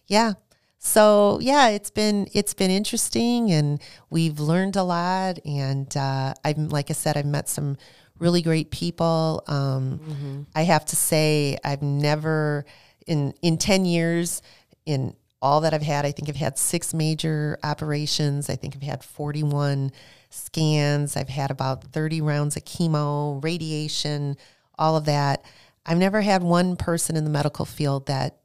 yeah 0.07 0.35
so 0.79 1.39
yeah, 1.41 1.69
it's 1.69 1.91
been 1.91 2.27
it's 2.33 2.55
been 2.55 2.71
interesting, 2.73 3.53
and 3.53 3.81
we've 4.11 4.41
learned 4.41 4.75
a 4.75 4.83
lot. 4.83 5.39
And 5.47 5.97
uh, 5.97 6.35
I've 6.45 6.59
like 6.59 6.91
I 6.91 6.95
said, 6.95 7.17
I've 7.17 7.25
met 7.39 7.49
some 7.49 7.77
really 8.19 8.43
great 8.43 8.73
people. 8.73 9.45
Um, 9.47 10.47
I 10.57 10.63
have 10.63 10.85
to 10.87 10.97
say, 10.97 11.57
I've 11.65 11.83
never 11.83 12.65
in 13.07 13.33
in 13.43 13.59
ten 13.59 13.85
years 13.85 14.43
in 14.85 15.15
all 15.43 15.61
that 15.63 15.75
I've 15.75 15.83
had. 15.83 16.07
I 16.07 16.13
think 16.13 16.29
I've 16.29 16.37
had 16.37 16.57
six 16.57 16.95
major 16.95 17.59
operations. 17.63 18.49
I 18.49 18.57
think 18.57 18.77
I've 18.77 18.83
had 18.83 19.03
forty 19.05 19.43
one 19.43 19.91
scans. 20.31 21.17
I've 21.17 21.29
had 21.29 21.51
about 21.51 21.85
thirty 21.93 22.21
rounds 22.21 22.57
of 22.57 22.65
chemo, 22.65 23.43
radiation, 23.45 24.37
all 24.79 24.97
of 24.97 25.05
that. 25.07 25.45
I've 25.85 25.99
never 25.99 26.21
had 26.21 26.43
one 26.43 26.77
person 26.77 27.17
in 27.17 27.25
the 27.25 27.31
medical 27.31 27.65
field 27.65 28.07
that 28.07 28.39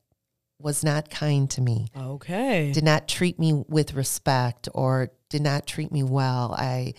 was 0.59 0.83
not 0.83 1.11
kind 1.11 1.47
to 1.51 1.61
me 1.61 1.85
Okay. 1.95 2.71
did 2.71 2.83
not 2.83 3.07
treat 3.07 3.37
me 3.37 3.53
with 3.67 3.93
respect 3.93 4.67
or 4.73 5.11
did 5.29 5.43
not 5.43 5.67
treat 5.67 5.91
me 5.91 6.01
well. 6.01 6.55
I 6.57 6.95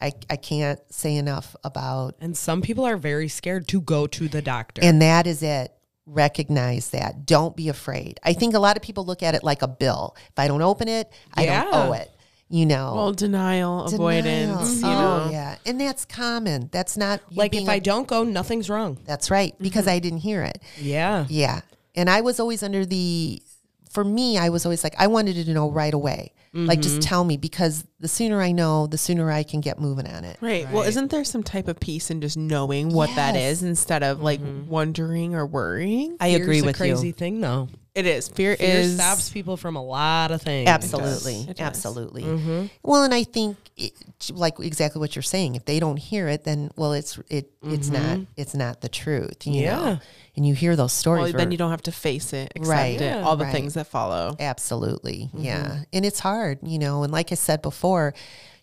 I, 0.00 0.12
I 0.28 0.36
can't 0.36 0.78
say 0.92 1.16
enough 1.16 1.56
about 1.64 2.16
and 2.20 2.36
some 2.36 2.60
people 2.60 2.84
are 2.84 2.98
very 2.98 3.28
scared 3.28 3.66
to 3.68 3.80
go 3.80 4.06
to 4.08 4.28
the 4.28 4.42
doctor. 4.42 4.82
and 4.84 5.00
that 5.00 5.26
is 5.26 5.42
it. 5.42 5.72
Recognize 6.08 6.90
that. 6.90 7.26
Don't 7.26 7.54
be 7.54 7.68
afraid. 7.68 8.18
I 8.24 8.32
think 8.32 8.54
a 8.54 8.58
lot 8.58 8.76
of 8.76 8.82
people 8.82 9.04
look 9.04 9.22
at 9.22 9.34
it 9.34 9.44
like 9.44 9.62
a 9.62 9.68
bill. 9.68 10.16
If 10.30 10.38
I 10.38 10.48
don't 10.48 10.62
open 10.62 10.88
it, 10.88 11.12
I 11.34 11.46
don't 11.46 11.72
owe 11.74 11.92
it. 11.92 12.10
You 12.50 12.64
know. 12.64 12.94
Well, 12.94 13.12
denial, 13.12 13.84
avoidance, 13.84 14.76
Denial. 14.76 14.94
you 14.96 15.02
know. 15.02 15.24
Oh, 15.26 15.30
yeah. 15.30 15.56
And 15.66 15.78
that's 15.78 16.06
common. 16.06 16.70
That's 16.72 16.96
not 16.96 17.20
like 17.30 17.54
if 17.54 17.68
I 17.68 17.78
don't 17.78 18.08
go, 18.08 18.24
nothing's 18.24 18.70
wrong. 18.70 18.98
That's 19.04 19.30
right, 19.30 19.54
because 19.60 19.82
Mm-hmm. 19.84 19.90
I 19.96 19.98
didn't 19.98 20.18
hear 20.20 20.42
it. 20.44 20.62
Yeah. 20.80 21.26
Yeah. 21.28 21.60
And 21.94 22.08
I 22.08 22.22
was 22.22 22.40
always 22.40 22.62
under 22.62 22.86
the, 22.86 23.42
for 23.90 24.02
me, 24.02 24.38
I 24.38 24.48
was 24.48 24.64
always 24.64 24.82
like, 24.82 24.94
I 24.98 25.08
wanted 25.08 25.44
to 25.44 25.52
know 25.52 25.70
right 25.70 25.92
away. 25.92 26.32
Like, 26.52 26.80
just 26.80 26.96
mm-hmm. 26.96 27.08
tell 27.08 27.24
me 27.24 27.36
because 27.36 27.84
the 28.00 28.08
sooner 28.08 28.40
I 28.40 28.52
know, 28.52 28.86
the 28.86 28.98
sooner 28.98 29.30
I 29.30 29.42
can 29.42 29.60
get 29.60 29.78
moving 29.78 30.06
on 30.06 30.24
it. 30.24 30.38
Right. 30.40 30.70
Well, 30.70 30.82
isn't 30.82 31.10
there 31.10 31.24
some 31.24 31.42
type 31.42 31.68
of 31.68 31.78
peace 31.78 32.10
in 32.10 32.20
just 32.20 32.36
knowing 32.36 32.90
what 32.92 33.14
that 33.16 33.34
Yes. 33.34 33.58
is 33.58 33.62
instead 33.64 34.02
of 34.02 34.20
like 34.22 34.40
mm-hmm. 34.40 34.68
wondering 34.68 35.34
or 35.34 35.46
worrying? 35.46 36.16
I 36.20 36.28
agree 36.28 36.60
Here's 36.60 36.66
a 36.68 36.72
crazy 36.74 37.08
you. 37.08 37.12
thing 37.12 37.40
though. 37.40 37.68
It 37.94 38.06
is. 38.06 38.28
Fear, 38.28 38.54
Fear 38.56 38.68
is 38.68 38.94
stops 38.94 39.28
people 39.28 39.56
from 39.56 39.74
a 39.74 39.82
lot 39.82 40.30
of 40.30 40.40
things. 40.40 40.68
Absolutely. 40.68 41.40
It 41.40 41.56
does. 41.56 41.66
Absolutely. 41.66 42.22
Mm-hmm. 42.22 42.66
Well, 42.84 43.02
and 43.02 43.12
I 43.12 43.24
think, 43.24 43.56
it, 43.76 43.92
like 44.30 44.60
exactly 44.60 45.00
what 45.00 45.16
you're 45.16 45.22
saying, 45.24 45.56
if 45.56 45.64
they 45.64 45.80
don't 45.80 45.96
hear 45.96 46.28
it, 46.28 46.44
then, 46.44 46.70
well, 46.76 46.92
it's, 46.92 47.18
it, 47.28 47.50
it's 47.64 47.88
not, 47.90 48.20
it's 48.36 48.54
not 48.54 48.82
the 48.82 48.88
truth, 48.88 49.44
you 49.48 49.62
Yeah. 49.62 49.76
know? 49.76 49.98
And 50.36 50.46
you 50.46 50.54
hear 50.54 50.76
those 50.76 50.92
stories. 50.92 51.22
Well, 51.22 51.32
where- 51.32 51.38
then 51.40 51.50
you 51.50 51.58
don't 51.58 51.72
have 51.72 51.82
to 51.82 51.92
face 51.92 52.32
it, 52.32 52.52
accept 52.54 52.68
Right. 52.68 53.00
it, 53.00 53.04
Yeah. 53.04 53.22
all 53.24 53.34
the 53.34 53.46
Right. 53.46 53.52
things 53.52 53.74
that 53.74 53.88
follow. 53.88 54.36
Absolutely. 54.38 55.30
Yeah. 55.34 55.80
And 55.92 56.06
it's 56.06 56.20
hard, 56.20 56.37
you 56.62 56.78
know, 56.78 57.02
and 57.02 57.12
like 57.12 57.32
I 57.32 57.34
said 57.34 57.62
before, 57.62 58.14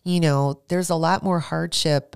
you 0.03 0.19
know, 0.19 0.61
there's 0.67 0.89
a 0.89 0.95
lot 0.95 1.23
more 1.23 1.39
hardship 1.39 2.15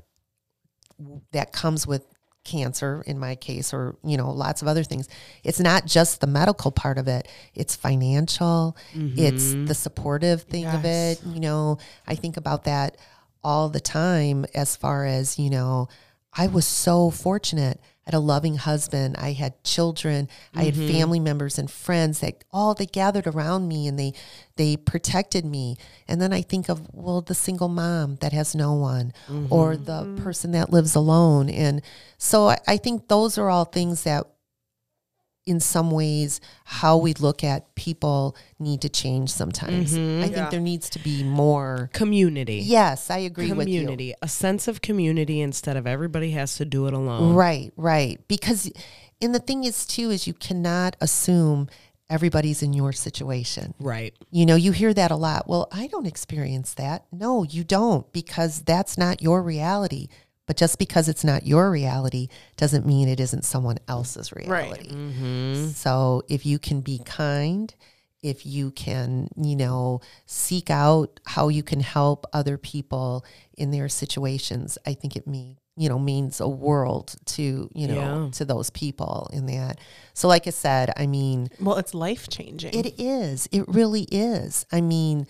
that 1.32 1.51
comes 1.53 1.88
with 1.88 2.05
cancer 2.45 3.03
in 3.05 3.20
my 3.20 3.36
case 3.36 3.74
or 3.74 3.95
you 4.03 4.18
know 4.18 4.32
lots 4.32 4.62
of 4.62 4.68
other 4.68 4.84
things. 4.84 5.07
It's 5.43 5.60
not 5.60 5.86
just 5.86 6.22
the 6.22 6.28
medical 6.28 6.72
part 6.72 6.97
of 6.97 7.07
it. 7.07 7.28
It's 7.53 7.76
financial. 7.76 8.76
It's 8.93 9.49
mm-hmm. 9.49 9.66
the 9.66 9.76
supportive 9.76 10.43
thing 10.43 10.66
of 10.66 10.86
it 10.86 11.22
you 11.26 11.39
know. 11.39 11.78
I 12.07 12.16
think 12.16 12.38
about 12.38 12.64
that 12.64 12.97
all 13.43 13.70
the 13.70 13.80
time 13.80 14.45
as 14.53 14.76
far 14.76 15.05
as 15.05 15.39
you 15.39 15.49
know 15.49 15.88
i 16.34 16.47
was 16.47 16.66
so 16.66 17.10
fortunate 17.10 17.80
I 18.10 18.16
had 18.16 18.18
a 18.18 18.20
loving 18.20 18.55
husband 18.55 19.16
i 19.20 19.34
had 19.34 19.64
children 19.64 20.28
i 20.55 20.64
had 20.64 20.74
mm-hmm. 20.74 20.91
family 20.91 21.20
members 21.20 21.60
and 21.60 21.70
friends 21.70 22.22
that 22.22 22.43
all 22.51 22.74
they 22.74 22.88
gathered 22.88 23.28
around 23.28 23.68
me 23.68 23.88
and 23.88 23.99
they 23.99 24.14
they 24.60 24.76
protected 24.76 25.45
me. 25.45 25.78
And 26.07 26.22
then 26.22 26.34
i 26.34 26.41
think 26.41 26.70
of 26.70 26.93
well 26.93 27.22
the 27.22 27.34
single 27.34 27.70
mom 27.70 28.18
that 28.18 28.34
has 28.34 28.53
no 28.53 28.74
one 28.74 29.14
or 29.49 29.74
mm-hmm. 29.74 29.84
the 29.86 30.01
mm-hmm. 30.01 30.24
person 30.24 30.51
that 30.51 30.70
lives 30.70 30.95
alone. 30.95 31.49
And 31.49 31.82
so 32.18 32.49
I, 32.49 32.57
I 32.68 32.78
think 32.78 33.07
those 33.07 33.38
are 33.38 33.49
all 33.49 33.66
things 33.66 34.03
that 34.03 34.26
in 35.50 35.60
some 35.60 35.89
ways 35.91 36.39
how 36.66 36.95
we 36.95 37.14
look 37.16 37.43
at 37.43 37.74
people 37.76 38.36
need 38.60 38.80
to 38.82 38.89
change 38.89 39.30
sometimes 39.32 39.93
mm-hmm. 39.93 40.20
i 40.22 40.24
think 40.26 40.36
Yeah. 40.36 40.50
there 40.50 40.60
needs 40.62 40.89
to 40.91 41.00
be 41.00 41.24
more 41.24 41.89
Community. 41.93 42.60
yes 42.64 43.10
i 43.10 43.18
agree 43.18 43.52
with 43.52 43.68
you 43.68 43.82
community. 43.82 44.14
A 44.22 44.28
sense 44.28 44.68
of 44.68 44.82
community 44.82 45.41
instead 45.41 45.76
of 45.78 45.88
everybody 45.88 46.32
has 46.32 46.56
to 46.58 46.66
do 46.66 46.88
it 46.88 46.93
alone. 46.93 47.34
Right, 47.34 47.72
right. 47.76 48.20
Because, 48.28 48.72
and 49.22 49.34
the 49.34 49.39
thing 49.39 49.64
is, 49.64 49.86
too, 49.86 50.10
is 50.12 50.28
you 50.28 50.34
cannot 50.34 50.95
assume 51.02 51.68
everybody's 52.10 52.62
in 52.64 52.74
your 52.74 52.91
situation. 52.91 53.74
Right. 53.80 54.14
You 54.32 54.45
know, 54.45 54.56
you 54.56 54.72
hear 54.72 54.93
that 54.93 55.12
a 55.12 55.16
lot. 55.16 55.47
Well, 55.47 55.68
I 55.72 55.88
don't 55.88 56.08
experience 56.08 56.74
that. 56.76 57.06
No, 57.12 57.43
you 57.43 57.64
don't, 57.64 58.12
because 58.12 58.62
that's 58.62 58.97
not 58.97 59.22
your 59.22 59.41
reality. 59.41 60.08
But 60.50 60.58
just 60.58 60.80
because 60.80 61.08
it's 61.08 61.24
not 61.24 61.45
your 61.45 61.70
reality 61.70 62.28
doesn't 62.58 62.84
mean 62.84 63.08
it 63.08 63.20
isn't 63.20 63.45
someone 63.45 63.78
else's 63.88 64.34
reality. 64.34 64.89
Right. 64.91 65.76
So 65.76 66.24
if 66.28 66.43
you 66.43 66.58
can 66.58 66.82
be 66.82 66.97
kind, 67.06 67.72
if 68.24 68.47
you 68.47 68.72
can, 68.72 69.30
you 69.39 69.56
know, 69.56 70.02
seek 70.26 70.72
out 70.72 71.20
how 71.28 71.50
you 71.50 71.62
can 71.62 71.82
help 71.82 72.26
other 72.34 72.58
people 72.58 73.24
in 73.60 73.70
their 73.70 73.88
situations, 73.89 74.80
I 74.88 74.95
think 74.95 75.16
it 75.16 75.28
mean 75.28 75.58
you 75.78 75.88
know 75.88 76.00
means 76.00 76.41
a 76.41 76.47
world 76.50 77.16
to 77.26 77.70
you 77.76 77.88
know 77.88 78.24
Yeah. 78.26 78.30
to 78.32 78.43
those 78.43 78.72
people 78.72 79.30
in 79.32 79.45
that. 79.45 79.78
So 80.16 80.28
like 80.28 80.47
I 80.47 80.50
said, 80.50 80.91
I 80.97 81.06
mean, 81.06 81.50
Well, 81.62 81.78
it's 81.78 81.93
life 81.93 82.28
changing. 82.28 82.74
it 82.74 83.00
is. 83.00 83.47
It 83.52 83.66
really 83.68 84.08
is. 84.12 84.66
I 84.72 84.82
mean, 84.82 85.28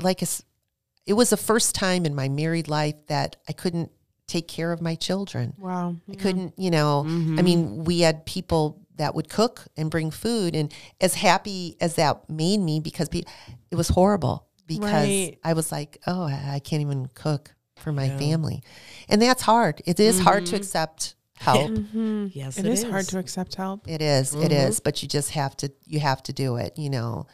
like 0.00 0.22
it 0.22 1.12
was 1.12 1.28
the 1.28 1.36
first 1.36 1.74
time 1.74 2.06
in 2.06 2.14
my 2.14 2.30
married 2.30 2.66
life 2.68 2.94
that 3.08 3.36
I 3.46 3.52
couldn't 3.52 3.90
take 4.32 4.48
care 4.48 4.72
of 4.72 4.80
my 4.80 4.94
children. 4.94 5.54
Wow. 5.58 5.96
I 6.10 6.14
couldn't, 6.14 6.54
you 6.58 6.70
know, 6.70 7.00
I 7.00 7.08
mm-hmm. 7.08 7.44
mean, 7.44 7.84
we 7.84 8.00
had 8.00 8.24
people 8.24 8.80
that 8.96 9.14
would 9.14 9.28
cook 9.28 9.64
and 9.76 9.90
bring 9.90 10.10
food 10.10 10.54
and 10.54 10.72
as 11.00 11.14
happy 11.14 11.76
as 11.80 11.96
that 11.96 12.28
made 12.28 12.60
me 12.60 12.80
because 12.80 13.08
pe- 13.08 13.22
it 13.70 13.76
was 13.76 13.88
horrible 13.88 14.46
because 14.66 15.08
Right. 15.08 15.38
I 15.44 15.52
was 15.52 15.70
like, 15.72 15.98
oh, 16.06 16.24
I 16.24 16.54
I 16.54 16.58
can't 16.60 16.82
even 16.82 17.08
cook 17.14 17.54
for 17.76 17.92
my 17.92 18.08
family. 18.08 18.62
And 19.08 19.20
that's 19.20 19.42
hard. 19.42 19.82
It 19.84 19.98
is 19.98 20.20
hard 20.20 20.46
to 20.46 20.52
mm-hmm. 20.52 20.62
accept 20.62 21.14
help. 21.36 21.70
Mm-hmm. 21.70 22.26
Yes, 22.32 22.58
It 22.58 22.66
is 22.66 22.84
hard 22.84 23.06
to 23.08 23.18
accept 23.18 23.56
help. 23.56 23.88
It 23.88 24.00
is, 24.00 24.34
It 24.34 24.52
is, 24.52 24.80
but 24.80 25.02
you 25.02 25.08
just 25.08 25.30
have 25.30 25.56
to 25.58 25.72
you 25.84 26.00
have 26.00 26.22
to 26.24 26.32
do 26.32 26.56
it, 26.56 26.78
you 26.78 26.90
know. 26.90 27.26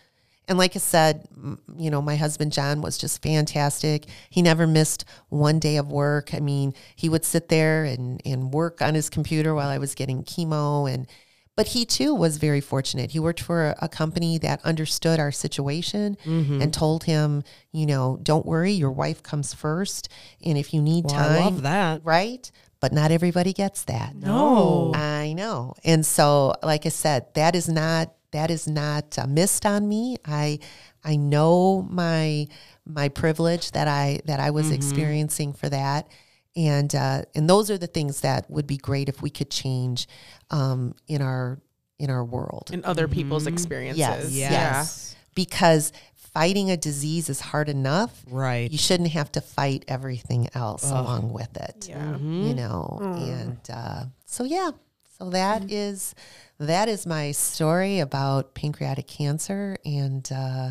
And 0.49 0.57
like 0.57 0.75
I 0.75 0.79
said, 0.79 1.29
you 1.77 1.91
know, 1.91 2.01
my 2.01 2.17
husband 2.17 2.53
John 2.53 2.81
was 2.81 2.97
just 2.97 3.23
fantastic. 3.23 4.07
He 4.31 4.41
never 4.41 4.67
missed 4.67 5.05
one 5.29 5.59
day 5.59 5.77
of 5.77 5.93
work. 5.93 6.33
I 6.33 6.41
mean, 6.41 6.75
he 6.97 7.09
would 7.09 7.25
sit 7.25 7.49
there 7.49 7.85
and 7.85 8.21
and 8.25 8.53
work 8.53 8.81
on 8.81 8.95
his 8.95 9.11
computer 9.11 9.55
while 9.55 9.69
I 9.69 9.79
was 9.79 9.95
getting 9.95 10.25
chemo 10.25 10.93
and 10.93 11.07
but 11.55 11.67
he 11.67 11.85
too 11.85 12.15
was 12.15 12.37
very 12.37 12.61
fortunate. 12.61 13.11
He 13.11 13.19
worked 13.19 13.41
for 13.41 13.71
a, 13.71 13.77
a 13.83 13.89
company 13.89 14.39
that 14.39 14.65
understood 14.65 15.19
our 15.19 15.33
situation 15.33 16.17
mm-hmm. 16.25 16.63
and 16.63 16.73
told 16.73 17.03
him, 17.03 17.43
you 17.73 17.85
know, 17.85 18.17
don't 18.23 18.47
worry, 18.47 18.71
your 18.71 18.93
wife 18.93 19.25
comes 19.25 19.53
first 19.55 20.09
and 20.45 20.57
if 20.57 20.73
you 20.73 20.81
need 20.81 21.07
Well, 21.07 21.15
time, 21.15 21.33
I 21.33 21.45
love 21.45 21.63
that. 21.63 22.01
right? 22.05 22.49
But 22.81 22.93
not 22.93 23.11
everybody 23.11 23.53
gets 23.53 23.83
that. 23.85 24.15
No. 24.15 24.93
I 24.95 25.33
know. 25.33 25.75
And 25.83 26.07
so, 26.07 26.55
like 26.63 26.87
I 26.87 26.91
said, 26.91 27.27
that 27.35 27.57
is 27.57 27.69
not 27.69 28.15
that 28.33 28.51
is 28.51 28.67
not 28.69 29.19
uh, 29.19 29.27
missed 29.27 29.65
on 29.67 29.89
me. 29.89 30.17
I 30.25 30.59
I 31.05 31.17
know 31.17 31.87
my 31.91 32.47
my 32.87 33.09
privilege 33.09 33.71
that 33.73 33.89
I 33.89 34.21
that 34.27 34.41
I 34.41 34.51
was 34.51 34.67
Mm-hmm. 34.67 34.75
experiencing 34.75 35.53
for 35.53 35.69
that, 35.69 36.09
and 36.57 36.95
uh, 36.95 37.23
and 37.35 37.49
those 37.49 37.71
are 37.71 37.79
the 37.79 37.87
things 37.87 38.21
that 38.23 38.51
would 38.51 38.67
be 38.67 38.77
great 38.77 39.09
if 39.09 39.23
we 39.23 39.31
could 39.31 39.51
change 39.51 40.07
um, 40.51 40.95
in 41.07 41.23
our 41.23 41.59
in 41.99 42.11
our 42.11 42.25
world 42.25 42.71
In 42.73 42.85
other 42.85 43.09
people's 43.09 43.47
experiences. 43.47 43.99
Yes. 43.99 44.31
Yeah. 44.33 44.51
Yes. 44.53 45.17
because 45.35 45.93
fighting 46.15 46.71
a 46.71 46.77
disease 46.77 47.29
is 47.29 47.41
hard 47.41 47.69
enough. 47.69 48.23
Right. 48.31 48.71
You 48.71 48.79
shouldn't 48.79 49.11
have 49.11 49.33
to 49.33 49.41
fight 49.41 49.85
everything 49.89 50.49
else 50.55 50.89
along 50.89 51.33
with 51.33 51.57
it 51.57 51.89
Yeah. 51.89 52.17
you 52.19 52.55
know 52.55 52.99
and 53.01 53.59
uh, 53.73 54.05
so 54.27 54.45
yeah 54.45 54.71
so 55.19 55.31
that 55.31 55.73
is 55.73 56.15
that 56.59 56.89
is 56.89 57.07
my 57.07 57.33
story 57.33 58.01
about 58.01 58.55
pancreatic 58.55 59.07
cancer. 59.07 59.77
And 59.85 60.29
uh, 60.33 60.71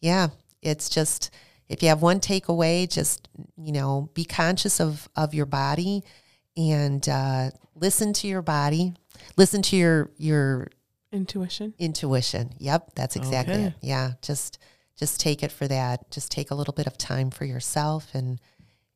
yeah 0.00 0.28
it's 0.62 0.88
just 0.88 1.30
if 1.68 1.82
you 1.82 1.88
have 1.88 2.02
one 2.02 2.18
takeaway 2.20 2.90
just 2.90 3.28
you 3.56 3.72
know 3.72 4.10
be 4.14 4.24
conscious 4.24 4.80
of 4.80 5.08
of 5.16 5.34
your 5.34 5.46
body 5.46 6.02
and 6.56 7.08
uh, 7.08 7.50
listen 7.74 8.12
to 8.14 8.26
your 8.26 8.42
body. 8.42 8.94
Listen 9.36 9.62
to 9.62 9.76
your 9.76 10.10
your 10.16 10.68
Intuition. 11.12 11.74
intuition. 11.78 12.52
Yep 12.58 12.90
that's 12.94 13.16
exactly 13.16 13.54
Okay. 13.54 13.64
it. 13.66 13.74
Yeah 13.80 14.12
just 14.22 14.58
just 14.96 15.20
take 15.20 15.42
it 15.44 15.52
for 15.52 15.68
that. 15.68 16.10
Just 16.10 16.30
take 16.32 16.50
a 16.50 16.54
little 16.56 16.74
bit 16.74 16.86
of 16.88 16.98
time 16.98 17.30
for 17.30 17.44
yourself 17.44 18.08
and 18.14 18.40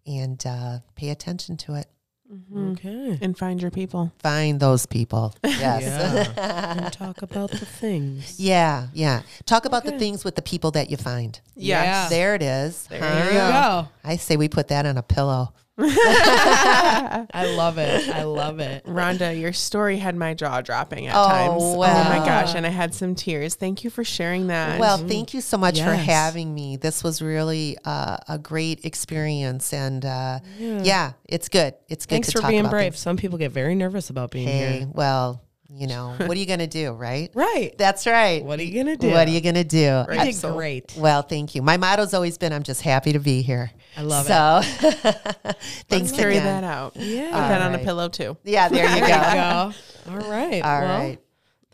and 0.06 0.44
uh, 0.46 0.78
pay 0.96 1.10
attention 1.10 1.56
to 1.58 1.74
it 1.74 1.86
Mm-hmm. 2.32 2.70
Okay. 2.72 3.18
And 3.20 3.36
find 3.36 3.60
your 3.60 3.70
people. 3.70 4.12
Find 4.20 4.58
those 4.58 4.86
people. 4.86 5.34
Yes. 5.44 5.82
Yeah. 5.82 6.84
and 6.84 6.92
talk 7.04 7.22
about 7.22 7.50
the 7.50 7.66
things. 7.66 8.40
Yeah, 8.40 8.88
yeah. 8.94 9.22
Talk 9.44 9.64
about 9.64 9.84
the 9.84 9.92
things 9.98 10.24
with 10.24 10.34
the 10.34 10.42
people 10.42 10.70
that 10.72 10.90
you 10.90 10.96
find. 10.96 11.38
Yeah. 11.54 12.08
There 12.08 12.34
it 12.34 12.42
is. 12.42 12.86
There 12.88 13.00
Huh? 13.00 13.14
There 13.14 13.32
you 13.32 13.38
go. 13.38 13.88
I 14.02 14.16
say 14.16 14.36
we 14.36 14.48
put 14.48 14.68
that 14.68 14.86
on 14.86 14.96
a 14.96 15.02
pillow. 15.02 15.52
I 15.78 17.54
love 17.56 17.78
it. 17.78 18.08
I 18.08 18.24
love 18.24 18.60
it. 18.60 18.84
Rhonda, 18.84 19.38
your 19.38 19.52
story 19.52 19.96
had 19.96 20.14
my 20.16 20.34
jaw 20.34 20.60
dropping 20.60 21.06
at 21.06 21.14
Oh, 21.16 21.28
times. 21.28 21.62
Oh 21.62 21.78
my 21.78 22.24
gosh. 22.24 22.54
And 22.54 22.66
I 22.66 22.68
had 22.70 22.94
some 22.94 23.14
tears. 23.14 23.54
Thank 23.54 23.82
you 23.84 23.90
for 23.90 24.04
sharing 24.04 24.48
that. 24.48 24.78
Well, 24.78 24.98
thank 24.98 25.34
you 25.34 25.40
so 25.40 25.56
much 25.56 25.80
for 25.80 25.94
having 25.94 26.54
me. 26.54 26.76
This 26.76 27.02
was 27.02 27.22
really 27.22 27.78
uh, 27.84 28.18
a 28.28 28.38
great 28.38 28.84
experience, 28.84 29.72
and 29.72 30.04
uh, 30.04 30.40
yeah. 30.58 31.12
it's 31.24 31.48
good. 31.48 31.74
It's 31.88 32.06
good 32.06 32.16
Thanks 32.16 32.28
to 32.28 32.32
for 32.32 32.40
talk 32.42 32.50
being 32.50 32.60
about 32.60 32.70
brave. 32.72 32.92
things. 32.92 33.00
Some 33.00 33.16
people 33.16 33.38
get 33.38 33.52
very 33.52 33.74
nervous 33.74 34.10
about 34.10 34.30
being 34.30 34.48
Hey, 34.48 34.78
here. 34.80 34.88
well, 34.92 35.42
you 35.74 35.86
know, 35.86 36.14
what 36.18 36.30
are 36.30 36.40
you 36.40 36.46
gonna 36.46 36.66
do, 36.66 36.92
right? 36.92 37.30
Right. 37.34 37.74
That's 37.78 38.06
right. 38.06 38.44
What 38.44 38.58
are 38.60 38.62
you 38.62 38.82
gonna 38.82 38.96
do? 38.96 39.08
What 39.10 39.26
are 39.26 39.30
you 39.30 39.40
gonna 39.40 39.64
do? 39.64 40.04
You 40.10 40.24
did 40.24 40.34
So- 40.34 40.54
great. 40.54 40.94
Well, 40.96 41.22
thank 41.22 41.54
you. 41.54 41.62
My 41.62 41.76
motto's 41.76 42.14
always 42.14 42.38
been, 42.38 42.52
"I'm 42.52 42.62
just 42.62 42.82
happy 42.82 43.12
to 43.12 43.18
be 43.18 43.42
here." 43.42 43.70
I 43.96 44.02
love 44.02 44.26
it. 44.26 44.28
so, 44.28 45.10
Let's 45.44 45.82
thanks 45.88 46.12
carry 46.12 46.36
again. 46.36 46.62
that 46.62 46.64
out. 46.64 46.96
Yeah. 46.96 47.26
Put 47.26 47.48
that 47.48 47.62
on 47.62 47.74
a 47.74 47.78
pillow 47.78 48.08
too. 48.08 48.36
Yeah, 48.44 48.68
there 48.68 48.84
you 48.84 49.00
There 49.06 49.08
go. 49.08 49.14
you 49.16 50.14
go. 50.20 50.24
All 50.24 50.30
right. 50.30 50.62
All 50.62 50.80
well, 50.80 50.98
right. 50.98 51.18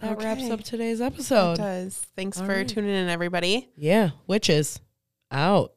That 0.00 0.22
wraps 0.22 0.48
up 0.50 0.62
today's 0.62 1.00
It 1.00 1.04
episode. 1.04 1.56
does. 1.56 2.06
Thanks 2.16 2.38
All 2.38 2.46
for 2.46 2.52
right. 2.54 2.68
tuning 2.68 2.90
in, 2.94 3.08
everybody. 3.08 3.68
Yeah. 3.76 4.10
Witches 4.28 4.80
out. 5.30 5.72